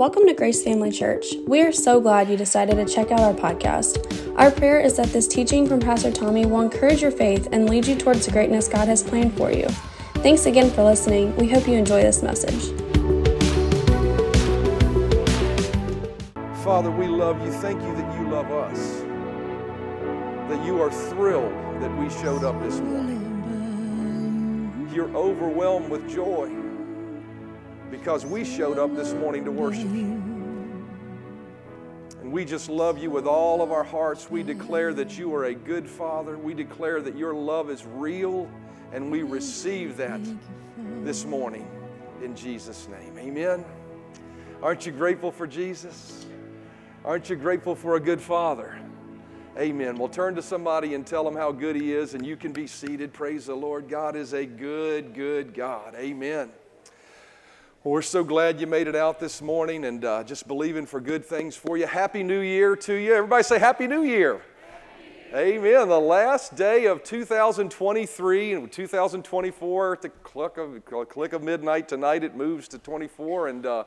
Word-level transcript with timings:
Welcome 0.00 0.26
to 0.28 0.32
Grace 0.32 0.64
Family 0.64 0.90
Church. 0.90 1.34
We 1.46 1.60
are 1.60 1.72
so 1.72 2.00
glad 2.00 2.30
you 2.30 2.36
decided 2.38 2.76
to 2.76 2.86
check 2.86 3.10
out 3.10 3.20
our 3.20 3.34
podcast. 3.34 4.34
Our 4.34 4.50
prayer 4.50 4.80
is 4.80 4.96
that 4.96 5.08
this 5.08 5.28
teaching 5.28 5.66
from 5.68 5.78
Pastor 5.78 6.10
Tommy 6.10 6.46
will 6.46 6.62
encourage 6.62 7.02
your 7.02 7.10
faith 7.10 7.48
and 7.52 7.68
lead 7.68 7.86
you 7.86 7.96
towards 7.96 8.24
the 8.24 8.32
greatness 8.32 8.66
God 8.66 8.88
has 8.88 9.02
planned 9.02 9.36
for 9.36 9.52
you. 9.52 9.66
Thanks 10.22 10.46
again 10.46 10.70
for 10.70 10.84
listening. 10.84 11.36
We 11.36 11.50
hope 11.50 11.68
you 11.68 11.74
enjoy 11.74 12.00
this 12.00 12.22
message. 12.22 12.70
Father, 16.64 16.90
we 16.90 17.06
love 17.06 17.38
you. 17.44 17.52
Thank 17.52 17.82
you 17.82 17.94
that 17.94 18.18
you 18.18 18.30
love 18.30 18.50
us. 18.50 19.00
That 20.48 20.64
you 20.64 20.80
are 20.80 20.90
thrilled 20.90 21.52
that 21.82 21.94
we 21.98 22.08
showed 22.08 22.42
up 22.42 22.58
this 22.62 22.80
morning. 22.80 23.26
You're 24.94 25.14
overwhelmed 25.14 25.90
with 25.90 26.08
joy 26.08 26.59
because 27.90 28.24
we 28.24 28.44
showed 28.44 28.78
up 28.78 28.94
this 28.94 29.12
morning 29.14 29.44
to 29.44 29.50
worship 29.50 29.90
you. 29.92 30.22
And 32.20 32.32
we 32.32 32.44
just 32.44 32.68
love 32.68 32.98
you 32.98 33.10
with 33.10 33.26
all 33.26 33.62
of 33.62 33.72
our 33.72 33.82
hearts. 33.82 34.30
We 34.30 34.42
declare 34.42 34.94
that 34.94 35.18
you 35.18 35.34
are 35.34 35.46
a 35.46 35.54
good 35.54 35.88
Father. 35.88 36.38
We 36.38 36.54
declare 36.54 37.00
that 37.00 37.16
your 37.16 37.34
love 37.34 37.70
is 37.70 37.84
real, 37.84 38.48
and 38.92 39.10
we 39.10 39.22
receive 39.22 39.96
that 39.96 40.20
this 41.02 41.24
morning 41.24 41.66
in 42.22 42.36
Jesus' 42.36 42.88
name. 42.88 43.18
Amen. 43.18 43.64
Aren't 44.62 44.86
you 44.86 44.92
grateful 44.92 45.32
for 45.32 45.46
Jesus? 45.46 46.26
Aren't 47.04 47.30
you 47.30 47.36
grateful 47.36 47.74
for 47.74 47.96
a 47.96 48.00
good 48.00 48.20
Father? 48.20 48.78
Amen. 49.58 49.96
Well, 49.96 50.08
turn 50.08 50.34
to 50.36 50.42
somebody 50.42 50.94
and 50.94 51.06
tell 51.06 51.24
them 51.24 51.34
how 51.34 51.50
good 51.50 51.74
He 51.74 51.92
is, 51.92 52.14
and 52.14 52.24
you 52.24 52.36
can 52.36 52.52
be 52.52 52.66
seated. 52.66 53.12
Praise 53.12 53.46
the 53.46 53.54
Lord. 53.54 53.88
God 53.88 54.14
is 54.14 54.32
a 54.32 54.46
good, 54.46 55.14
good 55.14 55.54
God. 55.54 55.94
Amen. 55.96 56.50
Well, 57.82 57.92
we're 57.92 58.02
so 58.02 58.22
glad 58.22 58.60
you 58.60 58.66
made 58.66 58.88
it 58.88 58.94
out 58.94 59.18
this 59.18 59.40
morning 59.40 59.86
and 59.86 60.04
uh, 60.04 60.22
just 60.22 60.46
believing 60.46 60.84
for 60.84 61.00
good 61.00 61.24
things 61.24 61.56
for 61.56 61.78
you. 61.78 61.86
Happy 61.86 62.22
New 62.22 62.40
Year 62.40 62.76
to 62.76 62.92
you. 62.92 63.14
Everybody 63.14 63.42
say 63.42 63.58
Happy 63.58 63.86
New 63.86 64.02
Year. 64.02 64.42
Happy 65.30 65.56
Amen. 65.56 65.88
The 65.88 65.98
last 65.98 66.56
day 66.56 66.84
of 66.84 67.02
2023 67.02 68.52
and 68.52 68.70
2024 68.70 69.92
at 69.94 70.02
the 70.02 70.10
click 70.10 70.58
of, 70.58 70.84
click 71.08 71.32
of 71.32 71.42
midnight 71.42 71.88
tonight, 71.88 72.22
it 72.22 72.36
moves 72.36 72.68
to 72.68 72.78
24. 72.78 73.48
And, 73.48 73.64
uh, 73.64 73.84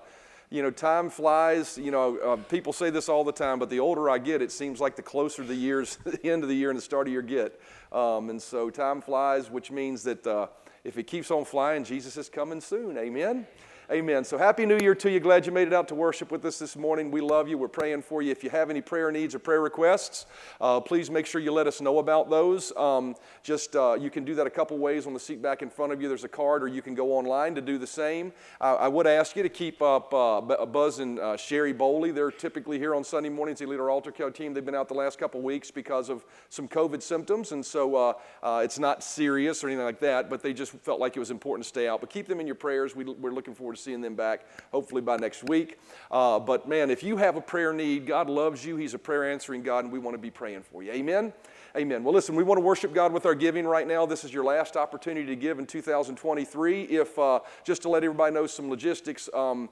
you 0.50 0.64
know, 0.64 0.72
time 0.72 1.12
flies. 1.12 1.78
You 1.78 1.92
know, 1.92 2.18
uh, 2.18 2.38
people 2.38 2.74
say 2.74 2.90
this 2.90 3.10
all 3.10 3.24
the 3.24 3.32
time, 3.32 3.60
but 3.60 3.70
the 3.70 3.80
older 3.80 4.10
I 4.10 4.18
get, 4.18 4.42
it 4.42 4.52
seems 4.52 4.80
like 4.80 4.96
the 4.96 5.04
closer 5.04 5.44
the 5.44 5.54
years, 5.54 6.00
the 6.04 6.32
end 6.32 6.42
of 6.42 6.50
the 6.50 6.56
year 6.56 6.72
and 6.72 6.78
the 6.80 6.82
start 6.82 7.06
of 7.06 7.14
year 7.14 7.22
get. 7.22 7.62
Um, 7.92 8.32
and 8.32 8.42
so 8.42 8.72
time 8.72 9.02
flies, 9.02 9.52
which 9.52 9.70
means 9.70 10.02
that 10.02 10.26
uh, 10.26 10.48
if 10.84 10.98
it 10.98 11.04
keeps 11.04 11.30
on 11.30 11.46
flying, 11.46 11.84
Jesus 11.84 12.18
is 12.18 12.28
coming 12.28 12.60
soon. 12.60 12.98
Amen. 12.98 13.46
Amen. 13.92 14.24
So, 14.24 14.38
Happy 14.38 14.66
New 14.66 14.78
Year 14.78 14.96
to 14.96 15.12
you. 15.12 15.20
Glad 15.20 15.46
you 15.46 15.52
made 15.52 15.68
it 15.68 15.74
out 15.74 15.90
to 15.90 15.96
worship 15.96 16.32
with 16.32 16.46
us 16.46 16.58
this 16.58 16.78
morning. 16.78 17.12
We 17.12 17.20
love 17.20 17.50
you. 17.50 17.58
We're 17.58 17.68
praying 17.68 18.04
for 18.04 18.22
you. 18.22 18.32
If 18.32 18.42
you 18.42 18.50
have 18.50 18.70
any 18.70 18.80
prayer 18.80 19.12
needs 19.12 19.36
or 19.36 19.40
prayer 19.40 19.60
requests, 19.60 20.26
uh, 20.62 20.80
please 20.80 21.12
make 21.12 21.26
sure 21.26 21.42
you 21.42 21.52
let 21.52 21.68
us 21.68 21.82
know 21.82 22.00
about 22.00 22.30
those. 22.30 22.72
Um, 22.78 23.14
just 23.44 23.76
uh, 23.76 23.98
you 24.00 24.10
can 24.10 24.24
do 24.24 24.36
that 24.36 24.48
a 24.48 24.50
couple 24.50 24.78
ways 24.78 25.06
on 25.06 25.14
the 25.14 25.20
seat 25.20 25.42
back 25.42 25.62
in 25.62 25.70
front 25.70 25.92
of 25.92 26.02
you. 26.02 26.08
There's 26.08 26.24
a 26.24 26.30
card, 26.30 26.64
or 26.64 26.70
you 26.70 26.82
can 26.82 26.96
go 26.96 27.12
online 27.12 27.56
to 27.56 27.62
do 27.62 27.78
the 27.78 27.86
same. 27.86 28.32
Uh, 28.62 28.76
I 28.76 28.88
would 28.88 29.06
ask 29.06 29.36
you 29.36 29.44
to 29.44 29.50
keep 29.50 29.82
up 29.82 30.14
uh, 30.14 30.40
Buzz 30.40 31.00
and 31.00 31.20
uh, 31.20 31.36
Sherry 31.36 31.74
Bowley. 31.74 32.12
They're 32.12 32.32
typically 32.32 32.80
here 32.80 32.96
on 32.96 33.04
Sunday 33.04 33.30
mornings. 33.30 33.60
They 33.60 33.66
lead 33.66 33.82
our 33.82 33.90
altar 33.90 34.14
call 34.14 34.32
team. 34.32 34.54
They've 34.54 34.64
been 34.64 34.76
out 34.76 34.88
the 34.88 34.94
last 34.94 35.20
couple 35.20 35.42
weeks 35.42 35.72
because 35.72 36.08
of 36.08 36.24
some 36.48 36.70
COVID 36.70 37.02
symptoms, 37.02 37.52
and 37.52 37.66
so 37.66 38.16
uh, 38.42 38.62
it's 38.64 38.80
not 38.80 39.04
serious 39.04 39.62
or 39.62 39.68
anything 39.68 39.84
like 39.84 40.00
that, 40.00 40.30
but 40.30 40.42
they 40.42 40.54
just 40.54 40.72
felt 40.72 41.02
like 41.02 41.18
it 41.18 41.20
was 41.20 41.32
important 41.32 41.66
to 41.66 41.68
stay 41.68 41.90
out. 41.90 42.00
But 42.00 42.10
keep 42.10 42.30
them 42.30 42.40
in 42.40 42.48
your 42.48 42.56
prayers. 42.56 42.96
We, 42.96 43.04
we're 43.04 43.34
looking 43.34 43.54
forward 43.54 43.73
to 43.76 43.82
seeing 43.82 44.02
them 44.02 44.16
back 44.16 44.46
hopefully 44.72 45.02
by 45.02 45.18
next 45.18 45.44
week. 45.44 45.80
Uh, 46.12 46.40
but 46.40 46.68
man, 46.68 46.90
if 46.90 47.04
you 47.04 47.18
have 47.18 47.36
a 47.36 47.42
prayer 47.42 47.74
need, 47.74 48.06
God 48.06 48.30
loves 48.30 48.66
you. 48.66 48.76
He's 48.76 48.94
a 48.94 49.00
prayer 49.00 49.32
answering 49.32 49.64
God, 49.64 49.86
and 49.86 49.94
we 49.94 50.00
want 50.00 50.16
to 50.16 50.22
be 50.22 50.32
praying 50.32 50.64
for 50.64 50.84
you. 50.84 50.92
Amen. 50.92 51.34
Amen. 51.76 52.04
Well, 52.04 52.14
listen, 52.14 52.36
we 52.36 52.44
want 52.44 52.60
to 52.60 52.64
worship 52.64 52.94
God 52.94 53.12
with 53.12 53.26
our 53.26 53.34
giving 53.34 53.66
right 53.66 53.88
now. 53.88 54.06
This 54.06 54.24
is 54.24 54.32
your 54.32 54.44
last 54.44 54.78
opportunity 54.78 55.26
to 55.26 55.36
give 55.36 55.58
in 55.58 55.66
2023. 55.66 56.84
If, 56.84 57.18
uh, 57.18 57.40
just 57.64 57.82
to 57.82 57.90
let 57.90 58.04
everybody 58.04 58.34
know 58.34 58.46
some 58.46 58.70
logistics, 58.70 59.28
um, 59.34 59.70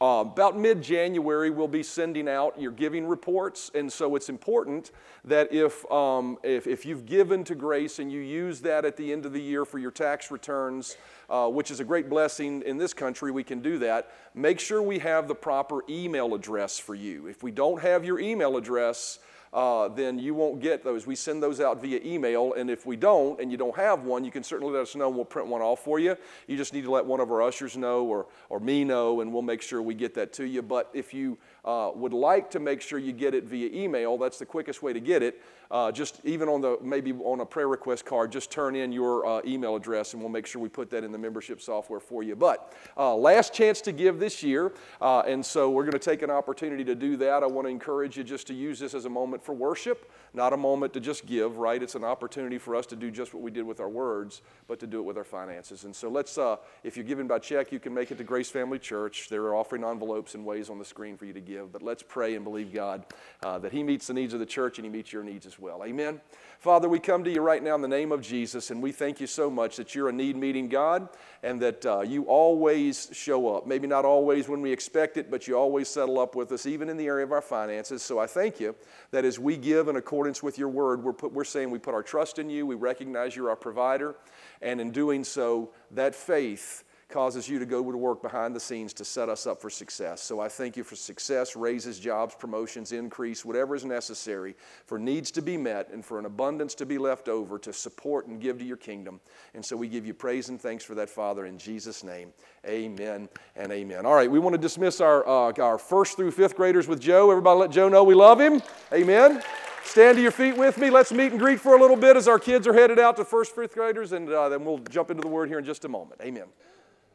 uh, 0.00 0.24
about 0.26 0.58
mid 0.58 0.82
January, 0.82 1.50
we'll 1.50 1.68
be 1.68 1.82
sending 1.82 2.28
out 2.28 2.60
your 2.60 2.72
giving 2.72 3.06
reports. 3.06 3.70
And 3.74 3.90
so 3.92 4.16
it's 4.16 4.28
important 4.28 4.90
that 5.24 5.52
if, 5.52 5.90
um, 5.90 6.36
if, 6.42 6.66
if, 6.66 6.84
you've 6.84 7.06
given 7.06 7.44
to 7.44 7.54
Grace 7.54 8.00
and 8.00 8.10
you 8.10 8.20
use 8.20 8.60
that 8.62 8.84
at 8.84 8.96
the 8.96 9.12
end 9.12 9.24
of 9.24 9.32
the 9.32 9.40
year 9.40 9.64
for 9.64 9.78
your 9.78 9.92
tax 9.92 10.32
returns, 10.32 10.96
uh, 11.30 11.48
which 11.48 11.70
is 11.70 11.78
a 11.78 11.84
great 11.84 12.10
blessing 12.10 12.62
in 12.62 12.76
this 12.76 12.92
country, 12.92 13.30
we 13.30 13.44
can 13.44 13.60
do 13.60 13.78
that. 13.78 14.10
Make 14.34 14.58
sure 14.58 14.82
we 14.82 14.98
have 14.98 15.28
the 15.28 15.34
proper 15.34 15.80
email 15.88 16.34
address 16.34 16.78
for 16.78 16.96
you. 16.96 17.28
If 17.28 17.44
we 17.44 17.52
don't 17.52 17.80
have 17.80 18.04
your 18.04 18.18
email 18.18 18.56
address, 18.56 19.20
uh, 19.54 19.86
then 19.86 20.18
you 20.18 20.34
won't 20.34 20.60
get 20.60 20.82
those. 20.82 21.06
We 21.06 21.14
send 21.14 21.40
those 21.40 21.60
out 21.60 21.80
via 21.80 22.00
email, 22.04 22.54
and 22.54 22.68
if 22.68 22.84
we 22.84 22.96
don't, 22.96 23.40
and 23.40 23.52
you 23.52 23.56
don't 23.56 23.76
have 23.76 24.02
one, 24.02 24.24
you 24.24 24.32
can 24.32 24.42
certainly 24.42 24.72
let 24.72 24.82
us 24.82 24.96
know, 24.96 25.06
and 25.06 25.14
we'll 25.14 25.24
print 25.24 25.48
one 25.48 25.62
off 25.62 25.84
for 25.84 26.00
you. 26.00 26.16
You 26.48 26.56
just 26.56 26.74
need 26.74 26.82
to 26.82 26.90
let 26.90 27.06
one 27.06 27.20
of 27.20 27.30
our 27.30 27.40
ushers 27.40 27.76
know 27.76 28.04
or, 28.04 28.26
or 28.48 28.58
me 28.58 28.82
know, 28.82 29.20
and 29.20 29.32
we'll 29.32 29.42
make 29.42 29.62
sure 29.62 29.80
we 29.80 29.94
get 29.94 30.14
that 30.14 30.32
to 30.34 30.44
you. 30.44 30.60
But 30.60 30.90
if 30.92 31.14
you 31.14 31.38
uh, 31.64 31.92
would 31.94 32.12
like 32.12 32.50
to 32.50 32.58
make 32.58 32.80
sure 32.80 32.98
you 32.98 33.12
get 33.12 33.32
it 33.32 33.44
via 33.44 33.70
email, 33.72 34.18
that's 34.18 34.38
the 34.38 34.46
quickest 34.46 34.82
way 34.82 34.92
to 34.92 35.00
get 35.00 35.22
it 35.22 35.40
uh, 35.74 35.90
just 35.90 36.20
even 36.22 36.48
on 36.48 36.60
the 36.60 36.78
maybe 36.80 37.12
on 37.12 37.40
a 37.40 37.44
prayer 37.44 37.66
request 37.66 38.04
card, 38.04 38.30
just 38.30 38.48
turn 38.48 38.76
in 38.76 38.92
your 38.92 39.26
uh, 39.26 39.40
email 39.44 39.74
address 39.74 40.12
and 40.12 40.22
we'll 40.22 40.30
make 40.30 40.46
sure 40.46 40.62
we 40.62 40.68
put 40.68 40.88
that 40.88 41.02
in 41.02 41.10
the 41.10 41.18
membership 41.18 41.60
software 41.60 41.98
for 41.98 42.22
you. 42.22 42.36
But 42.36 42.72
uh, 42.96 43.12
last 43.16 43.52
chance 43.52 43.80
to 43.80 43.92
give 43.92 44.20
this 44.20 44.40
year, 44.40 44.72
uh, 45.00 45.24
and 45.26 45.44
so 45.44 45.68
we're 45.70 45.82
going 45.82 45.92
to 45.92 45.98
take 45.98 46.22
an 46.22 46.30
opportunity 46.30 46.84
to 46.84 46.94
do 46.94 47.16
that. 47.16 47.42
I 47.42 47.46
want 47.46 47.66
to 47.66 47.70
encourage 47.70 48.16
you 48.16 48.22
just 48.22 48.46
to 48.46 48.54
use 48.54 48.78
this 48.78 48.94
as 48.94 49.04
a 49.04 49.10
moment 49.10 49.42
for 49.42 49.52
worship, 49.52 50.12
not 50.32 50.52
a 50.52 50.56
moment 50.56 50.92
to 50.92 51.00
just 51.00 51.26
give, 51.26 51.58
right? 51.58 51.82
It's 51.82 51.96
an 51.96 52.04
opportunity 52.04 52.56
for 52.56 52.76
us 52.76 52.86
to 52.86 52.96
do 52.96 53.10
just 53.10 53.34
what 53.34 53.42
we 53.42 53.50
did 53.50 53.66
with 53.66 53.80
our 53.80 53.88
words, 53.88 54.42
but 54.68 54.78
to 54.78 54.86
do 54.86 55.00
it 55.00 55.02
with 55.02 55.18
our 55.18 55.24
finances. 55.24 55.82
And 55.82 55.94
so 55.94 56.08
let's, 56.08 56.38
uh, 56.38 56.54
if 56.84 56.96
you're 56.96 57.04
giving 57.04 57.26
by 57.26 57.40
check, 57.40 57.72
you 57.72 57.80
can 57.80 57.92
make 57.92 58.12
it 58.12 58.18
to 58.18 58.24
Grace 58.24 58.48
Family 58.48 58.78
Church. 58.78 59.28
There 59.28 59.42
are 59.46 59.56
offering 59.56 59.82
envelopes 59.82 60.36
and 60.36 60.44
ways 60.44 60.70
on 60.70 60.78
the 60.78 60.84
screen 60.84 61.16
for 61.16 61.24
you 61.24 61.32
to 61.32 61.40
give. 61.40 61.72
But 61.72 61.82
let's 61.82 62.04
pray 62.04 62.36
and 62.36 62.44
believe 62.44 62.72
God 62.72 63.06
uh, 63.42 63.58
that 63.58 63.72
He 63.72 63.82
meets 63.82 64.06
the 64.06 64.14
needs 64.14 64.34
of 64.34 64.38
the 64.38 64.46
church 64.46 64.78
and 64.78 64.84
He 64.84 64.90
meets 64.90 65.12
your 65.12 65.24
needs 65.24 65.46
as 65.46 65.58
well. 65.58 65.63
Amen. 65.84 66.20
Father, 66.58 66.88
we 66.88 66.98
come 66.98 67.24
to 67.24 67.30
you 67.30 67.42
right 67.42 67.62
now 67.62 67.74
in 67.74 67.82
the 67.82 67.88
name 67.88 68.10
of 68.10 68.22
Jesus, 68.22 68.70
and 68.70 68.82
we 68.82 68.90
thank 68.90 69.20
you 69.20 69.26
so 69.26 69.50
much 69.50 69.76
that 69.76 69.94
you're 69.94 70.08
a 70.08 70.12
need 70.12 70.36
meeting 70.36 70.68
God 70.68 71.08
and 71.42 71.60
that 71.60 71.84
uh, 71.84 72.00
you 72.00 72.24
always 72.24 73.10
show 73.12 73.54
up. 73.54 73.66
Maybe 73.66 73.86
not 73.86 74.04
always 74.04 74.48
when 74.48 74.62
we 74.62 74.72
expect 74.72 75.16
it, 75.16 75.30
but 75.30 75.46
you 75.46 75.58
always 75.58 75.88
settle 75.88 76.18
up 76.18 76.34
with 76.34 76.52
us, 76.52 76.64
even 76.64 76.88
in 76.88 76.96
the 76.96 77.06
area 77.06 77.24
of 77.24 77.32
our 77.32 77.42
finances. 77.42 78.02
So 78.02 78.18
I 78.18 78.26
thank 78.26 78.60
you 78.60 78.74
that 79.10 79.24
as 79.24 79.38
we 79.38 79.56
give 79.56 79.88
in 79.88 79.96
accordance 79.96 80.42
with 80.42 80.56
your 80.58 80.68
word, 80.68 81.02
we're, 81.02 81.12
put, 81.12 81.32
we're 81.32 81.44
saying 81.44 81.70
we 81.70 81.78
put 81.78 81.94
our 81.94 82.02
trust 82.02 82.38
in 82.38 82.48
you, 82.48 82.66
we 82.66 82.76
recognize 82.76 83.36
you're 83.36 83.50
our 83.50 83.56
provider, 83.56 84.16
and 84.62 84.80
in 84.80 84.90
doing 84.90 85.24
so, 85.24 85.70
that 85.90 86.14
faith 86.14 86.83
causes 87.08 87.48
you 87.48 87.58
to 87.58 87.66
go 87.66 87.90
to 87.90 87.98
work 87.98 88.22
behind 88.22 88.54
the 88.54 88.60
scenes 88.60 88.92
to 88.94 89.04
set 89.04 89.28
us 89.28 89.46
up 89.46 89.60
for 89.60 89.70
success. 89.70 90.22
So 90.22 90.40
I 90.40 90.48
thank 90.48 90.76
you 90.76 90.84
for 90.84 90.96
success, 90.96 91.54
raises, 91.56 91.98
jobs, 91.98 92.34
promotions, 92.34 92.92
increase, 92.92 93.44
whatever 93.44 93.74
is 93.74 93.84
necessary 93.84 94.54
for 94.86 94.98
needs 94.98 95.30
to 95.32 95.42
be 95.42 95.56
met 95.56 95.90
and 95.90 96.04
for 96.04 96.18
an 96.18 96.26
abundance 96.26 96.74
to 96.76 96.86
be 96.86 96.98
left 96.98 97.28
over 97.28 97.58
to 97.58 97.72
support 97.72 98.26
and 98.26 98.40
give 98.40 98.58
to 98.58 98.64
your 98.64 98.76
kingdom. 98.76 99.20
And 99.54 99.64
so 99.64 99.76
we 99.76 99.88
give 99.88 100.06
you 100.06 100.14
praise 100.14 100.48
and 100.48 100.60
thanks 100.60 100.84
for 100.84 100.94
that, 100.94 101.10
Father, 101.10 101.46
in 101.46 101.58
Jesus' 101.58 102.02
name. 102.02 102.32
Amen 102.66 103.28
and 103.56 103.70
amen. 103.70 104.06
All 104.06 104.14
right, 104.14 104.30
we 104.30 104.38
want 104.38 104.54
to 104.54 104.60
dismiss 104.60 105.00
our, 105.00 105.26
uh, 105.26 105.52
our 105.60 105.78
first 105.78 106.16
through 106.16 106.30
fifth 106.30 106.56
graders 106.56 106.88
with 106.88 107.00
Joe. 107.00 107.30
Everybody 107.30 107.60
let 107.60 107.70
Joe 107.70 107.88
know 107.88 108.04
we 108.04 108.14
love 108.14 108.40
him. 108.40 108.62
Amen. 108.92 109.42
Stand 109.84 110.16
to 110.16 110.22
your 110.22 110.30
feet 110.30 110.56
with 110.56 110.78
me. 110.78 110.90
Let's 110.90 111.12
meet 111.12 111.30
and 111.30 111.38
greet 111.38 111.60
for 111.60 111.76
a 111.76 111.80
little 111.80 111.96
bit 111.96 112.16
as 112.16 112.26
our 112.26 112.38
kids 112.38 112.66
are 112.66 112.72
headed 112.72 112.98
out 112.98 113.16
to 113.18 113.24
first, 113.24 113.54
fifth 113.54 113.74
graders, 113.74 114.12
and 114.12 114.28
uh, 114.28 114.48
then 114.48 114.64
we'll 114.64 114.78
jump 114.78 115.10
into 115.10 115.20
the 115.20 115.28
word 115.28 115.48
here 115.48 115.58
in 115.58 115.64
just 115.64 115.84
a 115.84 115.88
moment. 115.88 116.20
Amen. 116.24 116.46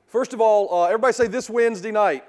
First 0.10 0.34
of 0.34 0.42
all, 0.42 0.74
uh, 0.74 0.88
everybody 0.88 1.14
say 1.14 1.28
this 1.28 1.52
Wednesday 1.52 1.92
night. 1.92 2.24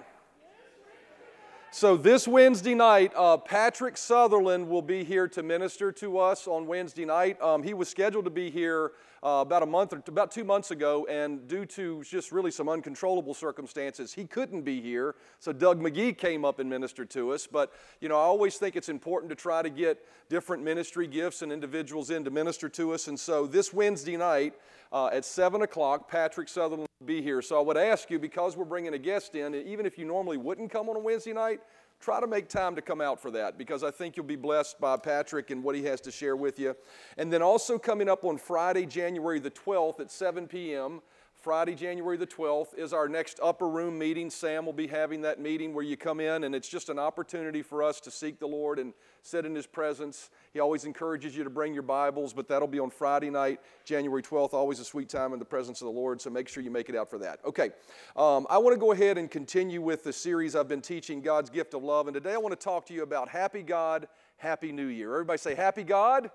So, 1.73 1.97
this 1.97 2.29
Wednesday 2.29 2.75
night, 2.75 3.11
uh, 3.17 3.39
Patrick 3.39 3.97
Sutherland 3.97 4.69
will 4.69 4.83
be 4.83 5.03
here 5.03 5.27
to 5.29 5.43
minister 5.43 5.91
to 5.93 6.19
us 6.19 6.47
on 6.47 6.67
Wednesday 6.67 7.07
night. 7.07 7.41
Um, 7.41 7.63
he 7.63 7.73
was 7.73 7.89
scheduled 7.89 8.27
to 8.27 8.31
be 8.31 8.51
here 8.51 8.93
uh, 9.23 9.41
about 9.43 9.63
a 9.63 9.67
month 9.67 9.93
or 9.93 10.03
about 10.09 10.31
two 10.31 10.45
months 10.45 10.71
ago, 10.71 11.07
and 11.11 11.47
due 11.47 11.67
to 11.67 12.03
just 12.05 12.33
really 12.33 12.51
some 12.51 12.69
uncontrollable 12.69 13.35
circumstances, 13.35 14.13
he 14.13 14.25
couldn't 14.25 14.63
be 14.63 14.81
here. 14.81 15.15
So 15.39 15.53
Doug 15.53 15.81
McGee 15.81 16.17
came 16.17 16.45
up 16.45 16.59
and 16.59 16.71
ministered 16.71 17.11
to 17.11 17.33
us. 17.33 17.47
But 17.47 17.73
you 18.01 18.09
know, 18.09 18.17
I 18.17 18.23
always 18.23 18.57
think 18.57 18.77
it's 18.77 18.89
important 18.89 19.31
to 19.31 19.37
try 19.37 19.63
to 19.63 19.71
get 19.71 20.05
different 20.29 20.63
ministry 20.63 21.07
gifts 21.07 21.43
and 21.43 21.53
individuals 21.53 22.11
in 22.11 22.25
to 22.25 22.31
minister 22.31 22.69
to 22.71 22.95
us. 22.95 23.09
And 23.09 23.19
so 23.19 23.47
this 23.47 23.73
Wednesday 23.73 24.17
night 24.17 24.55
uh, 24.93 25.09
at 25.09 25.25
seven 25.25 25.63
o'clock, 25.63 26.11
Patrick 26.11 26.49
Sutherland 26.49 26.89
will 27.01 27.07
be 27.07 27.21
here. 27.21 27.43
So 27.43 27.59
I 27.59 27.63
would 27.63 27.77
ask 27.77 28.11
you, 28.11 28.19
because 28.19 28.57
we're 28.57 28.65
bringing 28.65 28.95
a 28.95 28.99
guest 28.99 29.35
in, 29.35 29.55
even 29.55 29.85
if 29.87 29.99
you 29.99 30.07
normally 30.07 30.39
wouldn't 30.39 30.71
come 30.71 30.89
on 30.89 30.97
a 30.97 31.01
Wednesday 31.01 31.33
night, 31.33 31.61
try 32.01 32.21
to 32.21 32.27
make 32.27 32.49
time 32.49 32.75
to 32.75 32.83
come 32.83 33.01
out 33.01 33.21
for 33.21 33.31
that 33.31 33.59
because 33.59 33.85
I 33.85 33.91
think 33.91 34.17
you'll 34.17 34.27
be 34.27 34.37
blessed 34.37 34.81
by 34.81 34.97
Patrick 34.97 35.51
and 35.51 35.63
what 35.63 35.75
he 35.77 35.85
has 35.85 36.01
to 36.03 36.11
share 36.11 36.37
with 36.37 36.59
you. 36.59 36.75
And 37.19 37.33
then 37.33 37.43
also 37.43 37.79
coming 37.79 38.09
up 38.09 38.25
on 38.25 38.39
Friday, 38.39 38.87
January 38.87 39.39
the 39.39 39.51
12th 39.51 40.01
at 40.01 40.11
7 40.11 40.47
p.m., 40.47 41.03
Friday, 41.41 41.75
January 41.75 42.19
the 42.19 42.27
12th, 42.27 42.77
is 42.77 42.93
our 42.93 43.09
next 43.09 43.41
upper 43.43 43.67
room 43.67 43.99
meeting. 43.99 44.29
Sam 44.29 44.67
will 44.67 44.75
be 44.75 44.87
having 44.87 45.23
that 45.23 45.41
meeting 45.41 45.73
where 45.73 45.85
you 45.85 45.97
come 45.97 46.21
in, 46.21 46.45
and 46.45 46.55
it's 46.55 46.69
just 46.69 46.91
an 46.91 46.99
opportunity 46.99 47.63
for 47.63 47.83
us 47.83 47.99
to 48.01 48.11
seek 48.11 48.39
the 48.39 48.47
Lord 48.47 48.79
and 48.79 48.93
sit 49.23 49.45
in 49.45 49.55
His 49.55 49.67
presence. 49.67 50.31
He 50.53 50.61
always 50.61 50.85
encourages 50.85 51.37
you 51.37 51.45
to 51.45 51.51
bring 51.51 51.73
your 51.75 51.83
Bibles, 51.83 52.33
but 52.33 52.49
that'll 52.49 52.69
be 52.69 52.79
on 52.79 52.91
Friday 52.91 53.31
night, 53.31 53.61
January 53.85 54.23
12th. 54.23 54.55
Always 54.55 54.81
a 54.81 54.85
sweet 54.85 55.09
time 55.09 55.33
in 55.33 55.39
the 55.39 55.45
presence 55.45 55.81
of 55.81 55.87
the 55.87 55.93
Lord, 55.93 56.21
so 56.21 56.31
make 56.31 56.49
sure 56.49 56.63
you 56.63 56.71
make 56.71 56.89
it 56.89 56.97
out 56.97 57.11
for 57.11 57.19
that. 57.19 57.41
Okay, 57.45 57.71
um, 58.17 58.47
I 58.51 58.59
want 58.59 58.75
to 58.75 58.81
go 58.81 58.93
ahead 58.93 59.19
and 59.19 59.31
continue 59.31 59.81
with 59.83 60.05
the 60.05 60.13
series 60.13 60.57
I've 60.57 60.69
been 60.69 60.83
teaching, 60.83 61.21
God's 61.21 61.51
Gift 61.51 61.75
of 61.75 61.83
Love, 61.83 62.09
and 62.09 62.15
today 62.15 62.35
I 62.35 62.39
want 62.39 62.59
to 62.59 62.65
talk 62.65 62.87
to 62.87 62.95
you 62.95 63.03
about 63.03 63.29
Happy 63.29 63.63
God, 63.63 64.09
Happy 64.37 64.73
New 64.73 64.87
Year. 64.87 65.13
Everybody 65.13 65.39
say 65.39 65.55
Happy 65.55 65.85
God. 65.85 66.31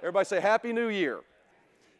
Everybody 0.00 0.26
say 0.26 0.40
Happy 0.40 0.72
New 0.72 0.88
Year. 0.88 1.20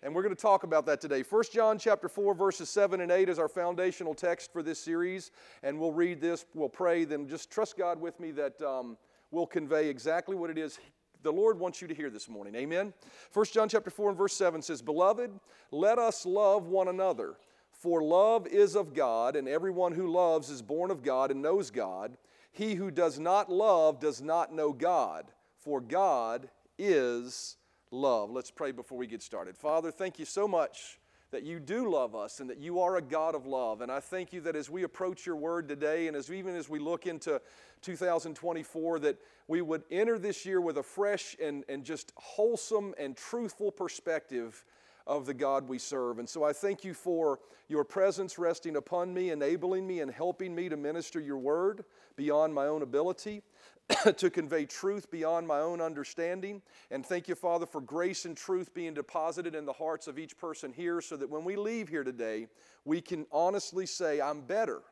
And 0.04 0.14
we're 0.14 0.22
going 0.22 0.36
to 0.36 0.40
talk 0.40 0.64
about 0.64 0.84
that 0.84 1.00
today. 1.00 1.22
1 1.22 1.44
John 1.50 1.78
chapter 1.78 2.10
4 2.10 2.34
verses 2.34 2.68
7 2.68 3.00
and 3.00 3.10
8 3.10 3.30
is 3.30 3.38
our 3.38 3.48
foundational 3.48 4.12
text 4.12 4.52
for 4.52 4.62
this 4.62 4.78
series, 4.78 5.30
and 5.62 5.80
we'll 5.80 5.92
read 5.92 6.20
this, 6.20 6.44
we'll 6.54 6.68
pray, 6.68 7.04
then 7.04 7.26
just 7.26 7.50
trust 7.50 7.78
God 7.78 7.98
with 7.98 8.20
me 8.20 8.30
that 8.32 8.60
um, 8.60 8.98
we'll 9.34 9.46
convey 9.46 9.88
exactly 9.88 10.36
what 10.36 10.50
it 10.50 10.58
is 10.58 10.78
the 11.24 11.32
Lord 11.32 11.58
wants 11.58 11.80
you 11.80 11.88
to 11.88 11.94
hear 11.94 12.10
this 12.10 12.28
morning. 12.28 12.54
Amen. 12.54 12.92
1 13.32 13.46
John 13.46 13.66
chapter 13.66 13.88
4 13.88 14.10
and 14.10 14.18
verse 14.18 14.36
7 14.36 14.60
says, 14.60 14.82
"Beloved, 14.82 15.32
let 15.70 15.98
us 15.98 16.26
love 16.26 16.68
one 16.68 16.86
another, 16.86 17.38
for 17.70 18.02
love 18.02 18.46
is 18.46 18.76
of 18.76 18.92
God, 18.92 19.34
and 19.34 19.48
everyone 19.48 19.92
who 19.92 20.06
loves 20.06 20.50
is 20.50 20.60
born 20.60 20.90
of 20.90 21.02
God 21.02 21.30
and 21.30 21.40
knows 21.40 21.70
God. 21.70 22.18
He 22.52 22.74
who 22.74 22.90
does 22.90 23.18
not 23.18 23.50
love 23.50 23.98
does 23.98 24.20
not 24.20 24.52
know 24.52 24.72
God, 24.72 25.32
for 25.56 25.80
God 25.80 26.50
is 26.78 27.56
love. 27.90 28.30
Let's 28.30 28.50
pray 28.50 28.70
before 28.70 28.98
we 28.98 29.06
get 29.06 29.22
started. 29.22 29.56
Father, 29.56 29.90
thank 29.90 30.18
you 30.18 30.26
so 30.26 30.46
much 30.46 31.00
that 31.34 31.42
you 31.42 31.58
do 31.58 31.90
love 31.90 32.14
us 32.14 32.38
and 32.38 32.48
that 32.48 32.58
you 32.58 32.80
are 32.80 32.96
a 32.96 33.02
God 33.02 33.34
of 33.34 33.44
love. 33.44 33.80
And 33.80 33.90
I 33.90 33.98
thank 33.98 34.32
you 34.32 34.40
that 34.42 34.54
as 34.54 34.70
we 34.70 34.84
approach 34.84 35.26
your 35.26 35.34
word 35.34 35.68
today 35.68 36.06
and 36.06 36.16
as 36.16 36.30
even 36.30 36.54
as 36.54 36.68
we 36.68 36.78
look 36.78 37.08
into 37.08 37.40
2024, 37.82 39.00
that 39.00 39.16
we 39.48 39.60
would 39.60 39.82
enter 39.90 40.16
this 40.16 40.46
year 40.46 40.60
with 40.60 40.78
a 40.78 40.82
fresh 40.82 41.36
and, 41.42 41.64
and 41.68 41.84
just 41.84 42.12
wholesome 42.16 42.94
and 42.98 43.16
truthful 43.16 43.72
perspective 43.72 44.64
of 45.08 45.26
the 45.26 45.34
God 45.34 45.68
we 45.68 45.76
serve. 45.76 46.20
And 46.20 46.28
so 46.28 46.44
I 46.44 46.52
thank 46.52 46.84
you 46.84 46.94
for 46.94 47.40
your 47.68 47.82
presence 47.82 48.38
resting 48.38 48.76
upon 48.76 49.12
me, 49.12 49.30
enabling 49.30 49.86
me, 49.88 50.00
and 50.00 50.10
helping 50.12 50.54
me 50.54 50.68
to 50.68 50.76
minister 50.76 51.18
your 51.18 51.38
word 51.38 51.84
beyond 52.14 52.54
my 52.54 52.66
own 52.66 52.82
ability. 52.82 53.42
to 54.16 54.30
convey 54.30 54.64
truth 54.64 55.10
beyond 55.10 55.46
my 55.46 55.60
own 55.60 55.80
understanding. 55.80 56.62
And 56.90 57.04
thank 57.04 57.28
you, 57.28 57.34
Father, 57.34 57.66
for 57.66 57.80
grace 57.80 58.24
and 58.24 58.36
truth 58.36 58.72
being 58.72 58.94
deposited 58.94 59.54
in 59.54 59.66
the 59.66 59.72
hearts 59.72 60.06
of 60.06 60.18
each 60.18 60.36
person 60.38 60.72
here 60.72 61.00
so 61.00 61.16
that 61.16 61.28
when 61.28 61.44
we 61.44 61.56
leave 61.56 61.88
here 61.88 62.04
today, 62.04 62.48
we 62.84 63.00
can 63.00 63.26
honestly 63.30 63.86
say, 63.86 64.20
I'm 64.20 64.40
better 64.40 64.82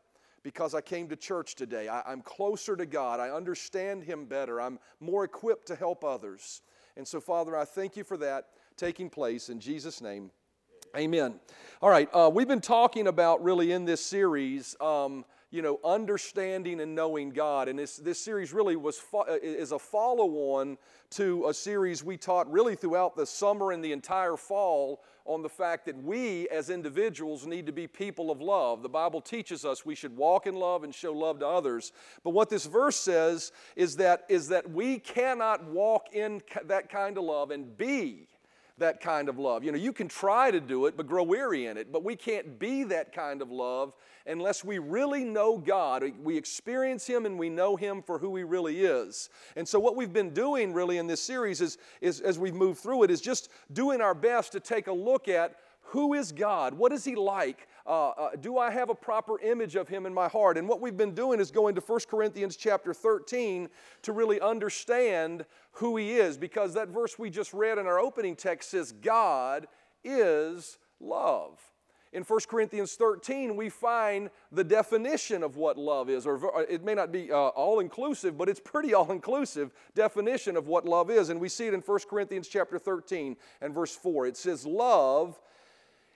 because 0.43 0.75
I 0.75 0.81
came 0.81 1.09
to 1.09 1.17
church 1.17 1.55
today. 1.55 1.89
I, 1.89 2.13
am 2.13 2.21
closer 2.21 2.77
to 2.77 2.85
God. 2.85 3.21
I 3.21 3.31
understand 3.31 4.03
Him 4.03 4.27
better. 4.27 4.61
I'm 4.61 4.79
more 5.01 5.25
equipped 5.25 5.67
to 5.69 5.77
help 5.77 6.05
others. 6.05 6.63
And 6.97 7.07
so, 7.07 7.21
Father, 7.21 7.57
I 7.57 7.65
thank 7.65 7.97
you 7.97 8.05
for 8.05 8.17
that 8.19 8.49
taking 8.77 9.09
place 9.09 9.49
in 9.49 9.61
Jesus' 9.61 10.01
name. 10.01 10.31
Amen. 10.95 11.41
All 11.81 11.89
right, 11.89 12.09
uh, 12.13 12.31
we've 12.33 12.49
been 12.49 12.61
talking 12.61 13.07
about 13.07 13.43
really 13.43 13.73
in 13.73 13.87
this 13.87 14.05
series. 14.05 14.77
Um, 14.79 15.25
you 15.53 15.61
know, 15.61 15.79
understanding 15.85 16.81
and 16.81 16.95
knowing 16.95 17.29
God. 17.31 17.69
And 17.69 17.79
this, 17.79 17.97
this 17.99 18.19
series 18.19 18.55
really 18.55 18.75
was 18.75 18.99
fo- 18.99 19.27
uh, 19.29 19.37
is 19.43 19.71
a 19.71 19.79
follow-on 19.79 20.79
to 21.11 21.47
a 21.47 21.55
series 21.55 22.03
we 22.03 22.17
taught 22.17 22.51
really 22.51 22.75
throughout 22.75 23.15
the 23.17 23.27
summer 23.27 23.71
and 23.71 23.85
the 23.85 23.93
entire 23.93 24.39
fall 24.39 25.05
on 25.27 25.43
the 25.43 25.51
fact 25.51 25.85
that 25.85 26.03
we 26.03 26.49
as 26.49 26.71
individuals 26.71 27.47
need 27.47 27.67
to 27.67 27.73
be 27.73 27.87
people 27.87 28.31
of 28.31 28.41
love. 28.41 28.83
The 28.83 28.89
Bible 28.89 29.21
teaches 29.21 29.67
us 29.67 29.85
we 29.85 29.95
should 29.95 30.17
walk 30.17 30.47
in 30.47 30.57
love 30.57 30.85
and 30.85 30.95
show 30.95 31.13
love 31.13 31.39
to 31.41 31.47
others. 31.47 31.93
But 32.25 32.31
what 32.31 32.49
this 32.49 32.65
verse 32.65 32.97
says 32.97 33.53
is 33.77 33.97
that, 33.97 34.25
is 34.31 34.49
that 34.49 34.71
we 34.71 34.99
cannot 34.99 35.63
walk 35.67 36.15
in 36.15 36.41
that 36.65 36.89
kind 36.89 37.19
of 37.19 37.25
love 37.25 37.51
and 37.51 37.77
be 37.77 38.27
that 38.79 39.01
kind 39.01 39.29
of 39.29 39.39
love. 39.39 39.65
You 39.65 39.73
know, 39.73 39.79
you 39.79 39.93
can 39.93 40.09
try 40.09 40.51
to 40.51 40.61
do 40.61 40.87
it, 40.87 40.97
but 40.97 41.07
grow 41.07 41.23
weary 41.23 41.67
in 41.67 41.77
it. 41.77 41.93
But 41.93 42.05
we 42.05 42.17
can't 42.17 42.59
be 42.59 42.85
that 42.85 43.13
kind 43.13 43.43
of 43.43 43.51
love 43.51 43.95
unless 44.27 44.65
we 44.65 44.79
really 44.79 45.25
know 45.25 45.59
God. 45.59 46.05
We 46.23 46.37
experience 46.37 47.07
Him 47.07 47.27
and 47.27 47.39
we 47.39 47.49
know 47.49 47.77
Him 47.77 48.03
for 48.03 48.19
who 48.19 48.37
He 48.37 48.45
really 48.45 48.85
is. 48.85 49.31
And 49.57 49.67
so, 49.67 49.79
what 49.79 49.97
we've 49.97 50.13
been 50.13 50.31
doing 50.31 50.73
really 50.73 50.99
in 50.99 51.07
this 51.07 51.23
series 51.23 51.61
is, 51.61 51.79
is 52.01 52.21
as 52.21 52.39
we've 52.39 52.55
moved 52.55 52.81
through 52.81 53.05
it, 53.05 53.11
is 53.11 53.21
just 53.21 53.51
doing 53.73 54.01
our 54.01 54.15
best 54.15 54.53
to 54.53 54.61
take 54.61 54.87
a 54.87 54.93
look 54.93 55.29
at 55.29 55.57
who 55.83 56.15
is 56.15 56.33
God? 56.33 56.75
What 56.75 56.93
is 56.93 57.05
He 57.05 57.15
like? 57.15 57.69
Uh, 57.87 58.11
uh, 58.11 58.31
do 58.41 58.59
I 58.59 58.71
have 58.71 58.91
a 58.91 58.95
proper 58.95 59.41
image 59.41 59.77
of 59.77 59.89
Him 59.89 60.07
in 60.07 60.15
my 60.15 60.29
heart? 60.29 60.57
And 60.57 60.69
what 60.69 60.81
we've 60.81 60.97
been 60.97 61.15
doing 61.15 61.41
is 61.41 61.51
going 61.51 61.75
to 61.75 61.81
1 61.81 62.01
Corinthians 62.09 62.57
chapter 62.57 62.95
13 62.95 63.69
to 64.03 64.13
really 64.13 64.41
understand 64.41 65.45
who 65.73 65.97
He 65.97 66.13
is, 66.13 66.37
because 66.37 66.75
that 66.75 66.89
verse 66.89 67.19
we 67.19 67.31
just 67.31 67.53
read 67.53 67.79
in 67.79 67.87
our 67.87 67.99
opening 67.99 68.37
text 68.37 68.71
says, 68.71 68.93
God 68.93 69.67
is 70.05 70.79
love. 71.01 71.59
In 72.13 72.25
1 72.25 72.41
Corinthians 72.47 72.95
13, 72.95 73.57
we 73.57 73.71
find 73.71 74.29
the 74.51 74.63
definition 74.63 75.43
of 75.43 75.57
what 75.57 75.79
love 75.79 76.11
is, 76.11 76.27
or 76.27 76.55
uh, 76.55 76.61
it 76.69 76.85
may 76.85 76.95
not 76.95 77.11
be 77.11 77.33
uh, 77.33 77.37
all 77.37 77.81
inclusive, 77.81 78.37
but 78.37 78.51
it's 78.51 78.61
pretty 78.61 78.93
all 78.93 79.11
inclusive 79.11 79.73
definition 79.95 80.57
of 80.57 80.69
what 80.69 80.85
love 80.85 81.11
is. 81.11 81.31
And 81.31 81.41
we 81.41 81.49
see 81.49 81.69
it 81.69 81.75
in 81.75 81.81
1 81.81 81.99
Corinthians 82.11 82.49
chapter 82.49 82.79
13 82.79 83.35
and 83.63 83.75
verse 83.75 83.97
4. 83.97 84.27
It 84.27 84.37
says, 84.37 84.67
Love 84.67 85.41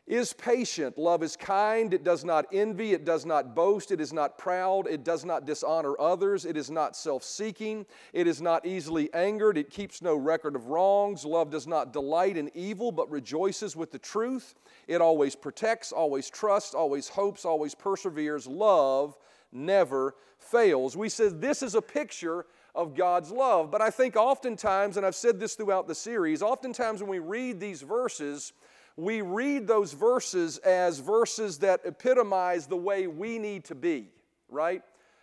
is 0.07 0.33
patient. 0.33 0.97
Love 0.97 1.23
is 1.23 1.37
kind. 1.37 1.93
It 1.93 2.05
does 2.05 2.25
not 2.25 2.47
envy. 2.53 2.93
It 2.93 3.05
does 3.05 3.27
not 3.27 3.55
boast. 3.57 3.91
It 3.91 4.01
is 4.01 4.13
not 4.13 4.39
proud. 4.39 4.87
It 4.87 5.03
does 5.03 5.25
not 5.25 5.47
dishonor 5.47 5.95
others. 6.01 6.45
It 6.45 6.57
is 6.57 6.71
not 6.71 6.97
self 6.97 7.25
seeking. 7.25 7.87
It 8.13 8.29
is 8.29 8.41
not 8.41 8.65
easily 8.65 9.13
angered. 9.13 9.59
It 9.59 9.71
keeps 9.71 10.01
no 10.01 10.15
record 10.15 10.55
of 10.55 10.69
wrongs. 10.69 11.25
Love 11.25 11.51
does 11.51 11.67
not 11.67 11.93
delight 11.93 12.37
in 12.37 12.51
evil, 12.55 12.93
but 12.93 13.11
rejoices 13.11 13.75
with 13.75 13.91
the 13.91 13.99
truth. 13.99 14.55
It 14.87 15.01
always 15.01 15.35
protects, 15.35 15.91
always 15.91 16.31
trusts, 16.31 16.75
always 16.75 17.09
hopes, 17.09 17.45
always 17.45 17.75
perseveres. 17.75 18.47
Love 18.47 19.17
never 19.51 20.15
fails. 20.39 20.97
We 20.97 21.09
said 21.09 21.41
this 21.41 21.63
is 21.63 21.75
a 21.75 21.83
picture 21.83 22.47
of 22.77 22.95
God's 22.95 23.33
love. 23.33 23.71
But 23.71 23.81
I 23.81 23.91
think 23.91 24.17
oftentimes, 24.17 24.97
and 24.97 25.07
I've 25.07 25.15
said 25.17 25.41
this 25.41 25.55
throughout 25.55 25.89
the 25.89 25.95
series, 25.95 26.43
oftentimes 26.43 27.01
when 27.01 27.11
we 27.11 27.19
read 27.19 27.59
these 27.59 27.83
verses, 27.83 28.53
we 28.97 29.21
read 29.21 29.67
those 29.67 29.93
verses 29.93 30.59
as 30.59 31.01
verses 31.01 31.59
that 31.59 31.81
epitomize 31.85 32.67
the 32.67 32.77
way 32.77 33.07
we 33.07 33.39
need 33.39 33.65
to 33.65 33.75
be, 33.75 34.09
right? 34.49 34.83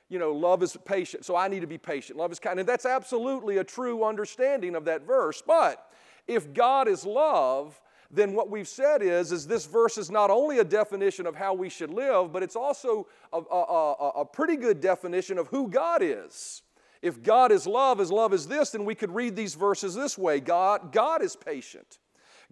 You 0.10 0.20
know, 0.20 0.32
love 0.32 0.62
is 0.62 0.78
patient, 0.86 1.26
so 1.26 1.36
I 1.36 1.48
need 1.48 1.62
to 1.62 1.68
be 1.68 1.80
patient. 1.80 2.20
Love 2.20 2.32
is 2.32 2.40
kind. 2.40 2.60
And 2.60 2.70
that's 2.70 2.86
absolutely 2.86 3.58
a 3.58 3.64
true 3.64 4.04
understanding 4.04 4.76
of 4.76 4.86
that 4.86 5.08
verse. 5.08 5.42
But 5.46 5.88
if 6.28 6.54
God 6.54 6.88
is 6.88 7.04
love, 7.04 7.82
then 8.12 8.34
what 8.34 8.52
we've 8.52 8.68
said 8.68 9.02
is, 9.02 9.32
is 9.32 9.48
this 9.48 9.66
verse 9.66 9.98
is 9.98 10.12
not 10.12 10.30
only 10.30 10.60
a 10.60 10.64
definition 10.64 11.26
of 11.26 11.36
how 11.36 11.56
we 11.56 11.68
should 11.68 11.90
live, 11.90 12.32
but 12.32 12.44
it's 12.44 12.56
also 12.56 13.08
a, 13.34 13.38
a, 13.40 14.12
a, 14.18 14.26
pretty 14.26 14.56
good 14.56 14.80
definition 14.80 15.40
of 15.40 15.48
who 15.48 15.68
God 15.68 16.04
is. 16.04 16.62
If 17.02 17.24
God 17.24 17.52
is 17.52 17.66
love, 17.66 18.00
as 18.00 18.12
love 18.12 18.34
is 18.34 18.48
this, 18.48 18.70
then 18.70 18.86
we 18.86 18.94
could 18.94 19.14
read 19.14 19.36
these 19.36 19.56
verses 19.56 19.96
this 19.96 20.16
way 20.16 20.40
God, 20.40 20.92
God 20.92 21.24
is 21.24 21.36
patient. 21.36 21.98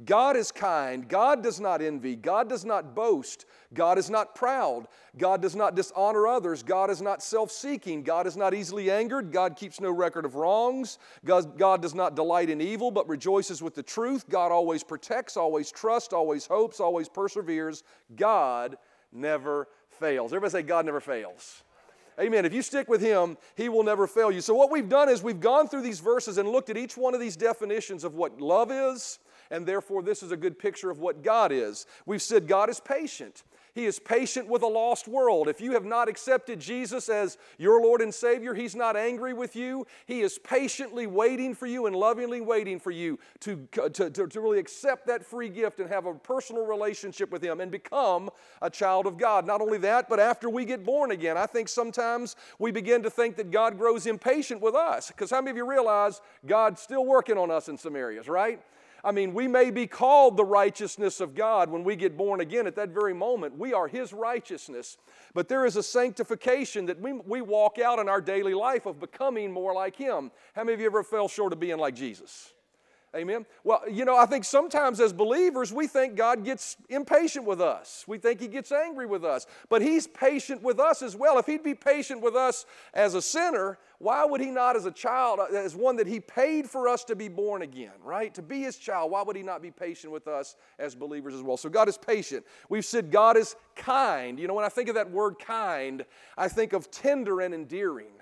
God 0.05 0.36
is 0.36 0.51
kind. 0.51 1.08
God 1.08 1.43
does 1.43 1.60
not 1.60 1.81
envy. 1.81 2.15
God 2.15 2.50
does 2.50 2.65
not 2.65 2.96
boast. 2.96 3.46
God 3.74 3.98
is 3.98 4.10
not 4.10 4.36
proud. 4.36 4.88
God 5.17 5.41
does 5.41 5.55
not 5.55 5.75
dishonor 5.75 6.27
others. 6.27 6.63
God 6.63 6.89
is 6.89 7.01
not 7.01 7.22
self 7.22 7.51
seeking. 7.51 8.03
God 8.03 8.25
is 8.25 8.36
not 8.36 8.53
easily 8.53 8.89
angered. 8.89 9.31
God 9.31 9.55
keeps 9.55 9.79
no 9.79 9.91
record 9.91 10.25
of 10.25 10.36
wrongs. 10.36 10.98
God, 11.25 11.58
God 11.58 11.81
does 11.81 11.93
not 11.93 12.15
delight 12.15 12.50
in 12.50 12.62
evil, 12.62 12.89
but 12.89 13.08
rejoices 13.08 13.62
with 13.62 13.75
the 13.75 13.84
truth. 13.84 14.27
God 14.29 14.51
always 14.51 14.84
protects, 14.84 15.38
always 15.38 15.72
trusts, 15.72 16.13
always 16.13 16.46
hopes, 16.46 16.79
always 16.79 17.08
perseveres. 17.08 17.84
God 18.15 18.77
never 19.12 19.67
fails. 19.89 20.31
Everybody 20.31 20.51
say, 20.51 20.63
God 20.63 20.86
never 20.86 21.00
fails. 21.00 21.63
Amen. 22.20 22.46
If 22.46 22.53
you 22.53 22.62
stick 22.62 22.88
with 22.89 23.01
Him, 23.01 23.38
He 23.55 23.70
will 23.70 23.84
never 23.84 24.05
fail 24.05 24.31
you. 24.31 24.41
So, 24.41 24.53
what 24.53 24.70
we've 24.70 24.89
done 24.89 25.10
is 25.10 25.24
we've 25.24 25.39
gone 25.39 25.67
through 25.67 25.81
these 25.81 26.00
verses 26.00 26.38
and 26.38 26.50
looked 26.50 26.70
at 26.70 26.77
each 26.77 26.98
one 26.98 27.13
of 27.13 27.20
these 27.20 27.36
definitions 27.36 28.03
of 28.03 28.15
what 28.15 28.39
love 28.39 28.72
is, 28.72 29.20
and 29.51 29.65
therefore 29.65 30.01
this 30.01 30.24
is 30.24 30.31
a 30.31 30.38
good 30.38 30.58
picture 30.58 30.89
of 30.89 31.00
what 31.00 31.22
God 31.22 31.51
is. 31.51 31.86
We've 32.05 32.22
said 32.22 32.48
God 32.48 32.70
is 32.70 32.79
patient. 32.79 33.43
He 33.74 33.86
is 33.86 34.00
patient 34.00 34.48
with 34.48 34.63
a 34.63 34.67
lost 34.67 35.08
world. 35.08 35.48
If 35.48 35.62
you 35.62 35.74
have 35.74 35.86
not 35.86 36.10
accepted 36.10 36.60
Jesus 36.60 37.08
as 37.08 37.38
your 37.58 37.81
Lord 37.81 38.01
and 38.01 38.13
Savior, 38.13 38.53
He's 38.53 38.75
not 38.75 38.98
angry 38.98 39.34
with 39.34 39.55
you. 39.55 39.88
He 40.05 40.22
is 40.22 40.38
patiently 40.38 41.08
waiting 41.08 41.55
for 41.55 41.67
you 41.67 41.86
and 41.86 41.96
lovingly 41.96 42.41
waiting 42.41 42.79
for 42.79 42.91
you 42.91 43.17
to, 43.41 43.67
uh, 43.81 43.89
to, 43.89 44.10
to, 44.10 44.27
to, 44.27 44.41
really 44.41 44.60
accept 44.60 45.08
that 45.08 45.25
free 45.25 45.48
gift 45.48 45.79
and 45.79 45.89
have 45.89 46.05
a 46.05 46.13
personal 46.13 46.65
relationship 46.65 47.31
with 47.31 47.43
Him 47.43 47.62
and 47.62 47.72
become 47.72 48.29
a 48.62 48.70
child 48.70 49.05
of 49.05 49.17
God. 49.17 49.46
Not 49.46 49.62
only 49.62 49.77
that, 49.79 50.10
but 50.10 50.20
after 50.20 50.50
we 50.50 50.65
get 50.65 50.84
born 50.84 51.12
again, 51.12 51.38
I 51.38 51.46
think 51.46 51.70
sometimes 51.70 52.36
we 52.60 52.72
begin 52.72 53.03
to 53.03 53.10
think 53.10 53.38
that 53.38 53.51
God 53.51 53.77
grows 53.77 54.05
impatient 54.05 54.62
with 54.62 54.75
us. 54.75 55.08
Because 55.08 55.29
how 55.29 55.39
many 55.39 55.51
of 55.51 55.58
you 55.58 55.70
realize 55.70 56.20
God's 56.46 56.81
still 56.81 57.05
working 57.05 57.38
on 57.38 57.50
us 57.50 57.70
in 57.70 57.77
some 57.77 57.96
areas, 57.96 58.27
right? 58.27 58.60
I 59.03 59.12
mean, 59.12 59.34
we 59.34 59.48
may 59.48 59.72
be 59.72 59.88
called 59.88 60.38
the 60.38 60.46
righteousness 60.46 61.20
of 61.20 61.34
God 61.34 61.70
when 61.70 61.84
we 61.84 61.96
get 61.96 62.17
born 62.17 62.41
again 62.41 62.67
at 62.67 62.75
that 62.75 62.89
very 62.89 63.13
moment. 63.13 63.58
We 63.58 63.74
are 63.74 63.88
His 63.88 64.13
righteousness. 64.13 64.98
But 65.34 65.48
there 65.48 65.65
is 65.65 65.75
a 65.75 65.84
sanctification 65.84 66.86
that 66.86 67.00
we, 67.00 67.13
we 67.13 67.41
walk 67.41 67.79
out 67.79 68.00
in 68.00 68.08
our 68.08 68.22
daily 68.22 68.53
life 68.53 68.86
of 68.86 69.00
becoming 69.00 69.51
more 69.51 69.74
like 69.74 69.96
Him. 69.96 70.31
How 70.53 70.63
many 70.63 70.74
of 70.74 70.79
you 70.79 70.86
ever 70.86 71.03
fell 71.03 71.27
short 71.27 71.53
of 71.53 71.60
being 71.60 71.77
like 71.77 71.96
Jesus? 71.96 72.53
Amen. 73.13 73.46
Well, 73.65 73.84
you 73.91 74.06
know, 74.06 74.15
I 74.15 74.25
think 74.25 74.46
sometimes 74.46 75.01
as 75.01 75.12
believers, 75.12 75.74
we 75.74 75.86
think 75.86 76.15
God 76.15 76.46
gets 76.46 76.77
impatient 76.88 77.46
with 77.46 77.60
us. 77.60 78.06
We 78.08 78.18
think 78.18 78.39
He 78.39 78.48
gets 78.48 78.72
angry 78.72 79.06
with 79.06 79.25
us. 79.25 79.48
But 79.68 79.82
He's 79.82 80.08
patient 80.08 80.63
with 80.63 80.80
us 80.80 81.01
as 81.01 81.13
well. 81.13 81.38
If 81.38 81.46
He'd 81.46 81.62
be 81.62 81.74
patient 81.74 82.22
with 82.22 82.36
us 82.38 82.65
as 82.94 83.13
a 83.13 83.22
sinner, 83.22 83.77
why 84.00 84.24
would 84.24 84.39
He 84.39 84.50
not 84.50 84.77
as 84.77 84.86
a 84.86 84.91
child, 84.91 85.41
as 85.53 85.75
one 85.75 85.98
that 85.98 86.08
He 86.08 86.22
paid 86.22 86.70
for 86.70 86.88
us 86.88 87.03
to 87.06 87.15
be 87.18 87.27
born 87.27 87.63
again, 87.63 87.91
right? 88.01 88.34
To 88.36 88.41
be 88.41 88.62
His 88.62 88.77
child, 88.77 89.12
why 89.12 89.24
would 89.24 89.36
He 89.36 89.44
not 89.44 89.62
be 89.62 89.72
patient 89.72 90.13
with 90.13 90.30
us 90.30 90.56
as 90.80 90.96
believers 90.96 91.34
as 91.34 91.41
well? 91.41 91.58
So 91.58 91.68
God 91.68 91.89
is 91.89 91.98
patient. 91.98 92.46
We've 92.70 92.86
said 92.86 93.12
God 93.12 93.36
is 93.36 93.58
kind. 93.75 94.39
You 94.39 94.48
know, 94.48 94.53
when 94.53 94.63
I 94.65 94.70
think 94.70 94.88
of 94.88 94.96
that 94.96 95.12
word 95.12 95.36
kind, 95.38 96.06
I 96.38 96.48
think 96.48 96.72
of 96.72 96.89
tender 96.89 97.41
and 97.41 97.53
endearing 97.53 98.13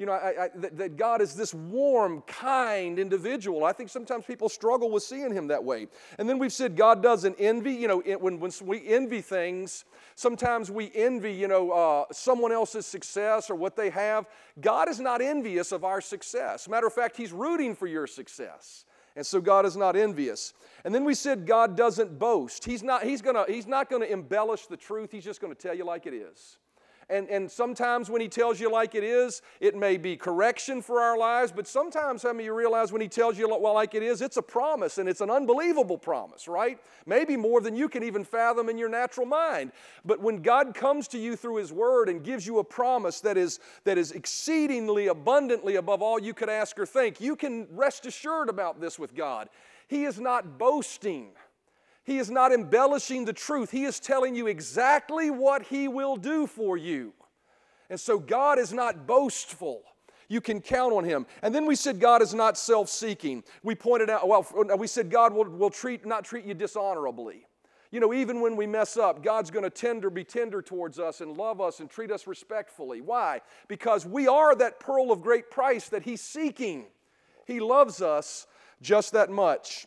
you 0.00 0.06
know, 0.06 0.12
I, 0.12 0.44
I, 0.44 0.48
that, 0.54 0.78
that 0.78 0.96
God 0.96 1.20
is 1.20 1.34
this 1.34 1.52
warm, 1.52 2.22
kind 2.22 2.98
individual. 2.98 3.64
I 3.64 3.72
think 3.72 3.90
sometimes 3.90 4.24
people 4.24 4.48
struggle 4.48 4.90
with 4.90 5.02
seeing 5.02 5.30
Him 5.30 5.48
that 5.48 5.62
way. 5.62 5.88
And 6.18 6.26
then 6.26 6.38
we've 6.38 6.52
said 6.52 6.74
God 6.74 7.02
doesn't 7.02 7.36
envy. 7.38 7.74
You 7.74 7.88
know, 7.88 7.98
when, 8.18 8.40
when 8.40 8.50
we 8.64 8.88
envy 8.88 9.20
things, 9.20 9.84
sometimes 10.14 10.70
we 10.70 10.90
envy, 10.94 11.32
you 11.32 11.48
know, 11.48 11.70
uh, 11.70 12.04
someone 12.12 12.50
else's 12.50 12.86
success 12.86 13.50
or 13.50 13.56
what 13.56 13.76
they 13.76 13.90
have. 13.90 14.26
God 14.60 14.88
is 14.88 15.00
not 15.00 15.20
envious 15.20 15.70
of 15.70 15.84
our 15.84 16.00
success. 16.00 16.66
Matter 16.66 16.86
of 16.86 16.94
fact, 16.94 17.16
He's 17.18 17.32
rooting 17.32 17.74
for 17.74 17.86
your 17.86 18.06
success. 18.06 18.86
And 19.16 19.26
so 19.26 19.38
God 19.38 19.66
is 19.66 19.76
not 19.76 19.96
envious. 19.96 20.54
And 20.84 20.94
then 20.94 21.04
we 21.04 21.14
said 21.14 21.46
God 21.46 21.76
doesn't 21.76 22.18
boast. 22.18 22.64
He's 22.64 22.82
not, 22.82 23.04
he's 23.04 23.20
gonna, 23.20 23.44
he's 23.46 23.66
not 23.66 23.90
gonna 23.90 24.06
embellish 24.06 24.66
the 24.66 24.78
truth, 24.78 25.12
He's 25.12 25.24
just 25.24 25.42
gonna 25.42 25.54
tell 25.54 25.74
you 25.74 25.84
like 25.84 26.06
it 26.06 26.14
is. 26.14 26.56
And, 27.10 27.28
and 27.28 27.50
sometimes 27.50 28.08
when 28.08 28.20
he 28.20 28.28
tells 28.28 28.60
you 28.60 28.70
like 28.70 28.94
it 28.94 29.02
is, 29.02 29.42
it 29.58 29.74
may 29.74 29.96
be 29.96 30.16
correction 30.16 30.80
for 30.80 31.00
our 31.00 31.18
lives, 31.18 31.50
but 31.50 31.66
sometimes, 31.66 32.22
how 32.22 32.32
many 32.32 32.44
you 32.44 32.54
realize 32.54 32.92
when 32.92 33.00
he 33.00 33.08
tells 33.08 33.36
you 33.36 33.48
well, 33.48 33.74
like 33.74 33.96
it 33.96 34.02
is, 34.02 34.22
it's 34.22 34.36
a 34.36 34.42
promise 34.42 34.98
and 34.98 35.08
it's 35.08 35.20
an 35.20 35.30
unbelievable 35.30 35.98
promise, 35.98 36.46
right? 36.46 36.78
Maybe 37.06 37.36
more 37.36 37.60
than 37.60 37.74
you 37.74 37.88
can 37.88 38.04
even 38.04 38.22
fathom 38.22 38.68
in 38.68 38.78
your 38.78 38.88
natural 38.88 39.26
mind. 39.26 39.72
But 40.04 40.20
when 40.20 40.40
God 40.40 40.72
comes 40.72 41.08
to 41.08 41.18
you 41.18 41.34
through 41.34 41.56
his 41.56 41.72
word 41.72 42.08
and 42.08 42.22
gives 42.22 42.46
you 42.46 42.60
a 42.60 42.64
promise 42.64 43.20
that 43.22 43.36
is, 43.36 43.58
that 43.82 43.98
is 43.98 44.12
exceedingly 44.12 45.08
abundantly 45.08 45.76
above 45.76 46.02
all 46.02 46.20
you 46.20 46.32
could 46.32 46.48
ask 46.48 46.78
or 46.78 46.86
think, 46.86 47.20
you 47.20 47.34
can 47.34 47.66
rest 47.72 48.06
assured 48.06 48.48
about 48.48 48.80
this 48.80 48.98
with 48.98 49.16
God. 49.16 49.48
He 49.88 50.04
is 50.04 50.20
not 50.20 50.58
boasting. 50.58 51.30
He 52.04 52.18
is 52.18 52.30
not 52.30 52.52
embellishing 52.52 53.24
the 53.24 53.32
truth. 53.32 53.70
He 53.70 53.84
is 53.84 54.00
telling 54.00 54.34
you 54.34 54.46
exactly 54.46 55.30
what 55.30 55.64
He 55.64 55.88
will 55.88 56.16
do 56.16 56.46
for 56.46 56.76
you. 56.76 57.12
And 57.88 58.00
so 58.00 58.18
God 58.18 58.58
is 58.58 58.72
not 58.72 59.06
boastful. 59.06 59.82
You 60.28 60.40
can 60.40 60.60
count 60.60 60.92
on 60.92 61.04
Him. 61.04 61.26
And 61.42 61.54
then 61.54 61.66
we 61.66 61.74
said 61.74 62.00
God 62.00 62.22
is 62.22 62.32
not 62.32 62.56
self 62.56 62.88
seeking. 62.88 63.42
We 63.62 63.74
pointed 63.74 64.08
out, 64.08 64.26
well, 64.28 64.46
we 64.78 64.86
said 64.86 65.10
God 65.10 65.34
will, 65.34 65.44
will 65.44 65.70
treat, 65.70 66.06
not 66.06 66.24
treat 66.24 66.44
you 66.44 66.54
dishonorably. 66.54 67.46
You 67.90 67.98
know, 67.98 68.14
even 68.14 68.40
when 68.40 68.54
we 68.54 68.68
mess 68.68 68.96
up, 68.96 69.24
God's 69.24 69.50
going 69.50 69.64
to 69.64 69.70
tender, 69.70 70.10
be 70.10 70.22
tender 70.22 70.62
towards 70.62 71.00
us 71.00 71.20
and 71.20 71.36
love 71.36 71.60
us 71.60 71.80
and 71.80 71.90
treat 71.90 72.12
us 72.12 72.28
respectfully. 72.28 73.00
Why? 73.00 73.40
Because 73.66 74.06
we 74.06 74.28
are 74.28 74.54
that 74.54 74.78
pearl 74.78 75.10
of 75.10 75.20
great 75.22 75.50
price 75.50 75.88
that 75.88 76.04
He's 76.04 76.20
seeking. 76.20 76.86
He 77.46 77.58
loves 77.58 78.00
us 78.00 78.46
just 78.80 79.12
that 79.12 79.30
much. 79.30 79.86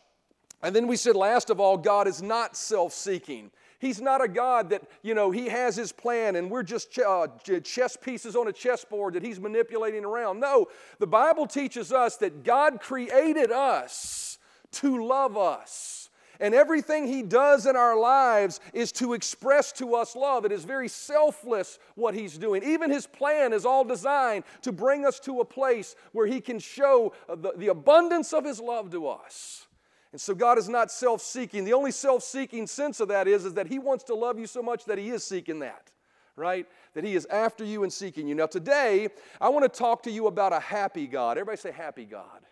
And 0.62 0.74
then 0.74 0.86
we 0.86 0.96
said, 0.96 1.16
last 1.16 1.50
of 1.50 1.60
all, 1.60 1.76
God 1.76 2.08
is 2.08 2.22
not 2.22 2.56
self 2.56 2.92
seeking. 2.92 3.50
He's 3.78 4.00
not 4.00 4.24
a 4.24 4.28
God 4.28 4.70
that, 4.70 4.82
you 5.02 5.14
know, 5.14 5.30
He 5.30 5.48
has 5.48 5.76
His 5.76 5.92
plan 5.92 6.36
and 6.36 6.50
we're 6.50 6.62
just 6.62 6.90
ch- 6.90 7.00
uh, 7.00 7.26
chess 7.62 7.96
pieces 7.96 8.34
on 8.34 8.48
a 8.48 8.52
chessboard 8.52 9.14
that 9.14 9.22
He's 9.22 9.38
manipulating 9.38 10.04
around. 10.04 10.40
No, 10.40 10.68
the 10.98 11.06
Bible 11.06 11.46
teaches 11.46 11.92
us 11.92 12.16
that 12.16 12.44
God 12.44 12.80
created 12.80 13.52
us 13.52 14.38
to 14.72 15.04
love 15.04 15.36
us. 15.36 16.08
And 16.40 16.54
everything 16.54 17.06
He 17.06 17.22
does 17.22 17.66
in 17.66 17.76
our 17.76 17.98
lives 17.98 18.58
is 18.72 18.90
to 18.92 19.12
express 19.12 19.70
to 19.72 19.94
us 19.94 20.16
love. 20.16 20.44
It 20.44 20.52
is 20.52 20.64
very 20.64 20.88
selfless 20.88 21.78
what 21.94 22.14
He's 22.14 22.38
doing. 22.38 22.62
Even 22.64 22.90
His 22.90 23.06
plan 23.06 23.52
is 23.52 23.64
all 23.64 23.84
designed 23.84 24.44
to 24.62 24.72
bring 24.72 25.04
us 25.04 25.20
to 25.20 25.40
a 25.40 25.44
place 25.44 25.94
where 26.12 26.26
He 26.26 26.40
can 26.40 26.58
show 26.58 27.12
the, 27.28 27.52
the 27.56 27.68
abundance 27.68 28.32
of 28.32 28.44
His 28.44 28.60
love 28.60 28.90
to 28.92 29.08
us. 29.08 29.66
And 30.14 30.20
so 30.20 30.32
God 30.32 30.58
is 30.58 30.68
not 30.68 30.92
self 30.92 31.20
seeking. 31.20 31.64
The 31.64 31.72
only 31.72 31.90
self 31.90 32.22
seeking 32.22 32.68
sense 32.68 33.00
of 33.00 33.08
that 33.08 33.26
is, 33.26 33.44
is 33.44 33.54
that 33.54 33.66
He 33.66 33.80
wants 33.80 34.04
to 34.04 34.14
love 34.14 34.38
you 34.38 34.46
so 34.46 34.62
much 34.62 34.84
that 34.84 34.96
He 34.96 35.10
is 35.10 35.24
seeking 35.24 35.58
that, 35.58 35.90
right? 36.36 36.68
That 36.92 37.02
He 37.02 37.16
is 37.16 37.26
after 37.26 37.64
you 37.64 37.82
and 37.82 37.92
seeking 37.92 38.28
you. 38.28 38.36
Now, 38.36 38.46
today, 38.46 39.08
I 39.40 39.48
want 39.48 39.64
to 39.64 39.68
talk 39.68 40.04
to 40.04 40.12
you 40.12 40.28
about 40.28 40.52
a 40.52 40.60
happy 40.60 41.08
God. 41.08 41.32
Everybody 41.32 41.56
say, 41.56 41.72
happy 41.72 42.04
God. 42.04 42.42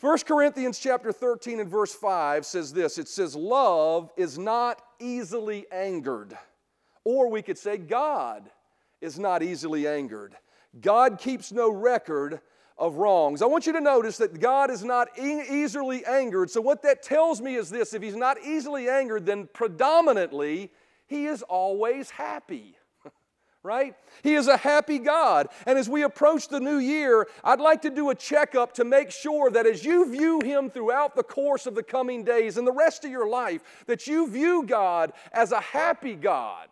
1 0.00 0.18
Corinthians 0.18 0.78
chapter 0.78 1.10
13 1.10 1.58
and 1.58 1.68
verse 1.68 1.92
5 1.92 2.46
says 2.46 2.72
this 2.72 2.98
it 2.98 3.08
says, 3.08 3.34
Love 3.34 4.12
is 4.16 4.38
not 4.38 4.80
easily 5.00 5.66
angered. 5.72 6.38
Or 7.02 7.28
we 7.28 7.42
could 7.42 7.58
say, 7.58 7.78
God 7.78 8.48
is 9.00 9.18
not 9.18 9.42
easily 9.42 9.88
angered. 9.88 10.36
God 10.80 11.18
keeps 11.18 11.50
no 11.50 11.68
record 11.68 12.40
of 12.78 12.96
wrongs. 12.96 13.40
I 13.40 13.46
want 13.46 13.66
you 13.66 13.72
to 13.72 13.80
notice 13.80 14.18
that 14.18 14.38
God 14.38 14.70
is 14.70 14.84
not 14.84 15.08
e- 15.18 15.42
easily 15.50 16.04
angered. 16.04 16.50
So, 16.50 16.60
what 16.60 16.82
that 16.82 17.02
tells 17.02 17.40
me 17.40 17.54
is 17.56 17.70
this 17.70 17.94
if 17.94 18.02
He's 18.02 18.16
not 18.16 18.38
easily 18.44 18.88
angered, 18.88 19.24
then 19.26 19.48
predominantly 19.52 20.70
He 21.06 21.26
is 21.26 21.42
always 21.42 22.10
happy. 22.10 22.76
right? 23.62 23.94
He 24.22 24.34
is 24.34 24.46
a 24.46 24.58
happy 24.58 24.98
God. 24.98 25.48
And 25.64 25.78
as 25.78 25.88
we 25.88 26.02
approach 26.02 26.48
the 26.48 26.60
new 26.60 26.76
year, 26.76 27.26
I'd 27.42 27.60
like 27.60 27.82
to 27.82 27.90
do 27.90 28.10
a 28.10 28.14
checkup 28.14 28.74
to 28.74 28.84
make 28.84 29.10
sure 29.10 29.50
that 29.50 29.66
as 29.66 29.84
you 29.84 30.10
view 30.10 30.40
Him 30.40 30.68
throughout 30.68 31.16
the 31.16 31.22
course 31.22 31.66
of 31.66 31.74
the 31.74 31.82
coming 31.82 32.24
days 32.24 32.58
and 32.58 32.66
the 32.66 32.72
rest 32.72 33.06
of 33.06 33.10
your 33.10 33.28
life, 33.28 33.62
that 33.86 34.06
you 34.06 34.28
view 34.28 34.64
God 34.66 35.12
as 35.32 35.52
a 35.52 35.60
happy 35.60 36.14
God 36.14 36.68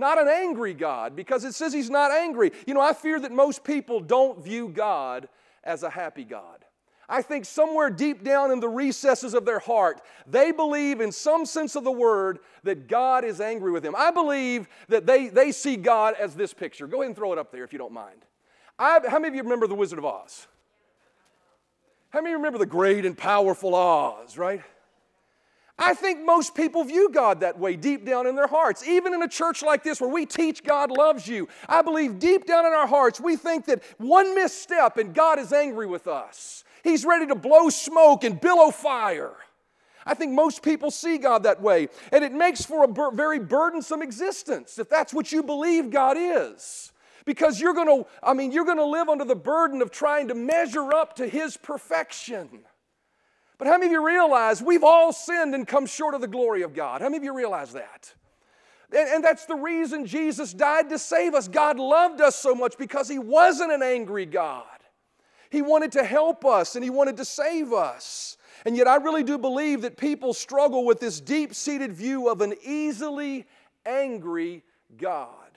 not 0.00 0.20
an 0.20 0.26
angry 0.26 0.74
God, 0.74 1.14
because 1.14 1.44
it 1.44 1.54
says 1.54 1.72
He's 1.72 1.90
not 1.90 2.10
angry. 2.10 2.50
You 2.66 2.74
know, 2.74 2.80
I 2.80 2.92
fear 2.92 3.20
that 3.20 3.30
most 3.30 3.62
people 3.62 4.00
don't 4.00 4.42
view 4.42 4.68
God 4.68 5.28
as 5.62 5.84
a 5.84 5.90
happy 5.90 6.24
God. 6.24 6.64
I 7.08 7.22
think 7.22 7.44
somewhere 7.44 7.90
deep 7.90 8.22
down 8.22 8.52
in 8.52 8.60
the 8.60 8.68
recesses 8.68 9.34
of 9.34 9.44
their 9.44 9.58
heart, 9.58 10.00
they 10.28 10.52
believe 10.52 11.00
in 11.00 11.10
some 11.10 11.44
sense 11.44 11.74
of 11.74 11.82
the 11.82 11.90
word 11.90 12.38
that 12.62 12.86
God 12.86 13.24
is 13.24 13.40
angry 13.40 13.72
with 13.72 13.82
them. 13.82 13.94
I 13.96 14.12
believe 14.12 14.68
that 14.88 15.06
they, 15.06 15.28
they 15.28 15.50
see 15.50 15.76
God 15.76 16.14
as 16.18 16.36
this 16.36 16.54
picture. 16.54 16.86
Go 16.86 16.98
ahead 16.98 17.08
and 17.08 17.16
throw 17.16 17.32
it 17.32 17.38
up 17.38 17.50
there 17.50 17.64
if 17.64 17.72
you 17.72 17.80
don't 17.80 17.92
mind. 17.92 18.24
I, 18.78 19.00
how 19.08 19.18
many 19.18 19.28
of 19.28 19.34
you 19.34 19.42
remember 19.42 19.66
The 19.66 19.74
Wizard 19.74 19.98
of 19.98 20.04
Oz? 20.04 20.46
How 22.10 22.20
many 22.20 22.34
remember 22.34 22.58
the 22.58 22.66
great 22.66 23.04
and 23.04 23.18
powerful 23.18 23.74
Oz, 23.74 24.38
right? 24.38 24.62
I 25.82 25.94
think 25.94 26.22
most 26.22 26.54
people 26.54 26.84
view 26.84 27.08
God 27.10 27.40
that 27.40 27.58
way 27.58 27.74
deep 27.74 28.04
down 28.04 28.26
in 28.26 28.36
their 28.36 28.46
hearts. 28.46 28.86
Even 28.86 29.14
in 29.14 29.22
a 29.22 29.28
church 29.28 29.62
like 29.62 29.82
this 29.82 29.98
where 29.98 30.10
we 30.10 30.26
teach 30.26 30.62
God 30.62 30.90
loves 30.90 31.26
you, 31.26 31.48
I 31.66 31.80
believe 31.80 32.18
deep 32.18 32.44
down 32.44 32.66
in 32.66 32.72
our 32.72 32.86
hearts 32.86 33.18
we 33.18 33.34
think 33.34 33.64
that 33.64 33.82
one 33.96 34.34
misstep 34.34 34.98
and 34.98 35.14
God 35.14 35.38
is 35.38 35.54
angry 35.54 35.86
with 35.86 36.06
us. 36.06 36.64
He's 36.84 37.06
ready 37.06 37.26
to 37.28 37.34
blow 37.34 37.70
smoke 37.70 38.24
and 38.24 38.38
billow 38.38 38.70
fire. 38.70 39.32
I 40.04 40.12
think 40.12 40.32
most 40.32 40.62
people 40.62 40.90
see 40.90 41.16
God 41.16 41.44
that 41.44 41.62
way, 41.62 41.88
and 42.12 42.24
it 42.24 42.32
makes 42.32 42.64
for 42.64 42.84
a 42.84 42.88
bur- 42.88 43.12
very 43.12 43.38
burdensome 43.38 44.02
existence 44.02 44.78
if 44.78 44.88
that's 44.88 45.14
what 45.14 45.32
you 45.32 45.42
believe 45.42 45.90
God 45.90 46.16
is. 46.18 46.92
Because 47.24 47.60
you're 47.60 47.74
to, 47.74 48.06
I 48.22 48.34
mean, 48.34 48.50
you're 48.50 48.64
going 48.64 48.78
to 48.78 48.84
live 48.84 49.08
under 49.08 49.24
the 49.24 49.36
burden 49.36 49.82
of 49.82 49.90
trying 49.90 50.28
to 50.28 50.34
measure 50.34 50.92
up 50.92 51.16
to 51.16 51.28
His 51.28 51.56
perfection. 51.56 52.60
But 53.60 53.66
how 53.66 53.74
many 53.74 53.88
of 53.88 53.92
you 53.92 54.06
realize 54.06 54.62
we've 54.62 54.82
all 54.82 55.12
sinned 55.12 55.54
and 55.54 55.68
come 55.68 55.84
short 55.84 56.14
of 56.14 56.22
the 56.22 56.26
glory 56.26 56.62
of 56.62 56.72
God? 56.72 57.02
How 57.02 57.08
many 57.08 57.18
of 57.18 57.24
you 57.24 57.36
realize 57.36 57.74
that? 57.74 58.14
And, 58.90 59.06
and, 59.06 59.22
that's 59.22 59.44
the 59.44 59.54
reason 59.54 60.06
Jesus 60.06 60.54
died 60.54 60.88
to 60.88 60.98
save 60.98 61.34
us. 61.34 61.46
God 61.46 61.78
loved 61.78 62.22
us 62.22 62.36
so 62.36 62.54
much 62.54 62.78
because 62.78 63.06
He 63.06 63.18
wasn't 63.18 63.70
an 63.70 63.82
angry 63.82 64.24
God. 64.24 64.64
He 65.50 65.60
wanted 65.60 65.92
to 65.92 66.04
help 66.04 66.46
us 66.46 66.74
and 66.74 66.82
He 66.82 66.88
wanted 66.88 67.18
to 67.18 67.24
save 67.26 67.74
us. 67.74 68.38
And 68.64 68.78
yet, 68.78 68.88
I 68.88 68.96
really 68.96 69.22
do 69.22 69.36
believe 69.36 69.82
that 69.82 69.98
people 69.98 70.32
struggle 70.32 70.86
with 70.86 70.98
this 70.98 71.20
deep 71.20 71.54
seated 71.54 71.92
view 71.92 72.30
of 72.30 72.40
an 72.40 72.54
easily 72.64 73.44
angry 73.84 74.64
God. 74.96 75.49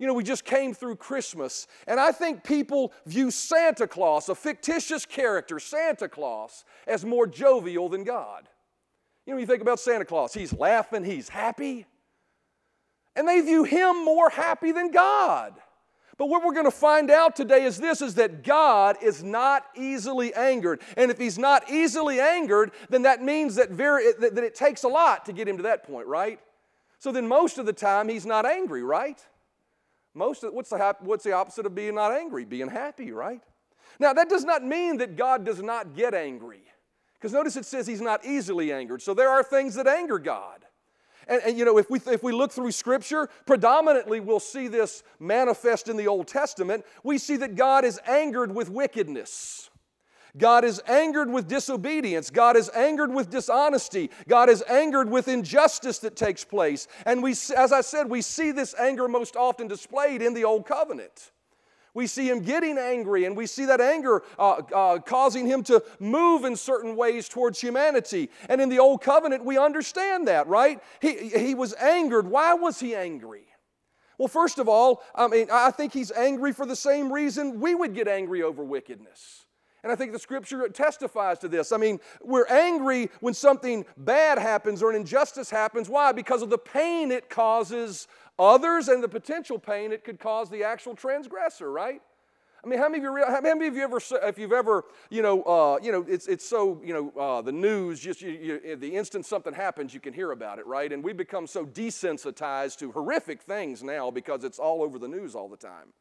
You 0.00 0.06
know, 0.06 0.14
we 0.14 0.24
just 0.24 0.46
came 0.46 0.72
through 0.72 0.96
Christmas, 0.96 1.66
and 1.86 2.00
I 2.00 2.10
think 2.10 2.42
people 2.42 2.94
view 3.04 3.30
Santa 3.30 3.86
Claus, 3.86 4.30
a 4.30 4.34
fictitious 4.34 5.04
character, 5.04 5.58
Santa 5.58 6.08
Claus, 6.08 6.64
as 6.86 7.04
more 7.04 7.26
jovial 7.26 7.90
than 7.90 8.02
God. 8.02 8.48
You 9.26 9.34
know, 9.34 9.38
you 9.40 9.44
think 9.44 9.60
about 9.60 9.78
Santa 9.78 10.06
Claus, 10.06 10.32
he's 10.32 10.54
laughing, 10.54 11.04
he's 11.04 11.28
happy, 11.28 11.84
and 13.14 13.28
they 13.28 13.42
view 13.42 13.62
him 13.64 14.02
more 14.02 14.30
happy 14.30 14.72
than 14.72 14.90
God. 14.90 15.52
But 16.16 16.30
what 16.30 16.42
we're 16.44 16.54
going 16.54 16.64
to 16.64 16.70
find 16.70 17.10
out 17.10 17.36
today 17.36 17.64
is 17.64 17.76
this 17.76 18.00
is 18.00 18.14
that 18.14 18.42
God 18.42 18.96
is 19.02 19.22
not 19.22 19.66
easily 19.76 20.32
angered. 20.32 20.80
And 20.96 21.10
if 21.10 21.18
he's 21.18 21.38
not 21.38 21.70
easily 21.70 22.20
angered, 22.20 22.72
then 22.88 23.02
that 23.02 23.22
means 23.22 23.56
that, 23.56 23.70
very, 23.70 24.12
that, 24.18 24.34
that 24.34 24.44
it 24.44 24.54
takes 24.54 24.82
a 24.82 24.88
lot 24.88 25.26
to 25.26 25.34
get 25.34 25.46
him 25.46 25.58
to 25.58 25.62
that 25.64 25.84
point, 25.84 26.06
right? 26.06 26.38
So 26.98 27.12
then 27.12 27.28
most 27.28 27.58
of 27.58 27.66
the 27.66 27.72
time 27.74 28.08
he's 28.08 28.26
not 28.26 28.46
angry, 28.46 28.82
right? 28.82 29.22
Most 30.14 30.42
of, 30.44 30.52
what's, 30.52 30.70
the, 30.70 30.96
what's 31.00 31.24
the 31.24 31.32
opposite 31.32 31.66
of 31.66 31.74
being 31.74 31.94
not 31.94 32.12
angry? 32.12 32.44
Being 32.44 32.68
happy, 32.68 33.12
right? 33.12 33.40
Now, 33.98 34.12
that 34.12 34.28
does 34.28 34.44
not 34.44 34.64
mean 34.64 34.98
that 34.98 35.16
God 35.16 35.44
does 35.44 35.62
not 35.62 35.94
get 35.94 36.14
angry. 36.14 36.62
Because 37.14 37.32
notice 37.32 37.56
it 37.56 37.66
says 37.66 37.86
he's 37.86 38.00
not 38.00 38.24
easily 38.24 38.72
angered. 38.72 39.02
So 39.02 39.14
there 39.14 39.28
are 39.28 39.42
things 39.42 39.74
that 39.74 39.86
anger 39.86 40.18
God. 40.18 40.64
And, 41.28 41.42
and, 41.44 41.58
you 41.58 41.64
know, 41.64 41.78
if 41.78 41.88
we, 41.90 42.00
if 42.06 42.22
we 42.22 42.32
look 42.32 42.50
through 42.50 42.72
Scripture, 42.72 43.28
predominantly 43.46 44.20
we'll 44.20 44.40
see 44.40 44.66
this 44.68 45.02
manifest 45.20 45.88
in 45.88 45.96
the 45.96 46.08
Old 46.08 46.26
Testament. 46.26 46.84
We 47.04 47.18
see 47.18 47.36
that 47.36 47.54
God 47.54 47.84
is 47.84 48.00
angered 48.06 48.52
with 48.54 48.68
wickedness. 48.68 49.69
God 50.36 50.64
is 50.64 50.80
angered 50.86 51.30
with 51.30 51.48
disobedience. 51.48 52.30
God 52.30 52.56
is 52.56 52.68
angered 52.70 53.12
with 53.12 53.30
dishonesty. 53.30 54.10
God 54.28 54.48
is 54.48 54.62
angered 54.68 55.10
with 55.10 55.28
injustice 55.28 55.98
that 56.00 56.16
takes 56.16 56.44
place. 56.44 56.88
And 57.06 57.22
we, 57.22 57.32
as 57.32 57.72
I 57.72 57.80
said, 57.80 58.08
we 58.08 58.22
see 58.22 58.52
this 58.52 58.74
anger 58.78 59.08
most 59.08 59.36
often 59.36 59.68
displayed 59.68 60.22
in 60.22 60.34
the 60.34 60.44
Old 60.44 60.66
Covenant. 60.66 61.32
We 61.92 62.06
see 62.06 62.28
him 62.28 62.40
getting 62.40 62.78
angry, 62.78 63.24
and 63.24 63.36
we 63.36 63.46
see 63.46 63.64
that 63.64 63.80
anger 63.80 64.22
uh, 64.38 64.62
uh, 64.72 64.98
causing 65.00 65.46
him 65.46 65.64
to 65.64 65.82
move 65.98 66.44
in 66.44 66.54
certain 66.54 66.94
ways 66.94 67.28
towards 67.28 67.60
humanity. 67.60 68.30
And 68.48 68.60
in 68.60 68.68
the 68.68 68.78
Old 68.78 69.02
Covenant, 69.02 69.44
we 69.44 69.58
understand 69.58 70.28
that, 70.28 70.46
right? 70.46 70.80
He, 71.00 71.30
he 71.30 71.54
was 71.54 71.74
angered. 71.74 72.28
Why 72.28 72.54
was 72.54 72.78
he 72.78 72.94
angry? 72.94 73.46
Well, 74.18 74.28
first 74.28 74.58
of 74.58 74.68
all, 74.68 75.02
I 75.14 75.26
mean, 75.26 75.48
I 75.50 75.70
think 75.70 75.92
he's 75.92 76.12
angry 76.12 76.52
for 76.52 76.66
the 76.66 76.76
same 76.76 77.12
reason 77.12 77.58
we 77.58 77.74
would 77.74 77.94
get 77.94 78.06
angry 78.06 78.42
over 78.42 78.62
wickedness. 78.62 79.46
And 79.82 79.90
I 79.90 79.96
think 79.96 80.12
the 80.12 80.18
scripture 80.18 80.68
testifies 80.68 81.38
to 81.38 81.48
this. 81.48 81.72
I 81.72 81.76
mean, 81.76 82.00
we're 82.22 82.46
angry 82.46 83.10
when 83.20 83.34
something 83.34 83.84
bad 83.96 84.38
happens 84.38 84.82
or 84.82 84.90
an 84.90 84.96
injustice 84.96 85.50
happens. 85.50 85.88
Why? 85.88 86.12
Because 86.12 86.42
of 86.42 86.50
the 86.50 86.58
pain 86.58 87.10
it 87.10 87.30
causes 87.30 88.06
others 88.38 88.88
and 88.88 89.02
the 89.02 89.08
potential 89.08 89.58
pain 89.58 89.92
it 89.92 90.04
could 90.04 90.18
cause 90.18 90.50
the 90.50 90.64
actual 90.64 90.94
transgressor, 90.94 91.70
right? 91.70 92.02
I 92.62 92.68
mean, 92.68 92.78
how 92.78 92.90
many 92.90 93.04
of 93.04 93.16
you, 93.16 93.24
how 93.26 93.40
many 93.40 93.68
of 93.68 93.74
you 93.74 93.82
ever, 93.82 94.00
if 94.22 94.38
you've 94.38 94.52
ever, 94.52 94.84
you 95.08 95.22
know, 95.22 95.42
uh, 95.44 95.78
you 95.82 95.92
know, 95.92 96.04
it's, 96.06 96.26
it's 96.26 96.46
so, 96.46 96.80
you 96.84 96.92
know, 96.92 97.20
uh, 97.20 97.40
the 97.40 97.52
news, 97.52 98.00
just 98.00 98.20
you, 98.20 98.60
you, 98.62 98.76
the 98.76 98.96
instant 98.96 99.24
something 99.24 99.54
happens, 99.54 99.94
you 99.94 100.00
can 100.00 100.12
hear 100.12 100.32
about 100.32 100.58
it, 100.58 100.66
right? 100.66 100.92
And 100.92 101.02
we 101.02 101.14
become 101.14 101.46
so 101.46 101.64
desensitized 101.64 102.78
to 102.80 102.92
horrific 102.92 103.40
things 103.40 103.82
now 103.82 104.10
because 104.10 104.44
it's 104.44 104.58
all 104.58 104.82
over 104.82 104.98
the 104.98 105.08
news 105.08 105.34
all 105.34 105.48
the 105.48 105.56
time. 105.56 105.94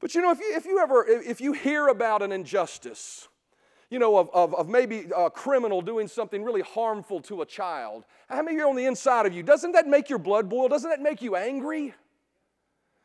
But 0.00 0.14
you 0.14 0.22
know, 0.22 0.30
if 0.30 0.40
you, 0.40 0.52
if 0.54 0.66
you 0.66 0.78
ever, 0.78 1.06
if 1.06 1.40
you 1.40 1.52
hear 1.52 1.88
about 1.88 2.22
an 2.22 2.32
injustice, 2.32 3.28
you 3.90 3.98
know, 3.98 4.16
of, 4.16 4.28
of, 4.34 4.54
of, 4.54 4.68
maybe 4.68 5.06
a 5.16 5.30
criminal 5.30 5.80
doing 5.80 6.08
something 6.08 6.42
really 6.42 6.62
harmful 6.62 7.20
to 7.20 7.42
a 7.42 7.46
child, 7.46 8.04
how 8.28 8.42
many 8.42 8.56
of 8.56 8.60
you 8.60 8.68
on 8.68 8.76
the 8.76 8.86
inside 8.86 9.26
of 9.26 9.32
you, 9.32 9.42
doesn't 9.42 9.72
that 9.72 9.86
make 9.86 10.10
your 10.10 10.18
blood 10.18 10.48
boil? 10.48 10.68
Doesn't 10.68 10.90
that 10.90 11.00
make 11.00 11.22
you 11.22 11.36
angry? 11.36 11.94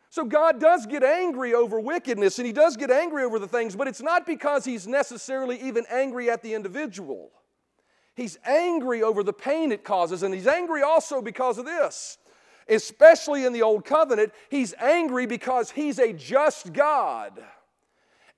So 0.10 0.26
God 0.26 0.60
does 0.60 0.88
get 0.88 1.04
angry 1.04 1.54
over 1.54 1.80
wickedness 1.80 2.40
and 2.40 2.46
He 2.48 2.54
does 2.54 2.76
get 2.76 2.90
angry 2.90 3.24
over 3.24 3.38
the 3.38 3.48
things, 3.48 3.76
but 3.76 3.88
it's 3.88 4.02
not 4.02 4.26
because 4.26 4.66
He's 4.66 4.88
necessarily 4.88 5.62
even 5.62 5.86
angry 5.92 6.30
at 6.30 6.42
the 6.42 6.54
individual. 6.54 7.30
He's 8.16 8.40
angry 8.44 9.04
over 9.04 9.24
the 9.24 9.32
pain 9.32 9.72
it 9.72 9.84
causes, 9.84 10.24
and 10.24 10.34
He's 10.34 10.48
angry 10.48 10.82
also 10.82 11.22
because 11.22 11.58
of 11.58 11.66
this 11.66 12.18
especially 12.70 13.46
in 13.46 13.54
the 13.54 13.62
Old 13.62 13.86
Covenant, 13.86 14.34
he's 14.50 14.74
angry 14.76 15.26
because 15.26 15.72
he's 15.72 16.00
a 16.00 16.14
just 16.14 16.72
God. 16.74 17.44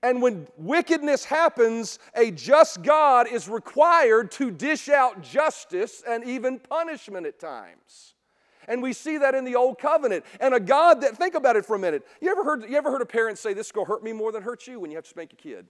And 0.02 0.20
when 0.20 0.48
wickedness 0.56 1.24
happens, 1.24 2.00
a 2.16 2.32
just 2.32 2.82
God 2.82 3.28
is 3.28 3.48
required 3.48 4.32
to 4.32 4.50
dish 4.50 4.88
out 4.88 5.22
justice 5.22 6.02
and 6.06 6.24
even 6.24 6.58
punishment 6.58 7.26
at 7.26 7.38
times. 7.38 8.14
And 8.66 8.82
we 8.82 8.92
see 8.92 9.18
that 9.18 9.34
in 9.34 9.44
the 9.44 9.54
Old 9.54 9.78
Covenant. 9.78 10.24
And 10.40 10.54
a 10.54 10.60
God 10.60 11.00
that, 11.02 11.16
think 11.16 11.34
about 11.34 11.56
it 11.56 11.64
for 11.64 11.76
a 11.76 11.78
minute. 11.78 12.06
You 12.20 12.30
ever 12.30 12.44
heard, 12.44 12.64
you 12.68 12.76
ever 12.76 12.90
heard 12.90 13.02
a 13.02 13.06
parent 13.06 13.38
say, 13.38 13.54
This 13.54 13.66
is 13.66 13.72
to 13.72 13.84
hurt 13.84 14.02
me 14.02 14.12
more 14.12 14.32
than 14.32 14.42
hurt 14.42 14.66
you 14.66 14.80
when 14.80 14.90
you 14.90 14.96
have 14.96 15.04
to 15.04 15.10
spank 15.10 15.32
your 15.32 15.56
kid? 15.56 15.66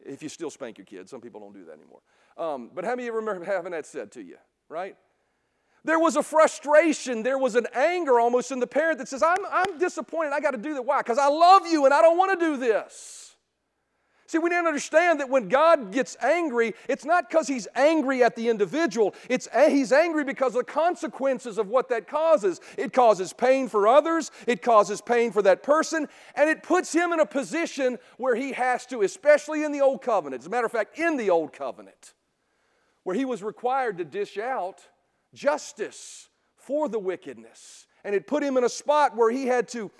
If 0.00 0.22
you 0.22 0.28
still 0.28 0.50
spank 0.50 0.76
your 0.76 0.84
kid, 0.84 1.08
some 1.08 1.20
people 1.20 1.40
don't 1.40 1.54
do 1.54 1.64
that 1.64 1.72
anymore. 1.72 2.00
Um, 2.36 2.70
but 2.74 2.84
how 2.84 2.90
many 2.90 3.04
of 3.04 3.14
you 3.14 3.20
remember 3.20 3.44
having 3.44 3.72
that 3.72 3.86
said 3.86 4.12
to 4.12 4.22
you, 4.22 4.36
right? 4.68 4.96
There 5.84 5.98
was 5.98 6.16
a 6.16 6.22
frustration, 6.22 7.22
there 7.22 7.38
was 7.38 7.56
an 7.56 7.66
anger 7.74 8.18
almost 8.18 8.50
in 8.50 8.58
the 8.58 8.66
parent 8.66 8.98
that 8.98 9.08
says, 9.08 9.22
I'm, 9.22 9.44
I'm 9.50 9.78
disappointed, 9.78 10.32
I 10.32 10.40
got 10.40 10.52
to 10.52 10.58
do 10.58 10.74
that. 10.74 10.82
Why? 10.82 11.00
Because 11.00 11.18
I 11.18 11.28
love 11.28 11.66
you 11.66 11.84
and 11.84 11.92
I 11.92 12.00
don't 12.00 12.16
want 12.16 12.38
to 12.38 12.46
do 12.46 12.56
this. 12.56 13.24
See, 14.26 14.38
we 14.38 14.48
to 14.48 14.56
understand 14.56 15.20
that 15.20 15.28
when 15.28 15.48
God 15.48 15.92
gets 15.92 16.16
angry, 16.22 16.74
it's 16.88 17.04
not 17.04 17.28
because 17.28 17.46
He's 17.46 17.68
angry 17.74 18.24
at 18.24 18.34
the 18.34 18.48
individual. 18.48 19.14
It's 19.28 19.48
He's 19.68 19.92
angry 19.92 20.24
because 20.24 20.56
of 20.56 20.66
the 20.66 20.72
consequences 20.72 21.58
of 21.58 21.68
what 21.68 21.90
that 21.90 22.08
causes. 22.08 22.60
It 22.78 22.94
causes 22.94 23.34
pain 23.34 23.68
for 23.68 23.86
others, 23.86 24.30
it 24.46 24.62
causes 24.62 25.02
pain 25.02 25.30
for 25.30 25.42
that 25.42 25.62
person, 25.62 26.08
and 26.34 26.48
it 26.48 26.62
puts 26.62 26.92
Him 26.92 27.12
in 27.12 27.20
a 27.20 27.26
position 27.26 27.98
where 28.16 28.34
He 28.34 28.52
has 28.52 28.86
to, 28.86 29.02
especially 29.02 29.62
in 29.62 29.72
the 29.72 29.82
Old 29.82 30.00
Covenant. 30.00 30.42
As 30.42 30.46
a 30.46 30.50
matter 30.50 30.66
of 30.66 30.72
fact, 30.72 30.98
in 30.98 31.18
the 31.18 31.28
Old 31.28 31.52
Covenant, 31.52 32.14
where 33.02 33.14
He 33.14 33.26
was 33.26 33.42
required 33.42 33.98
to 33.98 34.04
dish 34.04 34.38
out 34.38 34.88
justice 35.34 36.28
for 36.56 36.88
the 36.88 36.98
wickedness. 36.98 37.86
And 38.04 38.14
it 38.14 38.26
put 38.26 38.42
him 38.42 38.56
in 38.56 38.64
a 38.64 38.68
spot 38.68 39.16
where 39.16 39.30
he 39.30 39.46
had 39.46 39.68
to 39.68 39.90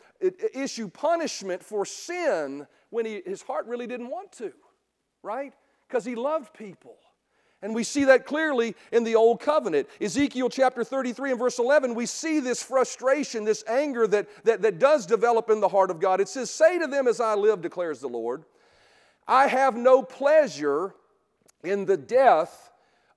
issue 0.55 0.89
punishment 0.89 1.63
for 1.63 1.85
sin 1.85 2.67
when 2.91 3.07
he, 3.07 3.23
his 3.25 3.43
heart 3.43 3.67
really 3.67 3.87
didn't 3.87 4.11
want 4.11 4.33
to, 4.33 4.53
right? 5.23 5.53
Because 5.89 6.05
he 6.05 6.15
loved 6.15 6.55
people. 6.55 6.97
And 7.63 7.75
we 7.75 7.83
see 7.83 8.05
that 8.05 8.27
clearly 8.27 8.75
in 8.93 9.05
the 9.05 9.15
Old 9.15 9.41
Covenant. 9.41 9.89
Ezekiel 9.99 10.51
chapter 10.51 10.85
33 10.85 11.31
and 11.31 11.39
verse 11.39 11.59
11, 11.59 11.95
we 11.95 12.05
see 12.05 12.39
this 12.39 12.63
frustration, 12.63 13.45
this 13.45 13.65
anger 13.67 14.07
that, 14.07 14.29
that, 14.45 14.61
that 14.61 14.79
does 14.79 15.07
develop 15.07 15.49
in 15.49 15.61
the 15.61 15.69
heart 15.69 15.91
of 15.91 15.99
God. 15.99 16.21
It 16.21 16.29
says, 16.29 16.51
Say 16.51 16.79
to 16.79 16.87
them 16.87 17.09
as 17.09 17.21
I 17.21 17.35
live, 17.35 17.63
declares 17.63 18.01
the 18.01 18.09
Lord, 18.09 18.45
I 19.27 19.47
have 19.47 19.77
no 19.77 20.03
pleasure 20.03 20.95
in 21.63 21.87
the 21.87 21.97
death 21.97 22.71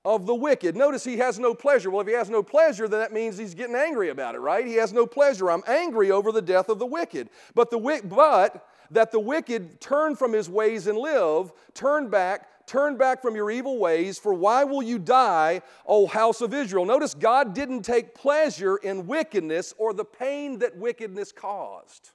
of 0.07 0.25
the 0.25 0.33
wicked. 0.33 0.73
Notice 0.77 1.03
he 1.03 1.17
has 1.17 1.37
no 1.37 1.53
pleasure. 1.53 1.91
Well, 1.91 1.99
if 1.99 2.07
he 2.07 2.13
has 2.13 2.29
no 2.29 2.41
pleasure, 2.41 2.87
then 2.87 3.01
that 3.01 3.11
means 3.11 3.37
he's 3.37 3.53
getting 3.53 3.75
angry 3.75 4.07
about 4.07 4.35
it, 4.35 4.39
right? 4.39 4.65
He 4.65 4.75
has 4.75 4.93
no 4.93 5.05
pleasure. 5.05 5.51
I'm 5.51 5.63
angry 5.67 6.11
over 6.11 6.31
the 6.31 6.41
death 6.41 6.69
of 6.69 6.79
the 6.79 6.85
wicked. 6.85 7.29
But 7.53 7.69
the 7.71 8.01
but 8.05 8.65
that 8.89 9.11
the 9.11 9.19
wicked 9.19 9.81
turn 9.81 10.15
from 10.15 10.31
his 10.31 10.49
ways 10.49 10.87
and 10.87 10.97
live, 10.97 11.51
turn 11.73 12.07
back, 12.07 12.65
turn 12.65 12.95
back 12.95 13.21
from 13.21 13.35
your 13.35 13.51
evil 13.51 13.79
ways, 13.79 14.17
for 14.17 14.33
why 14.33 14.63
will 14.63 14.81
you 14.81 14.97
die, 14.97 15.61
O 15.85 16.07
house 16.07 16.39
of 16.39 16.53
Israel? 16.53 16.85
Notice 16.85 17.13
God 17.13 17.53
didn't 17.53 17.81
take 17.81 18.15
pleasure 18.15 18.77
in 18.77 19.07
wickedness 19.07 19.73
or 19.77 19.93
the 19.93 20.05
pain 20.05 20.59
that 20.59 20.77
wickedness 20.77 21.33
caused. 21.33 22.11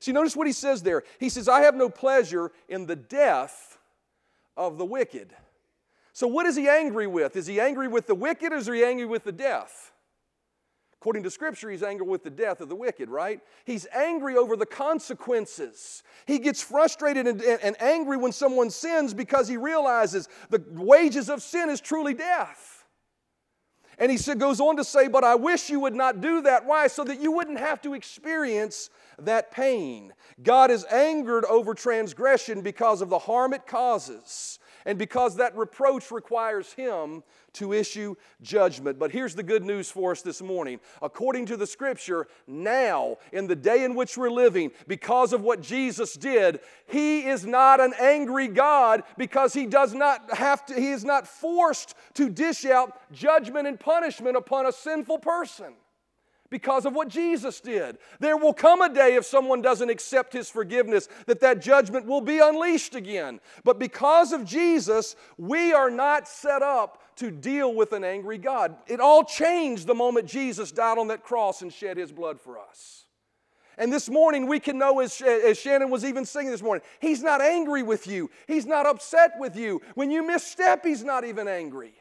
See, 0.00 0.12
notice 0.12 0.34
what 0.34 0.46
he 0.46 0.54
says 0.54 0.82
there. 0.82 1.02
He 1.20 1.28
says, 1.28 1.48
I 1.48 1.60
have 1.60 1.74
no 1.74 1.90
pleasure 1.90 2.50
in 2.66 2.86
the 2.86 2.96
death 2.96 3.76
of 4.56 4.78
the 4.78 4.86
wicked. 4.86 5.34
So, 6.14 6.28
what 6.28 6.46
is 6.46 6.54
he 6.54 6.68
angry 6.68 7.08
with? 7.08 7.34
Is 7.34 7.48
he 7.48 7.60
angry 7.60 7.88
with 7.88 8.06
the 8.06 8.14
wicked 8.14 8.52
or 8.52 8.56
is 8.56 8.68
he 8.68 8.84
angry 8.84 9.04
with 9.04 9.24
the 9.24 9.32
death? 9.32 9.90
According 11.00 11.24
to 11.24 11.30
Scripture, 11.30 11.68
he's 11.68 11.82
angry 11.82 12.06
with 12.06 12.22
the 12.22 12.30
death 12.30 12.60
of 12.60 12.68
the 12.68 12.76
wicked, 12.76 13.10
right? 13.10 13.40
He's 13.64 13.86
angry 13.92 14.36
over 14.36 14.56
the 14.56 14.64
consequences. 14.64 16.04
He 16.24 16.38
gets 16.38 16.62
frustrated 16.62 17.26
and, 17.26 17.42
and, 17.42 17.76
angry 17.82 18.16
when 18.16 18.30
someone 18.30 18.70
sins 18.70 19.12
because 19.12 19.48
he 19.48 19.56
realizes 19.56 20.28
the 20.50 20.64
wages 20.70 21.28
of 21.28 21.42
sin 21.42 21.68
is 21.68 21.80
truly 21.80 22.14
death. 22.14 22.86
And 23.98 24.10
he 24.10 24.34
goes 24.36 24.60
on 24.60 24.76
to 24.76 24.84
say, 24.84 25.08
But 25.08 25.24
I 25.24 25.34
wish 25.34 25.68
you 25.68 25.80
would 25.80 25.94
not 25.94 26.20
do 26.20 26.40
that. 26.42 26.64
Why? 26.64 26.86
So 26.86 27.04
that 27.04 27.20
you 27.20 27.32
wouldn't 27.32 27.58
have 27.58 27.82
to 27.82 27.94
experience 27.94 28.88
that 29.18 29.50
pain. 29.50 30.12
God 30.42 30.70
is 30.70 30.84
angered 30.86 31.44
over 31.44 31.74
transgression 31.74 32.62
because 32.62 33.02
of 33.02 33.10
the 33.10 33.18
harm 33.18 33.52
it 33.52 33.66
causes 33.66 34.58
and 34.84 34.98
because 34.98 35.36
that 35.36 35.56
reproach 35.56 36.10
requires 36.10 36.72
him 36.72 37.22
to 37.54 37.72
issue 37.72 38.14
judgment. 38.42 38.98
But 38.98 39.12
here's 39.12 39.34
the 39.34 39.42
good 39.42 39.64
news 39.64 39.90
for 39.90 40.12
us 40.12 40.22
this 40.22 40.42
morning. 40.42 40.80
According 41.00 41.46
to 41.46 41.56
the 41.56 41.66
scripture, 41.66 42.26
now, 42.46 43.18
in 43.32 43.46
the 43.46 43.56
day 43.56 43.84
in 43.84 43.94
which 43.94 44.16
we're 44.16 44.30
living, 44.30 44.72
because 44.86 45.32
of 45.32 45.40
what 45.40 45.60
Jesus 45.60 46.14
did, 46.14 46.60
he 46.86 47.26
is 47.26 47.46
not 47.46 47.80
an 47.80 47.94
angry 48.00 48.48
God 48.48 49.04
because 49.16 49.54
he 49.54 49.66
does 49.66 49.94
not 49.94 50.36
have 50.36 50.66
to, 50.66 50.74
he 50.74 50.90
is 50.90 51.04
not 51.04 51.26
forced 51.26 51.94
to 52.14 52.28
dish 52.28 52.64
out 52.64 52.98
judgment 53.12 53.66
and 53.66 53.78
punishment 53.78 54.36
upon 54.36 54.66
a 54.66 54.72
sinful 54.72 55.18
person 55.18 55.74
because 56.54 56.86
of 56.86 56.94
what 56.94 57.08
Jesus 57.08 57.60
did. 57.60 57.98
There 58.20 58.36
will 58.36 58.54
come 58.54 58.80
a 58.80 58.88
day 58.88 59.16
if 59.16 59.26
someone 59.26 59.60
doesn't 59.60 59.90
accept 59.90 60.32
his 60.32 60.48
forgiveness 60.48 61.08
that 61.26 61.40
that 61.40 61.60
judgment 61.60 62.06
will 62.06 62.20
be 62.20 62.38
unleashed 62.38 62.94
again. 62.94 63.40
But 63.64 63.80
because 63.80 64.32
of 64.32 64.44
Jesus, 64.44 65.16
we 65.36 65.72
are 65.72 65.90
not 65.90 66.28
set 66.28 66.62
up 66.62 67.02
to 67.16 67.32
deal 67.32 67.74
with 67.74 67.92
an 67.92 68.04
angry 68.04 68.38
God. 68.38 68.76
It 68.86 69.00
all 69.00 69.24
changed 69.24 69.88
the 69.88 69.96
moment 69.96 70.28
Jesus 70.28 70.70
died 70.70 70.96
on 70.96 71.08
that 71.08 71.24
cross 71.24 71.60
and 71.60 71.72
shed 71.72 71.96
his 71.96 72.12
blood 72.12 72.40
for 72.40 72.56
us. 72.56 73.06
And 73.76 73.92
this 73.92 74.08
morning, 74.08 74.46
we 74.46 74.60
can 74.60 74.78
know, 74.78 75.00
as, 75.00 75.20
as 75.20 75.58
Shannon 75.58 75.90
was 75.90 76.04
even 76.04 76.24
singing 76.24 76.52
this 76.52 76.62
morning, 76.62 76.84
He's 77.00 77.20
not 77.20 77.40
angry 77.40 77.82
with 77.82 78.06
you. 78.06 78.30
He's 78.46 78.64
not 78.66 78.86
upset 78.86 79.32
with 79.40 79.56
you. 79.56 79.82
When 79.96 80.12
you 80.12 80.24
misstep, 80.24 80.84
He's 80.84 81.02
not 81.02 81.24
even 81.24 81.48
angry. 81.48 81.94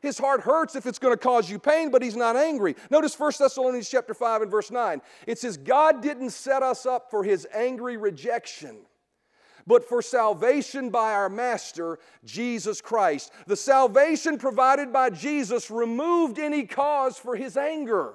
His 0.00 0.18
heart 0.18 0.42
hurts 0.42 0.76
if 0.76 0.86
it's 0.86 0.98
going 0.98 1.12
to 1.12 1.18
cause 1.18 1.50
you 1.50 1.58
pain, 1.58 1.90
but 1.90 2.02
he's 2.02 2.16
not 2.16 2.36
angry. 2.36 2.76
Notice 2.90 3.18
1 3.18 3.32
Thessalonians 3.38 3.88
chapter 3.88 4.14
5 4.14 4.42
and 4.42 4.50
verse 4.50 4.70
9. 4.70 5.00
It 5.26 5.38
says, 5.38 5.56
God 5.56 6.02
didn't 6.02 6.30
set 6.30 6.62
us 6.62 6.86
up 6.86 7.10
for 7.10 7.24
his 7.24 7.46
angry 7.52 7.96
rejection, 7.96 8.78
but 9.66 9.88
for 9.88 10.00
salvation 10.00 10.90
by 10.90 11.12
our 11.12 11.28
Master, 11.28 11.98
Jesus 12.24 12.80
Christ. 12.80 13.32
The 13.46 13.56
salvation 13.56 14.38
provided 14.38 14.92
by 14.92 15.10
Jesus 15.10 15.70
removed 15.70 16.38
any 16.38 16.64
cause 16.64 17.18
for 17.18 17.34
his 17.34 17.56
anger. 17.56 18.14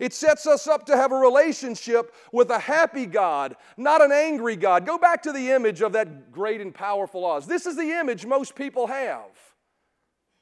It 0.00 0.14
sets 0.14 0.46
us 0.46 0.66
up 0.66 0.86
to 0.86 0.96
have 0.96 1.12
a 1.12 1.16
relationship 1.16 2.14
with 2.32 2.50
a 2.50 2.58
happy 2.58 3.04
God, 3.04 3.54
not 3.76 4.02
an 4.02 4.12
angry 4.12 4.56
God. 4.56 4.86
Go 4.86 4.96
back 4.96 5.22
to 5.24 5.32
the 5.32 5.50
image 5.50 5.82
of 5.82 5.92
that 5.92 6.32
great 6.32 6.60
and 6.62 6.74
powerful 6.74 7.24
Oz. 7.24 7.46
This 7.46 7.66
is 7.66 7.76
the 7.76 7.98
image 8.00 8.24
most 8.24 8.54
people 8.54 8.86
have 8.86 9.49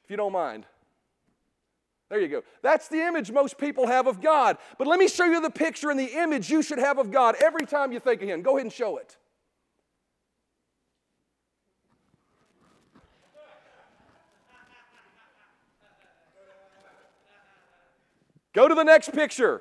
if 0.08 0.12
you 0.12 0.16
don't 0.16 0.32
mind. 0.32 0.64
There 2.08 2.18
you 2.18 2.28
go. 2.28 2.42
That's 2.62 2.88
the 2.88 3.06
image 3.06 3.30
most 3.30 3.58
people 3.58 3.86
have 3.86 4.06
of 4.06 4.22
God. 4.22 4.56
But 4.78 4.86
let 4.86 4.98
me 4.98 5.06
show 5.06 5.26
you 5.26 5.42
the 5.42 5.50
picture 5.50 5.90
and 5.90 6.00
the 6.00 6.18
image 6.18 6.48
you 6.48 6.62
should 6.62 6.78
have 6.78 6.96
of 6.96 7.10
God 7.10 7.36
every 7.42 7.66
time 7.66 7.92
you 7.92 8.00
think 8.00 8.22
of 8.22 8.28
Him. 8.28 8.40
Go 8.40 8.56
ahead 8.56 8.64
and 8.64 8.72
show 8.72 8.96
it. 8.96 9.18
Go 18.54 18.66
to 18.66 18.74
the 18.74 18.84
next 18.84 19.12
picture. 19.12 19.60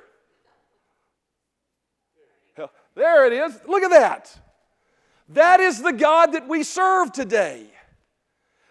There 2.94 3.26
it 3.26 3.34
is. 3.34 3.60
Look 3.68 3.82
at 3.82 3.90
that. 3.90 4.34
That 5.28 5.60
is 5.60 5.82
the 5.82 5.92
God 5.92 6.32
that 6.32 6.48
we 6.48 6.62
serve 6.62 7.12
today. 7.12 7.66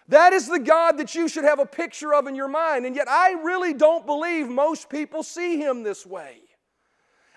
That 0.08 0.32
is 0.32 0.48
the 0.48 0.58
God 0.58 0.98
that 0.98 1.14
you 1.14 1.28
should 1.28 1.44
have 1.44 1.58
a 1.58 1.66
picture 1.66 2.14
of 2.14 2.26
in 2.26 2.34
your 2.34 2.48
mind. 2.48 2.86
And 2.86 2.96
yet, 2.96 3.08
I 3.08 3.32
really 3.32 3.74
don't 3.74 4.06
believe 4.06 4.48
most 4.48 4.88
people 4.88 5.22
see 5.22 5.58
him 5.58 5.82
this 5.82 6.06
way. 6.06 6.38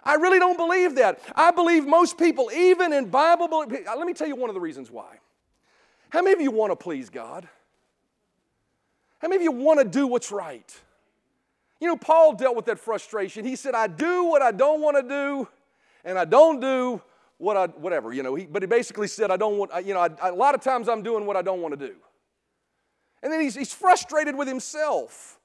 I 0.03 0.15
really 0.15 0.39
don't 0.39 0.57
believe 0.57 0.95
that. 0.95 1.19
I 1.35 1.51
believe 1.51 1.85
most 1.85 2.17
people, 2.17 2.49
even 2.51 2.93
in 2.93 3.09
Bible, 3.09 3.49
uh, 3.53 3.65
let 3.95 4.07
me 4.07 4.13
tell 4.13 4.27
you 4.27 4.35
one 4.35 4.49
of 4.49 4.53
the 4.53 4.61
reasons 4.61 4.89
why. 4.89 5.19
How 6.09 6.21
many 6.21 6.33
of 6.33 6.41
you 6.41 6.51
want 6.51 6.71
to 6.71 6.75
please 6.75 7.09
God? 7.09 7.47
How 9.19 9.27
many 9.27 9.35
of 9.37 9.43
you 9.43 9.51
want 9.51 9.79
to 9.79 9.85
do 9.85 10.07
what's 10.07 10.31
right? 10.31 10.75
You 11.79 11.87
know, 11.87 11.97
Paul 11.97 12.33
dealt 12.33 12.55
with 12.55 12.65
that 12.65 12.79
frustration. 12.79 13.45
He 13.45 13.55
said, 13.55 13.75
I 13.75 13.87
do 13.87 14.25
what 14.25 14.41
I 14.41 14.51
don't 14.51 14.81
want 14.81 14.97
to 14.97 15.03
do, 15.03 15.47
and 16.03 16.17
I 16.17 16.25
don't 16.25 16.59
do 16.59 17.01
what 17.37 17.57
I, 17.57 17.67
whatever, 17.67 18.13
you 18.13 18.23
know. 18.23 18.33
He, 18.35 18.45
but 18.45 18.63
he 18.63 18.67
basically 18.67 19.07
said, 19.07 19.29
I 19.29 19.37
don't 19.37 19.57
want, 19.57 19.85
you 19.85 19.93
know, 19.93 20.07
a 20.21 20.31
lot 20.31 20.55
of 20.55 20.61
times 20.61 20.89
I'm 20.89 21.03
doing 21.03 21.25
what 21.25 21.35
I 21.35 21.41
don't 21.41 21.61
want 21.61 21.77
to 21.79 21.87
do. 21.87 21.95
And 23.23 23.31
then 23.31 23.41
he's, 23.41 23.55
he's 23.55 23.73
frustrated 23.73 24.35
with 24.35 24.47
himself. 24.47 25.39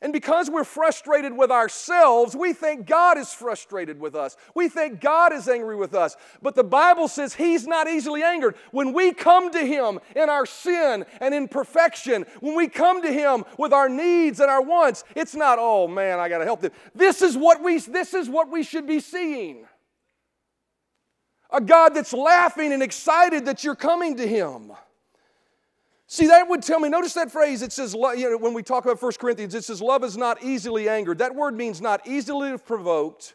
And 0.00 0.12
because 0.12 0.48
we're 0.48 0.62
frustrated 0.62 1.36
with 1.36 1.50
ourselves, 1.50 2.36
we 2.36 2.52
think 2.52 2.86
God 2.86 3.18
is 3.18 3.32
frustrated 3.32 3.98
with 3.98 4.14
us. 4.14 4.36
We 4.54 4.68
think 4.68 5.00
God 5.00 5.32
is 5.32 5.48
angry 5.48 5.74
with 5.74 5.92
us. 5.92 6.16
But 6.40 6.54
the 6.54 6.62
Bible 6.62 7.08
says 7.08 7.34
He's 7.34 7.66
not 7.66 7.88
easily 7.88 8.22
angered. 8.22 8.54
When 8.70 8.92
we 8.92 9.12
come 9.12 9.50
to 9.50 9.58
Him 9.58 9.98
in 10.14 10.30
our 10.30 10.46
sin 10.46 11.04
and 11.20 11.34
in 11.34 11.48
perfection, 11.48 12.26
when 12.40 12.54
we 12.54 12.68
come 12.68 13.02
to 13.02 13.12
Him 13.12 13.44
with 13.58 13.72
our 13.72 13.88
needs 13.88 14.38
and 14.38 14.48
our 14.48 14.62
wants, 14.62 15.02
it's 15.16 15.34
not, 15.34 15.58
oh 15.60 15.88
man, 15.88 16.20
I 16.20 16.28
got 16.28 16.38
to 16.38 16.44
help 16.44 16.60
them. 16.60 16.72
This 16.94 17.20
is 17.20 17.36
what 17.36 17.60
we, 17.60 17.80
this 17.80 18.14
is 18.14 18.28
what 18.28 18.52
we 18.52 18.62
should 18.62 18.86
be 18.86 19.00
seeing. 19.00 19.66
A 21.50 21.60
God 21.60 21.88
that's 21.94 22.12
laughing 22.12 22.72
and 22.72 22.84
excited 22.84 23.46
that 23.46 23.64
you're 23.64 23.74
coming 23.74 24.18
to 24.18 24.28
Him. 24.28 24.70
See, 26.10 26.26
that 26.28 26.48
would 26.48 26.62
tell 26.62 26.80
me, 26.80 26.88
notice 26.88 27.12
that 27.12 27.30
phrase, 27.30 27.60
it 27.60 27.70
says, 27.70 27.92
you 27.92 28.30
know, 28.30 28.38
when 28.38 28.54
we 28.54 28.62
talk 28.62 28.86
about 28.86 29.00
1 29.00 29.12
Corinthians, 29.20 29.54
it 29.54 29.62
says, 29.62 29.82
love 29.82 30.02
is 30.02 30.16
not 30.16 30.42
easily 30.42 30.88
angered. 30.88 31.18
That 31.18 31.34
word 31.34 31.54
means 31.54 31.82
not 31.82 32.06
easily 32.06 32.56
provoked 32.56 33.34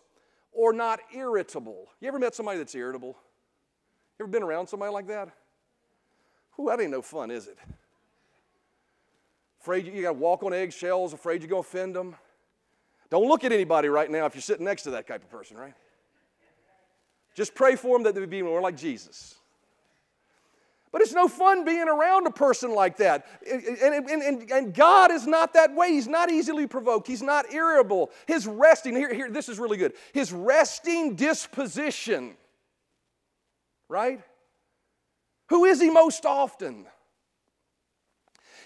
or 0.52 0.74
not 0.74 1.00
irritable. 1.14 1.86
You 2.02 2.08
ever 2.08 2.18
met 2.18 2.34
somebody 2.34 2.58
that's 2.58 2.74
irritable? 2.74 3.16
You 4.18 4.26
ever 4.26 4.32
been 4.32 4.42
around 4.42 4.68
somebody 4.68 4.92
like 4.92 5.06
that? 5.08 5.30
Whew, 6.56 6.70
that 6.70 6.82
ain't 6.82 6.90
no 6.90 7.04
fun, 7.04 7.30
is 7.30 7.48
it? 7.48 7.60
Afraid 9.62 9.86
you, 9.86 9.94
you 9.94 10.02
got 10.02 10.14
to 10.14 10.20
walk 10.20 10.42
on 10.42 10.52
eggshells, 10.52 11.14
afraid 11.14 11.42
you're 11.42 11.50
to 11.50 11.58
offend 11.58 11.96
them. 11.96 12.16
Don't 13.12 13.28
look 13.28 13.44
at 13.44 13.52
anybody 13.52 13.88
right 13.88 14.10
now 14.10 14.26
if 14.26 14.34
you're 14.34 14.42
sitting 14.42 14.66
next 14.66 14.82
to 14.84 14.92
that 14.92 15.08
type 15.08 15.22
of 15.22 15.30
person, 15.30 15.58
right? 15.58 15.76
Just 17.36 17.54
pray 17.54 17.76
for 17.76 17.96
them 17.96 18.04
that 18.04 18.16
they 18.16 18.20
would 18.20 18.32
be 18.32 18.42
more 18.42 18.62
like 18.62 18.76
Jesus. 18.76 19.36
But 20.94 21.02
it's 21.02 21.12
no 21.12 21.28
fun 21.28 21.66
being 21.66 21.90
around 21.90 22.28
a 22.28 22.32
person 22.32 22.74
like 22.74 22.98
that. 22.98 23.26
And, 23.52 23.64
and, 23.64 24.10
and, 24.22 24.52
and, 24.52 24.74
God 24.76 25.12
is 25.12 25.26
not 25.26 25.56
that 25.56 25.74
way. 25.74 25.90
He's 25.90 26.08
not 26.08 26.32
easily 26.32 26.68
provoked. 26.68 27.08
He's 27.08 27.24
not 27.24 27.52
irritable. 27.52 28.12
His 28.28 28.46
resting, 28.46 28.96
here, 28.96 29.12
here, 29.12 29.32
this 29.32 29.50
is 29.50 29.58
really 29.58 29.78
good. 29.78 29.94
His 30.14 30.32
resting 30.32 31.16
disposition, 31.16 32.36
right? 33.90 34.22
Who 35.50 35.66
is 35.66 35.82
he 35.82 35.90
most 35.90 36.28
often? 36.28 36.86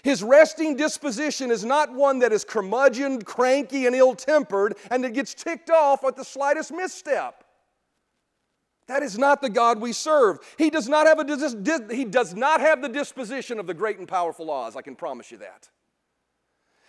His 0.02 0.22
resting 0.22 0.76
disposition 0.76 1.50
is 1.50 1.64
not 1.64 1.94
one 1.94 2.18
that 2.18 2.32
is 2.32 2.44
curmudgeon, 2.44 3.22
cranky, 3.22 3.86
and 3.86 3.96
ill 3.96 4.14
tempered 4.14 4.76
and 4.90 5.02
that 5.02 5.14
gets 5.14 5.32
ticked 5.32 5.70
off 5.70 6.04
at 6.04 6.14
the 6.14 6.24
slightest 6.24 6.72
misstep. 6.72 7.42
That 8.88 9.02
is 9.02 9.18
not 9.18 9.42
the 9.42 9.50
God 9.50 9.80
we 9.80 9.92
serve. 9.92 10.38
He 10.56 10.70
does 10.70 10.88
not 10.88 11.06
have, 11.06 11.20
a, 11.20 11.94
he 11.94 12.04
does 12.06 12.34
not 12.34 12.60
have 12.60 12.80
the 12.82 12.88
disposition 12.88 13.60
of 13.60 13.66
the 13.66 13.74
great 13.74 13.98
and 13.98 14.08
powerful 14.08 14.50
Oz, 14.50 14.76
I 14.76 14.82
can 14.82 14.96
promise 14.96 15.30
you 15.30 15.38
that. 15.38 15.68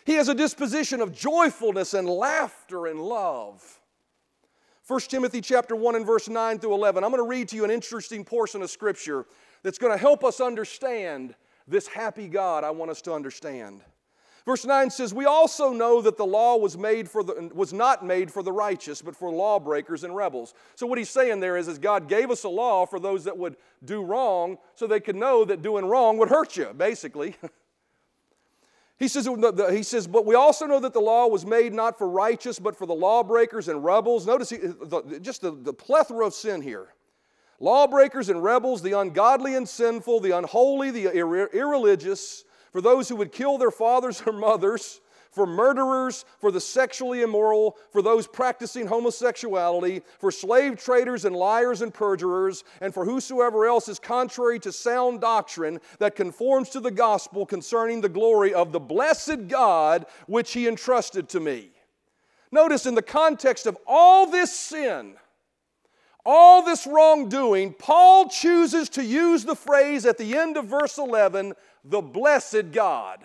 He 0.06 0.14
has 0.14 0.30
a 0.30 0.34
disposition 0.34 1.02
of 1.02 1.14
joyfulness 1.14 1.94
and 1.94 2.10
laughter 2.10 2.88
and 2.88 3.02
love. 3.02 3.80
1 4.88 5.00
Timothy 5.02 5.42
chapter 5.42 5.76
1 5.76 5.98
and 5.98 6.06
verse 6.06 6.30
9 6.30 6.58
through 6.58 6.74
11. 6.74 7.04
I'm 7.04 7.12
going 7.12 7.24
to 7.24 7.30
read 7.30 7.50
to 7.50 7.56
you 7.58 7.64
an 7.64 7.70
interesting 7.70 8.24
portion 8.24 8.64
of 8.64 8.72
scripture 8.72 9.26
that's 9.62 9.78
going 9.78 9.92
to 9.92 10.00
help 10.00 10.24
us 10.24 10.40
understand 10.40 11.36
this 11.68 11.86
happy 11.86 12.28
God 12.28 12.64
I 12.64 12.72
want 12.72 12.90
us 12.90 13.02
to 13.04 13.14
understand. 13.14 13.82
Verse 14.46 14.66
9 14.66 14.90
says, 14.90 15.14
We 15.14 15.26
also 15.26 15.72
know 15.72 16.02
that 16.02 16.18
the 16.18 16.26
law 16.26 16.58
was, 16.58 16.78
made 16.78 17.10
for 17.10 17.24
the, 17.24 17.52
was 17.54 17.74
not 17.74 18.06
made 18.06 18.32
for 18.32 18.42
the 18.42 18.52
righteous, 18.52 19.02
but 19.02 19.16
for 19.16 19.32
lawbreakers 19.32 20.04
and 20.04 20.16
rebels. 20.16 20.54
So, 20.76 20.88
what 20.88 20.98
he's 20.98 21.10
saying 21.10 21.40
there 21.40 21.58
is, 21.58 21.68
is 21.68 21.78
God 21.78 22.08
gave 22.08 22.32
us 22.32 22.44
a 22.44 22.50
law 22.50 22.86
for 22.86 23.00
those 23.00 23.26
that 23.26 23.38
would 23.38 23.58
do 23.84 24.04
wrong 24.04 24.58
so 24.76 24.88
they 24.88 25.00
could 25.00 25.16
know 25.16 25.46
that 25.46 25.62
doing 25.62 25.86
wrong 25.86 26.18
would 26.18 26.30
hurt 26.30 26.58
you, 26.58 26.72
basically. 26.76 27.36
he, 29.00 29.08
says, 29.08 29.28
he 29.72 29.84
says, 29.84 30.08
But 30.08 30.26
we 30.26 30.36
also 30.36 30.66
know 30.66 30.80
that 30.80 30.94
the 30.94 31.02
law 31.02 31.28
was 31.28 31.46
made 31.46 31.74
not 31.74 31.98
for 31.98 32.08
righteous, 32.08 32.60
but 32.60 32.76
for 32.76 32.86
the 32.86 32.96
lawbreakers 32.96 33.68
and 33.68 33.84
rebels. 33.84 34.26
Notice 34.26 34.50
he, 34.50 34.58
the, 34.58 35.20
just 35.22 35.42
the, 35.42 35.52
the 35.52 35.74
plethora 35.74 36.26
of 36.26 36.34
sin 36.34 36.62
here 36.62 36.90
lawbreakers 37.60 38.30
and 38.30 38.42
rebels, 38.42 38.82
the 38.82 38.94
ungodly 38.94 39.56
and 39.56 39.68
sinful, 39.68 40.22
the 40.22 40.32
unholy, 40.32 40.92
the 40.92 41.12
irreligious 41.14 42.46
for 42.72 42.82
those 42.82 43.10
who 43.10 43.16
would 43.16 43.32
kill 43.32 43.58
their 43.58 43.72
fathers 43.72 44.22
or 44.26 44.34
mothers, 44.34 45.02
for 45.32 45.46
murderers, 45.46 46.26
for 46.40 46.52
the 46.52 46.60
sexually 46.60 47.22
immoral, 47.22 47.78
for 47.92 48.02
those 48.02 48.28
practicing 48.28 48.88
homosexuality, 48.88 50.02
for 50.18 50.32
slave 50.32 50.78
traders 50.78 51.26
and 51.26 51.36
liars 51.36 51.82
and 51.82 51.94
perjurers, 51.94 52.64
and 52.82 52.94
for 52.94 53.06
whosoever 53.06 53.66
else 53.68 53.88
is 53.88 54.00
contrary 54.00 54.60
to 54.60 54.72
sound 54.72 55.22
doctrine 55.22 55.80
that 56.00 56.16
conforms 56.16 56.70
to 56.70 56.80
the 56.80 56.92
gospel 56.92 57.46
concerning 57.46 58.02
the 58.02 58.10
glory 58.10 58.54
of 58.54 58.72
the 58.72 58.80
blessed 58.80 59.48
God 59.48 60.06
which 60.28 60.54
he 60.54 60.68
entrusted 60.68 61.30
to 61.30 61.40
me. 61.40 61.70
Notice 62.52 62.88
in 62.88 62.96
the 62.96 63.02
context 63.02 63.68
of 63.68 63.78
all 63.86 64.26
this 64.26 64.52
sin, 64.52 65.16
all 66.26 66.64
this 66.64 66.86
wrongdoing, 66.86 67.74
Paul 67.74 68.30
chooses 68.30 68.90
to 68.90 69.04
use 69.04 69.46
the 69.46 69.56
phrase 69.56 70.06
at 70.06 70.18
the 70.18 70.38
end 70.38 70.58
of 70.58 70.66
verse 70.66 70.98
11 70.98 71.54
the 71.90 72.02
blessed 72.02 72.72
God. 72.72 73.20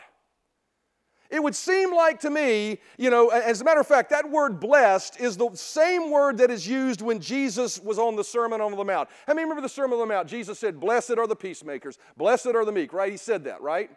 It 1.30 1.42
would 1.42 1.56
seem 1.56 1.92
like 1.92 2.20
to 2.20 2.30
me, 2.30 2.78
you 2.96 3.10
know, 3.10 3.28
as 3.28 3.60
a 3.60 3.64
matter 3.64 3.80
of 3.80 3.86
fact, 3.86 4.10
that 4.10 4.30
word 4.30 4.60
blessed 4.60 5.18
is 5.18 5.36
the 5.36 5.50
same 5.54 6.10
word 6.10 6.38
that 6.38 6.50
is 6.50 6.68
used 6.68 7.02
when 7.02 7.18
Jesus 7.18 7.82
was 7.82 7.98
on 7.98 8.14
the 8.14 8.22
Sermon 8.22 8.60
on 8.60 8.76
the 8.76 8.84
Mount. 8.84 9.08
How 9.26 9.34
many 9.34 9.44
remember 9.44 9.62
the 9.62 9.68
Sermon 9.68 9.94
on 9.94 10.06
the 10.06 10.14
Mount? 10.14 10.28
Jesus 10.28 10.58
said, 10.58 10.78
Blessed 10.78 11.18
are 11.18 11.26
the 11.26 11.34
peacemakers, 11.34 11.98
blessed 12.16 12.46
are 12.46 12.64
the 12.64 12.72
meek, 12.72 12.92
right? 12.92 13.10
He 13.10 13.16
said 13.16 13.44
that, 13.44 13.62
right? 13.62 13.90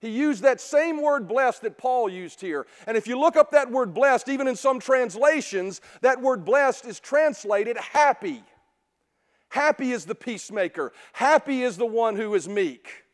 He 0.00 0.10
used 0.10 0.42
that 0.42 0.60
same 0.60 1.00
word 1.00 1.28
blessed 1.28 1.62
that 1.62 1.78
Paul 1.78 2.08
used 2.08 2.40
here. 2.40 2.66
And 2.86 2.96
if 2.96 3.06
you 3.06 3.18
look 3.18 3.36
up 3.36 3.52
that 3.52 3.70
word 3.70 3.94
blessed, 3.94 4.28
even 4.28 4.48
in 4.48 4.56
some 4.56 4.80
translations, 4.80 5.80
that 6.02 6.20
word 6.20 6.44
blessed 6.44 6.84
is 6.84 7.00
translated 7.00 7.76
happy. 7.78 8.42
Happy 9.48 9.92
is 9.92 10.04
the 10.04 10.14
peacemaker, 10.14 10.92
happy 11.12 11.62
is 11.62 11.76
the 11.76 11.86
one 11.86 12.16
who 12.16 12.34
is 12.34 12.48
meek. 12.48 13.05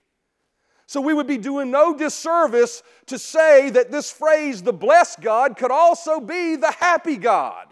So 0.92 1.00
we 1.00 1.14
would 1.14 1.26
be 1.26 1.38
doing 1.38 1.70
no 1.70 1.96
disservice 1.96 2.82
to 3.06 3.18
say 3.18 3.70
that 3.70 3.90
this 3.90 4.10
phrase, 4.10 4.62
the 4.62 4.74
blessed 4.74 5.22
God, 5.22 5.56
could 5.56 5.70
also 5.70 6.20
be 6.20 6.56
the 6.56 6.70
happy 6.70 7.16
God. 7.16 7.68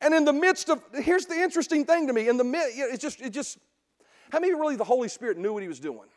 And 0.00 0.12
in 0.12 0.24
the 0.24 0.32
midst 0.32 0.70
of, 0.70 0.82
here's 0.92 1.26
the 1.26 1.36
interesting 1.36 1.84
thing 1.84 2.08
to 2.08 2.12
me. 2.12 2.28
In 2.28 2.36
the 2.36 2.42
mid, 2.42 2.62
it's 2.74 3.00
just, 3.00 3.20
it 3.20 3.30
just, 3.30 3.58
how 4.32 4.40
many 4.40 4.52
really 4.54 4.74
the 4.74 4.82
Holy 4.82 5.06
Spirit 5.06 5.38
knew 5.38 5.52
what 5.52 5.62
he 5.62 5.68
was 5.68 5.78
doing? 5.78 6.08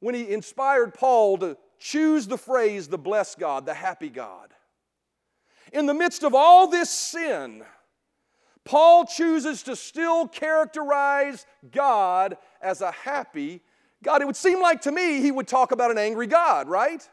When 0.00 0.16
he 0.16 0.32
inspired 0.32 0.92
Paul 0.92 1.38
to 1.38 1.56
choose 1.78 2.26
the 2.26 2.38
phrase, 2.38 2.88
the 2.88 2.98
blessed 2.98 3.38
God, 3.38 3.66
the 3.66 3.74
happy 3.74 4.08
God. 4.08 4.52
In 5.72 5.86
the 5.86 5.94
midst 5.94 6.24
of 6.24 6.34
all 6.34 6.66
this 6.66 6.90
sin, 6.90 7.62
Paul 8.64 9.06
chooses 9.06 9.62
to 9.62 9.76
still 9.76 10.26
characterize 10.26 11.46
God 11.70 12.36
as 12.60 12.80
a 12.80 12.90
happy 12.90 13.62
God. 14.02 14.22
It 14.22 14.26
would 14.26 14.36
seem 14.36 14.60
like 14.60 14.82
to 14.82 14.92
me 14.92 15.20
he 15.20 15.30
would 15.30 15.48
talk 15.48 15.72
about 15.72 15.90
an 15.90 15.98
angry 15.98 16.26
God, 16.26 16.68
right? 16.68 17.06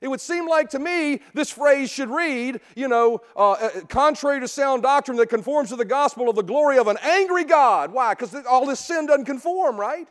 It 0.00 0.08
would 0.08 0.20
seem 0.20 0.46
like 0.46 0.68
to 0.70 0.78
me 0.78 1.22
this 1.32 1.50
phrase 1.50 1.90
should 1.90 2.10
read, 2.10 2.60
you 2.76 2.88
know, 2.88 3.20
uh, 3.34 3.52
uh, 3.52 3.70
contrary 3.88 4.38
to 4.40 4.48
sound 4.48 4.82
doctrine 4.82 5.16
that 5.16 5.30
conforms 5.30 5.70
to 5.70 5.76
the 5.76 5.84
gospel 5.86 6.28
of 6.28 6.36
the 6.36 6.42
glory 6.42 6.76
of 6.76 6.88
an 6.88 6.98
angry 7.00 7.44
God. 7.44 7.90
Why? 7.90 8.12
Because 8.12 8.34
all 8.44 8.66
this 8.66 8.80
sin 8.80 9.06
doesn't 9.06 9.24
conform, 9.24 9.80
right? 9.80 10.06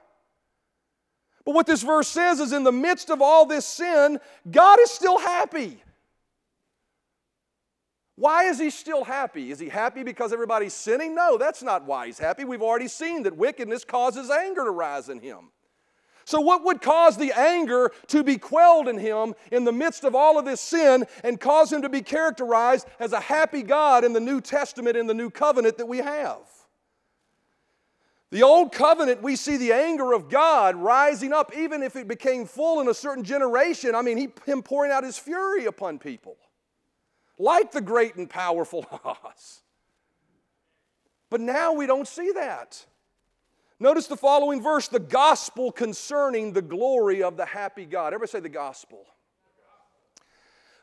But 1.46 1.54
what 1.54 1.68
this 1.68 1.84
verse 1.84 2.08
says 2.08 2.40
is 2.40 2.54
in 2.54 2.64
the 2.64 2.72
midst 2.72 3.12
of 3.12 3.22
all 3.22 3.46
this 3.46 3.68
sin, 3.68 4.20
God 4.50 4.80
is 4.82 4.90
still 4.90 5.20
happy. 5.20 5.83
Why 8.16 8.44
is 8.44 8.60
he 8.60 8.70
still 8.70 9.04
happy? 9.04 9.52
Is 9.52 9.60
he 9.60 9.70
happy 9.70 10.04
because 10.04 10.34
everybody's 10.34 10.74
sinning? 10.74 11.16
No, 11.16 11.38
that's 11.38 11.64
not 11.64 11.86
why 11.86 12.06
he's 12.06 12.20
happy. 12.20 12.46
We've 12.46 12.62
already 12.62 12.88
seen 12.88 13.24
that 13.24 13.36
wickedness 13.36 13.84
causes 13.84 14.30
anger 14.30 14.64
to 14.64 14.70
rise 14.70 15.10
in 15.10 15.20
him. 15.20 15.50
So, 16.26 16.40
what 16.40 16.64
would 16.64 16.82
cause 16.82 17.18
the 17.18 17.34
anger 17.34 17.92
to 18.08 18.24
be 18.24 18.38
quelled 18.38 18.88
in 18.88 18.98
him 18.98 19.34
in 19.52 19.66
the 19.66 19.74
midst 19.74 20.06
of 20.06 20.16
all 20.16 20.40
of 20.40 20.46
this 20.46 20.62
sin 20.62 21.06
and 21.24 21.40
cause 21.40 21.74
him 21.74 21.82
to 21.82 21.90
be 21.90 22.02
characterized 22.02 22.88
as 23.00 23.12
a 23.12 23.20
happy 23.20 23.62
God 23.62 24.06
in 24.06 24.14
the 24.14 24.22
New 24.22 24.40
Testament, 24.40 24.96
in 24.96 25.08
the 25.08 25.14
New 25.14 25.30
Covenant 25.30 25.78
that 25.80 25.88
we 25.88 25.98
have? 25.98 26.40
The 28.32 28.44
Old 28.44 28.72
Covenant, 28.72 29.22
we 29.22 29.36
see 29.36 29.58
the 29.58 29.74
anger 29.74 30.14
of 30.14 30.30
God 30.30 30.76
rising 30.76 31.34
up, 31.34 31.56
even 31.58 31.84
if 31.84 31.96
it 31.96 32.08
became 32.08 32.46
full 32.46 32.80
in 32.80 32.88
a 32.88 32.94
certain 32.94 33.24
generation. 33.24 33.94
I 33.94 34.02
mean, 34.02 34.18
he, 34.18 34.30
Him 34.46 34.64
pouring 34.64 34.92
out 34.92 35.04
His 35.04 35.20
fury 35.20 35.66
upon 35.66 36.00
people 36.00 36.38
like 37.38 37.72
the 37.72 37.82
great 37.82 38.16
and 38.16 38.30
powerful 38.30 38.86
Oz. 39.06 39.62
But 41.30 41.42
now 41.42 41.74
we 41.74 41.88
don't 41.88 42.08
see 42.08 42.32
that. 42.34 42.86
Notice 43.80 44.08
the 44.08 44.18
following 44.18 44.62
verse 44.62 44.88
the 44.88 45.00
gospel 45.00 45.72
concerning 45.72 46.54
the 46.54 46.62
glory 46.62 47.24
of 47.24 47.38
the 47.38 47.46
happy 47.46 47.86
God. 47.86 48.14
Everybody 48.14 48.32
say 48.32 48.40
the 48.40 48.50
gospel. 48.50 49.06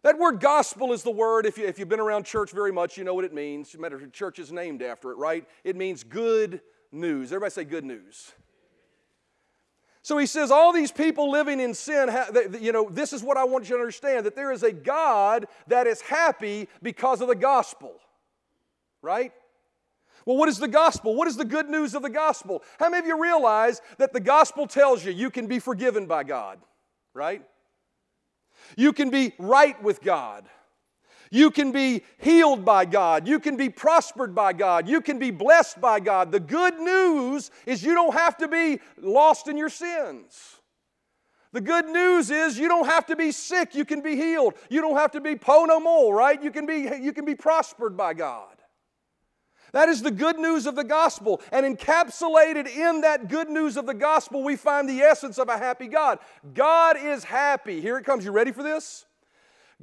That 0.02 0.18
word 0.18 0.40
gospel 0.40 0.92
is 0.92 1.02
the 1.02 1.10
word, 1.10 1.44
if, 1.44 1.58
you, 1.58 1.66
you've 1.78 1.88
been 1.88 2.00
around 2.00 2.24
church 2.24 2.52
very 2.52 2.72
much, 2.72 2.96
you 2.96 3.04
know 3.04 3.14
what 3.14 3.24
it 3.24 3.34
means. 3.34 3.76
Matter 3.78 3.98
church 4.08 4.38
is 4.38 4.50
named 4.50 4.82
after 4.82 5.10
it, 5.10 5.18
right? 5.18 5.46
It 5.62 5.76
means 5.76 6.04
good 6.04 6.62
news. 6.90 7.32
Everybody 7.32 7.50
say 7.50 7.64
good 7.64 7.84
news. 7.84 8.32
So 10.10 10.18
he 10.18 10.26
says, 10.26 10.50
all 10.50 10.72
these 10.72 10.90
people 10.90 11.30
living 11.30 11.60
in 11.60 11.72
sin, 11.72 12.10
you 12.60 12.72
know, 12.72 12.88
this 12.90 13.12
is 13.12 13.22
what 13.22 13.36
I 13.36 13.44
want 13.44 13.68
you 13.68 13.76
to 13.76 13.80
understand 13.80 14.26
that 14.26 14.34
there 14.34 14.50
is 14.50 14.64
a 14.64 14.72
God 14.72 15.46
that 15.68 15.86
is 15.86 16.00
happy 16.00 16.66
because 16.82 17.20
of 17.20 17.28
the 17.28 17.36
gospel, 17.36 17.92
right? 19.02 19.32
Well, 20.26 20.36
what 20.36 20.48
is 20.48 20.58
the 20.58 20.66
gospel? 20.66 21.14
What 21.14 21.28
is 21.28 21.36
the 21.36 21.44
good 21.44 21.70
news 21.70 21.94
of 21.94 22.02
the 22.02 22.10
gospel? 22.10 22.64
How 22.80 22.90
many 22.90 23.02
of 23.02 23.06
you 23.06 23.22
realize 23.22 23.80
that 23.98 24.12
the 24.12 24.18
gospel 24.18 24.66
tells 24.66 25.04
you 25.04 25.12
you 25.12 25.30
can 25.30 25.46
be 25.46 25.60
forgiven 25.60 26.06
by 26.06 26.24
God, 26.24 26.58
right? 27.14 27.44
You 28.76 28.92
can 28.92 29.10
be 29.10 29.32
right 29.38 29.80
with 29.80 30.02
God. 30.02 30.44
You 31.30 31.52
can 31.52 31.70
be 31.70 32.02
healed 32.18 32.64
by 32.64 32.84
God. 32.84 33.28
You 33.28 33.38
can 33.38 33.56
be 33.56 33.68
prospered 33.68 34.34
by 34.34 34.52
God. 34.52 34.88
You 34.88 35.00
can 35.00 35.18
be 35.18 35.30
blessed 35.30 35.80
by 35.80 36.00
God. 36.00 36.32
The 36.32 36.40
good 36.40 36.80
news 36.80 37.52
is 37.66 37.84
you 37.84 37.94
don't 37.94 38.14
have 38.14 38.36
to 38.38 38.48
be 38.48 38.80
lost 39.00 39.46
in 39.46 39.56
your 39.56 39.68
sins. 39.68 40.56
The 41.52 41.60
good 41.60 41.86
news 41.86 42.30
is 42.30 42.58
you 42.58 42.68
don't 42.68 42.86
have 42.86 43.06
to 43.06 43.16
be 43.16 43.32
sick, 43.32 43.74
you 43.74 43.84
can 43.84 44.02
be 44.02 44.14
healed. 44.14 44.54
You 44.68 44.80
don't 44.80 44.96
have 44.96 45.12
to 45.12 45.20
be 45.20 45.34
po 45.34 45.64
no 45.64 45.80
more, 45.80 46.14
right? 46.14 46.40
You 46.40 46.50
can 46.50 46.66
be, 46.66 46.88
you 47.00 47.12
can 47.12 47.24
be 47.24 47.34
prospered 47.34 47.96
by 47.96 48.14
God. 48.14 48.56
That 49.72 49.88
is 49.88 50.02
the 50.02 50.10
good 50.10 50.38
news 50.38 50.66
of 50.66 50.74
the 50.74 50.84
gospel. 50.84 51.40
And 51.52 51.64
encapsulated 51.64 52.68
in 52.68 53.02
that 53.02 53.28
good 53.28 53.48
news 53.48 53.76
of 53.76 53.86
the 53.86 53.94
gospel, 53.94 54.42
we 54.42 54.56
find 54.56 54.88
the 54.88 55.00
essence 55.00 55.38
of 55.38 55.48
a 55.48 55.58
happy 55.58 55.86
God. 55.86 56.18
God 56.54 56.96
is 56.96 57.22
happy. 57.22 57.80
Here 57.80 57.96
it 57.98 58.04
comes. 58.04 58.24
You 58.24 58.32
ready 58.32 58.50
for 58.50 58.64
this? 58.64 59.06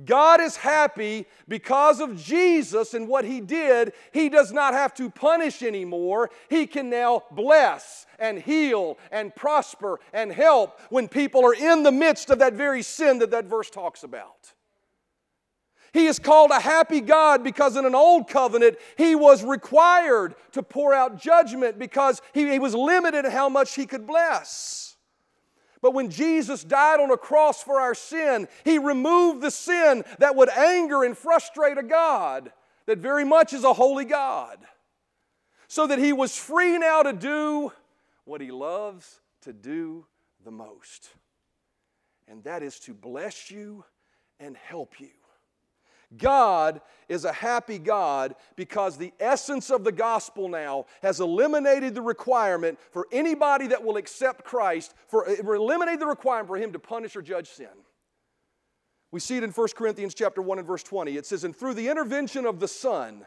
God 0.06 0.40
is 0.40 0.56
happy 0.56 1.26
because 1.48 2.00
of 2.00 2.16
Jesus 2.16 2.94
and 2.94 3.08
what 3.08 3.26
He 3.26 3.42
did. 3.42 3.94
He 4.12 4.30
does 4.30 4.52
not 4.52 4.74
have 4.74 4.94
to 4.96 5.10
punish 5.10 5.64
anymore. 5.64 6.30
He 6.50 6.68
can 6.68 6.90
now 6.90 7.24
bless 7.32 8.06
and 8.20 8.40
heal 8.40 8.98
and 9.12 9.36
prosper 9.36 10.00
and 10.14 10.32
help 10.32 10.80
when 10.90 11.08
people 11.08 11.46
are 11.46 11.54
in 11.54 11.84
the 11.84 11.92
midst 11.92 12.30
of 12.30 12.40
that 12.40 12.54
very 12.54 12.84
sin 12.84 13.20
that 13.20 13.32
that 13.32 13.46
verse 13.46 13.70
talks 13.70 14.04
about. 14.04 14.54
He 15.94 16.06
is 16.06 16.20
called 16.20 16.52
a 16.52 16.60
happy 16.60 17.02
God 17.02 17.44
because 17.44 17.76
in 17.76 17.86
an 17.86 17.96
old 17.96 18.30
covenant, 18.30 18.78
he 18.98 19.16
was 19.16 19.44
required 19.44 20.36
to 20.52 20.62
pour 20.62 20.94
out 20.94 21.20
judgment 21.20 21.80
because 21.80 22.22
he, 22.34 22.52
he 22.52 22.60
was 22.60 22.76
limited 22.76 23.26
in 23.26 23.32
how 23.32 23.50
much 23.50 23.74
he 23.74 23.88
could 23.88 24.06
bless. 24.06 24.87
But 25.82 25.94
when 25.94 26.10
Jesus 26.10 26.64
died 26.64 27.00
on 27.00 27.12
a 27.12 27.18
cross 27.18 27.64
for 27.64 27.80
our 27.80 27.96
sin, 27.96 28.48
He 28.64 28.80
removed 28.80 29.42
the 29.42 29.52
sin 29.52 30.04
that 30.20 30.36
would 30.36 30.50
anger 30.50 31.04
and 31.04 31.18
frustrate 31.18 31.78
a 31.78 31.84
God 31.84 32.52
that 32.88 32.98
very 32.98 33.26
much 33.26 33.54
is 33.54 33.64
a 33.64 33.74
holy 33.74 34.06
God. 34.06 34.60
So 35.68 35.88
that 35.88 36.00
He 36.00 36.14
was 36.14 36.38
free 36.38 36.78
now 36.78 37.04
to 37.04 37.14
do 37.14 37.72
what 38.26 38.42
He 38.42 38.52
loves 38.52 39.22
to 39.42 39.54
do 39.54 40.06
the 40.44 40.52
most. 40.52 41.10
And 42.28 42.44
that 42.46 42.64
is 42.64 42.80
to 42.82 42.94
bless 42.94 43.52
you 43.52 43.86
and 44.40 44.58
help 44.58 45.00
you. 45.00 45.10
God 46.16 46.80
is 47.10 47.26
a 47.26 47.34
happy 47.34 47.80
God 47.80 48.36
because 48.56 48.98
the 48.98 49.14
essence 49.20 49.70
of 49.70 49.84
the 49.84 49.92
gospel 49.92 50.48
now 50.48 50.86
has 51.02 51.20
eliminated 51.20 51.96
the 51.96 52.02
requirement 52.02 52.80
for 52.92 53.08
anybody 53.12 53.68
that 53.68 53.84
will 53.84 53.98
accept 53.98 54.46
Christ, 54.46 54.94
for 55.08 55.28
eliminated 55.28 56.00
the 56.00 56.08
requirement 56.08 56.48
for 56.48 56.58
him 56.58 56.72
to 56.72 56.80
punish 56.80 57.16
or 57.16 57.22
judge 57.22 57.50
sin. 57.50 57.68
We 59.12 59.20
see 59.20 59.38
it 59.38 59.44
in 59.44 59.52
1 59.52 59.68
Corinthians 59.76 60.14
chapter 60.14 60.42
1 60.42 60.60
and 60.60 60.68
verse 60.68 60.84
20. 60.84 61.18
It 61.18 61.26
says, 61.26 61.44
And 61.44 61.56
through 61.56 61.74
the 61.74 61.90
intervention 61.90 62.46
of 62.46 62.60
the 62.60 62.68
Son, 62.68 63.26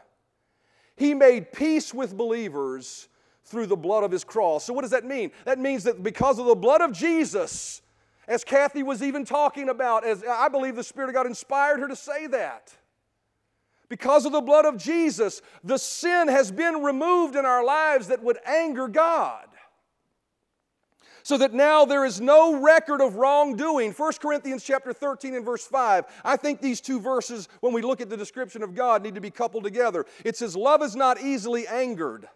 he 0.95 1.13
made 1.13 1.51
peace 1.51 1.93
with 1.93 2.15
believers 2.15 3.07
through 3.43 3.65
the 3.65 3.75
blood 3.75 4.03
of 4.03 4.11
his 4.11 4.23
cross. 4.23 4.65
So, 4.65 4.73
what 4.73 4.81
does 4.81 4.91
that 4.91 5.05
mean? 5.05 5.31
That 5.45 5.59
means 5.59 5.83
that 5.83 6.03
because 6.03 6.37
of 6.39 6.45
the 6.45 6.55
blood 6.55 6.81
of 6.81 6.93
Jesus, 6.93 7.81
as 8.31 8.45
Kathy 8.45 8.81
was 8.81 9.03
even 9.03 9.25
talking 9.25 9.67
about, 9.67 10.05
as 10.05 10.23
I 10.23 10.47
believe 10.47 10.77
the 10.77 10.85
Spirit 10.85 11.09
of 11.09 11.15
God 11.15 11.27
inspired 11.27 11.81
her 11.81 11.89
to 11.89 11.97
say 11.97 12.27
that. 12.27 12.73
Because 13.89 14.25
of 14.25 14.31
the 14.31 14.39
blood 14.39 14.63
of 14.63 14.77
Jesus, 14.77 15.41
the 15.65 15.77
sin 15.77 16.29
has 16.29 16.49
been 16.49 16.81
removed 16.81 17.35
in 17.35 17.45
our 17.45 17.61
lives 17.61 18.07
that 18.07 18.23
would 18.23 18.37
anger 18.45 18.87
God. 18.87 19.47
So 21.23 21.37
that 21.39 21.53
now 21.53 21.83
there 21.83 22.05
is 22.05 22.21
no 22.21 22.61
record 22.61 23.01
of 23.01 23.17
wrongdoing. 23.17 23.91
1 23.91 24.13
Corinthians 24.21 24.63
chapter 24.63 24.93
13 24.93 25.35
and 25.35 25.43
verse 25.43 25.67
5. 25.67 26.05
I 26.23 26.37
think 26.37 26.61
these 26.61 26.79
two 26.79 27.01
verses, 27.01 27.49
when 27.59 27.73
we 27.73 27.81
look 27.81 27.99
at 27.99 28.09
the 28.09 28.15
description 28.15 28.63
of 28.63 28.73
God, 28.73 29.03
need 29.03 29.15
to 29.15 29.21
be 29.21 29.29
coupled 29.29 29.65
together. 29.65 30.05
It 30.23 30.37
says, 30.37 30.55
Love 30.55 30.81
is 30.83 30.95
not 30.95 31.21
easily 31.21 31.67
angered. 31.67 32.29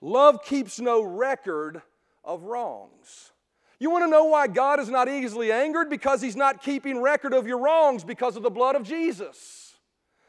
Love 0.00 0.42
keeps 0.42 0.80
no 0.80 1.02
record 1.02 1.82
of 2.24 2.44
wrongs. 2.44 3.32
You 3.80 3.90
want 3.90 4.04
to 4.04 4.10
know 4.10 4.24
why 4.24 4.48
God 4.48 4.80
is 4.80 4.88
not 4.88 5.08
easily 5.08 5.52
angered? 5.52 5.88
Because 5.88 6.20
He's 6.20 6.36
not 6.36 6.62
keeping 6.62 7.00
record 7.00 7.32
of 7.32 7.46
your 7.46 7.58
wrongs 7.58 8.04
because 8.04 8.36
of 8.36 8.42
the 8.42 8.50
blood 8.50 8.74
of 8.74 8.82
Jesus. 8.82 9.76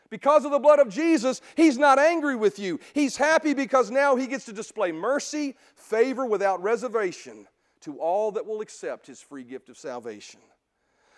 Because 0.10 0.46
of 0.46 0.52
the 0.52 0.60
blood 0.60 0.80
of 0.80 0.90
Jesus, 0.90 1.42
He's 1.56 1.78
not 1.78 2.00
angry 2.00 2.36
with 2.36 2.60
you. 2.60 2.80
He's 2.94 3.18
happy 3.18 3.54
because 3.54 3.90
now 3.90 4.16
He 4.16 4.28
gets 4.28 4.46
to 4.46 4.54
display 4.54 4.92
mercy, 4.92 5.56
favor 5.76 6.26
without 6.26 6.62
reservation 6.62 7.48
to 7.82 7.98
all 8.00 8.32
that 8.34 8.46
will 8.46 8.62
accept 8.62 9.08
His 9.08 9.22
free 9.22 9.44
gift 9.44 9.70
of 9.70 9.78
salvation. 9.78 10.42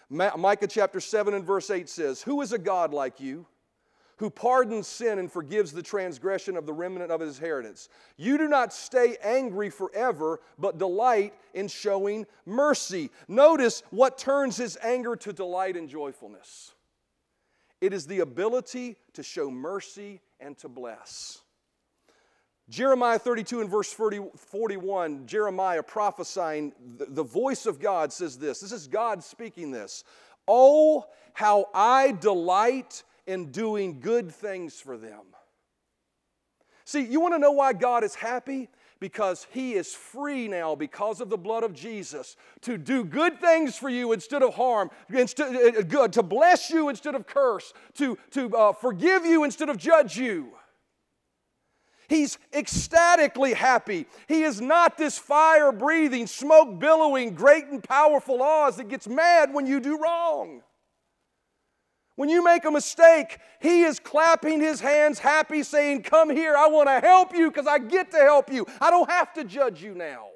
Micah 0.10 0.68
chapter 0.68 1.00
7 1.00 1.34
and 1.34 1.46
verse 1.46 1.70
8 1.70 1.88
says, 1.88 2.22
Who 2.22 2.42
is 2.42 2.52
a 2.52 2.58
God 2.58 2.94
like 2.94 3.20
you? 3.20 3.46
Who 4.22 4.30
pardons 4.30 4.86
sin 4.86 5.18
and 5.18 5.32
forgives 5.32 5.72
the 5.72 5.82
transgression 5.82 6.56
of 6.56 6.68
the 6.68 6.74
remnant 6.74 7.12
of 7.12 7.20
his 7.20 7.40
inheritance. 7.40 7.90
You 8.18 8.38
do 8.38 8.48
not 8.48 8.72
stay 8.72 9.18
angry 9.24 9.72
forever, 9.72 10.40
but 10.60 10.78
delight 10.78 11.34
in 11.56 11.68
showing 11.68 12.28
mercy. 12.46 13.10
Notice 13.28 13.82
what 13.90 14.20
turns 14.20 14.58
his 14.58 14.78
anger 14.84 15.16
to 15.16 15.34
delight 15.34 15.76
and 15.76 15.90
joyfulness 15.90 16.76
it 17.82 17.94
is 17.94 18.06
the 18.06 18.20
ability 18.20 18.96
to 19.14 19.24
show 19.24 19.50
mercy 19.50 20.22
and 20.40 20.56
to 20.60 20.70
bless. 20.70 21.42
Jeremiah 22.70 23.18
32 23.18 23.62
and 23.62 23.70
verse 23.72 23.92
40, 23.92 24.22
41, 24.38 25.26
Jeremiah 25.26 25.82
prophesying, 25.82 26.74
the, 26.98 27.06
the 27.06 27.24
voice 27.24 27.66
of 27.66 27.80
God 27.80 28.14
says 28.14 28.38
this. 28.38 28.60
This 28.60 28.72
is 28.72 28.88
God 28.88 29.24
speaking 29.24 29.72
this. 29.72 30.04
Oh, 30.48 31.08
how 31.34 31.66
I 31.74 32.12
delight 32.12 33.04
in 33.28 33.52
doing 33.52 34.00
good 34.00 34.32
things 34.32 34.80
for 34.80 34.98
them. 34.98 35.24
See, 36.86 37.06
you 37.06 37.20
want 37.22 37.34
to 37.34 37.40
know 37.40 37.52
why 37.52 37.74
God 37.74 38.04
is 38.04 38.16
happy? 38.16 38.68
Because 39.00 39.48
He 39.52 39.74
is 39.74 39.94
free 39.94 40.48
now, 40.48 40.76
because 40.76 41.22
of 41.22 41.30
the 41.30 41.38
blood 41.38 41.64
of 41.64 41.74
Jesus, 41.74 42.36
to 42.62 42.78
do 42.78 43.04
good 43.04 43.40
things 43.40 43.78
for 43.78 43.90
you 43.90 44.12
instead 44.12 44.44
of 44.44 44.54
harm, 44.54 44.92
instead, 45.10 45.56
uh, 45.56 45.80
uh, 45.80 45.82
good, 45.84 46.14
to 46.14 46.24
bless 46.24 46.70
you 46.70 46.90
instead 46.90 47.16
of 47.16 47.26
curse, 47.26 47.74
to, 47.96 48.18
to 48.32 48.56
uh, 48.56 48.74
forgive 48.74 49.26
you 49.26 49.44
instead 49.44 49.70
of 49.70 49.78
judge 49.78 50.18
you. 50.18 50.52
He's 52.10 52.38
ecstatically 52.54 53.54
happy. 53.54 54.06
He 54.28 54.44
is 54.44 54.60
not 54.60 54.98
this 54.98 55.18
fire 55.18 55.72
breathing, 55.72 56.28
smoke 56.28 56.78
billowing, 56.78 57.36
great 57.36 57.68
and 57.68 57.82
powerful 57.82 58.44
Oz 58.44 58.76
that 58.76 58.90
gets 58.90 59.08
mad 59.08 59.54
when 59.54 59.66
you 59.66 59.80
do 59.80 59.98
wrong. 59.98 60.62
When 62.22 62.30
you 62.30 62.44
make 62.44 62.66
a 62.66 62.70
mistake, 62.70 63.40
he 63.60 63.82
is 63.82 64.00
clapping 64.00 64.62
his 64.62 64.80
hands 64.80 65.18
happy, 65.18 65.64
saying, 65.64 66.04
Come 66.04 66.30
here, 66.30 66.56
I 66.56 66.68
want 66.68 66.88
to 66.88 67.00
help 67.00 67.34
you 67.36 67.50
because 67.50 67.66
I 67.66 67.80
get 67.80 68.12
to 68.12 68.18
help 68.18 68.54
you. 68.54 68.68
I 68.80 68.92
don't 68.92 69.10
have 69.10 69.34
to 69.34 69.44
judge 69.44 69.82
you 69.82 69.96
now. 69.96 70.28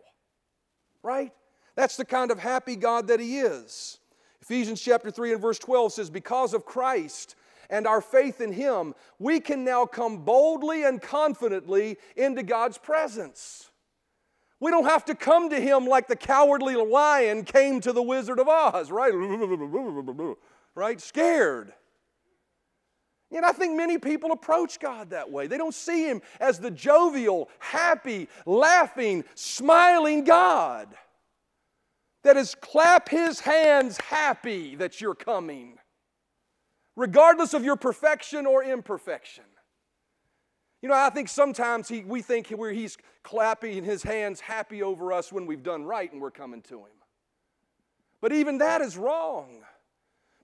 Right? 1.03 1.31
That's 1.75 1.95
the 1.95 2.03
kind 2.03 2.31
of 2.31 2.39
happy 2.39 2.75
God 2.75 3.09
that 3.09 3.19
he 3.19 3.37
is. 3.37 3.99
Ephesians 4.41 4.81
chapter 4.81 5.11
3 5.11 5.33
and 5.33 5.39
verse 5.39 5.59
12 5.59 5.93
says, 5.93 6.09
Because 6.09 6.55
of 6.55 6.65
Christ 6.65 7.35
and 7.69 7.85
our 7.85 8.01
faith 8.01 8.41
in 8.41 8.51
him, 8.51 8.95
we 9.19 9.39
can 9.39 9.63
now 9.63 9.85
come 9.85 10.25
boldly 10.25 10.85
and 10.85 10.99
confidently 10.99 11.97
into 12.15 12.41
God's 12.41 12.79
presence. 12.79 13.69
We 14.59 14.71
don't 14.71 14.85
have 14.85 15.05
to 15.05 15.13
come 15.13 15.51
to 15.51 15.61
him 15.61 15.85
like 15.85 16.07
the 16.07 16.15
cowardly 16.15 16.77
lion 16.77 17.43
came 17.43 17.79
to 17.81 17.93
the 17.93 18.01
Wizard 18.01 18.39
of 18.39 18.47
Oz, 18.47 18.89
right? 18.89 19.13
right? 20.75 20.99
Scared. 20.99 21.73
And 23.31 23.45
I 23.45 23.51
think 23.51 23.75
many 23.75 23.97
people 23.97 24.31
approach 24.31 24.79
God 24.79 25.09
that 25.09 25.31
way. 25.31 25.47
They 25.47 25.57
don't 25.57 25.73
see 25.73 26.05
Him 26.05 26.21
as 26.39 26.59
the 26.59 26.71
jovial, 26.71 27.49
happy, 27.59 28.29
laughing, 28.45 29.23
smiling 29.33 30.23
God 30.23 30.87
that 32.23 32.37
is 32.37 32.55
clap 32.55 33.09
His 33.09 33.39
hands 33.39 33.97
happy 34.09 34.75
that 34.75 35.01
you're 35.01 35.15
coming, 35.15 35.77
regardless 36.95 37.53
of 37.53 37.63
your 37.63 37.75
perfection 37.75 38.45
or 38.45 38.63
imperfection. 38.63 39.43
You 40.81 40.89
know, 40.89 40.95
I 40.95 41.09
think 41.09 41.29
sometimes 41.29 41.87
he, 41.87 42.01
we 42.01 42.21
think 42.21 42.49
where 42.49 42.71
He's 42.71 42.97
clapping 43.23 43.83
His 43.83 44.03
hands 44.03 44.39
happy 44.39 44.83
over 44.83 45.11
us 45.11 45.31
when 45.31 45.45
we've 45.45 45.63
done 45.63 45.83
right 45.83 46.11
and 46.11 46.21
we're 46.21 46.31
coming 46.31 46.61
to 46.63 46.79
Him. 46.79 46.93
But 48.21 48.33
even 48.33 48.59
that 48.59 48.81
is 48.81 48.95
wrong. 48.95 49.63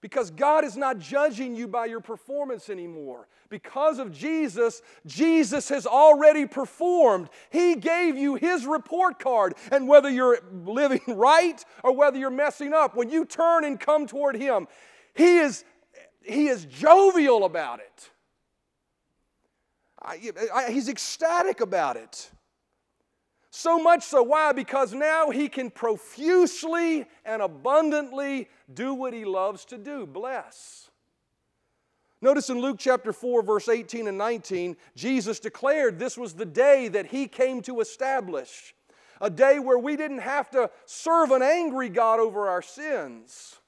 Because 0.02 0.32
God 0.32 0.64
is 0.64 0.76
not 0.76 0.98
judging 0.98 1.56
you 1.56 1.68
by 1.68 1.86
your 1.86 2.00
performance 2.00 2.72
anymore. 2.72 3.28
Because 3.50 4.00
of 4.00 4.12
Jesus, 4.12 4.82
Jesus 5.06 5.70
has 5.70 5.86
already 5.86 6.48
performed. 6.48 7.30
He 7.52 7.76
gave 7.76 8.18
you 8.18 8.34
His 8.34 8.66
report 8.66 9.20
card. 9.20 9.54
And 9.72 9.88
whether 9.88 10.10
you're 10.10 10.40
living 10.52 11.02
right 11.08 11.64
or 11.84 11.96
whether 11.96 12.18
you're 12.18 12.32
messing 12.32 12.74
up, 12.74 12.96
when 12.96 13.12
you 13.12 13.26
turn 13.26 13.64
and 13.64 13.80
come 13.80 14.08
toward 14.08 14.36
Him, 14.36 14.68
He 15.14 15.38
is, 15.38 15.64
he 16.24 16.48
is 16.48 16.66
jovial 16.66 17.46
about 17.46 17.80
it. 17.80 18.10
I, 20.02 20.32
I, 20.54 20.72
he's 20.72 20.90
ecstatic 20.90 21.62
about 21.62 21.96
it. 21.96 22.31
So 23.52 23.78
much 23.78 24.04
so, 24.04 24.24
why? 24.24 24.54
Because 24.54 24.94
now 24.94 25.30
he 25.30 25.50
can 25.50 25.70
profusely 25.70 27.06
and 27.26 27.42
abundantly 27.42 28.48
do 28.74 28.94
what 28.94 29.14
he 29.14 29.26
loves 29.26 29.66
to 29.66 29.78
do 29.78 30.08
bless. 30.08 30.90
Notice 32.22 32.50
in 32.50 32.62
Luke 32.62 32.78
chapter 32.80 33.12
4, 33.12 33.44
verse 33.44 33.68
18 33.68 34.08
and 34.08 34.18
19, 34.18 34.78
Jesus 34.96 35.40
declared 35.40 36.00
this 36.00 36.18
was 36.18 36.34
the 36.34 36.46
day 36.46 36.88
that 36.88 37.08
he 37.08 37.28
came 37.28 37.62
to 37.64 37.82
establish. 37.82 38.74
A 39.20 39.30
day 39.30 39.60
where 39.60 39.78
we 39.78 39.98
didn't 39.98 40.20
have 40.20 40.50
to 40.52 40.70
serve 40.86 41.32
an 41.32 41.42
angry 41.42 41.90
God 41.90 42.20
over 42.20 42.48
our 42.48 42.62
sins, 42.62 43.60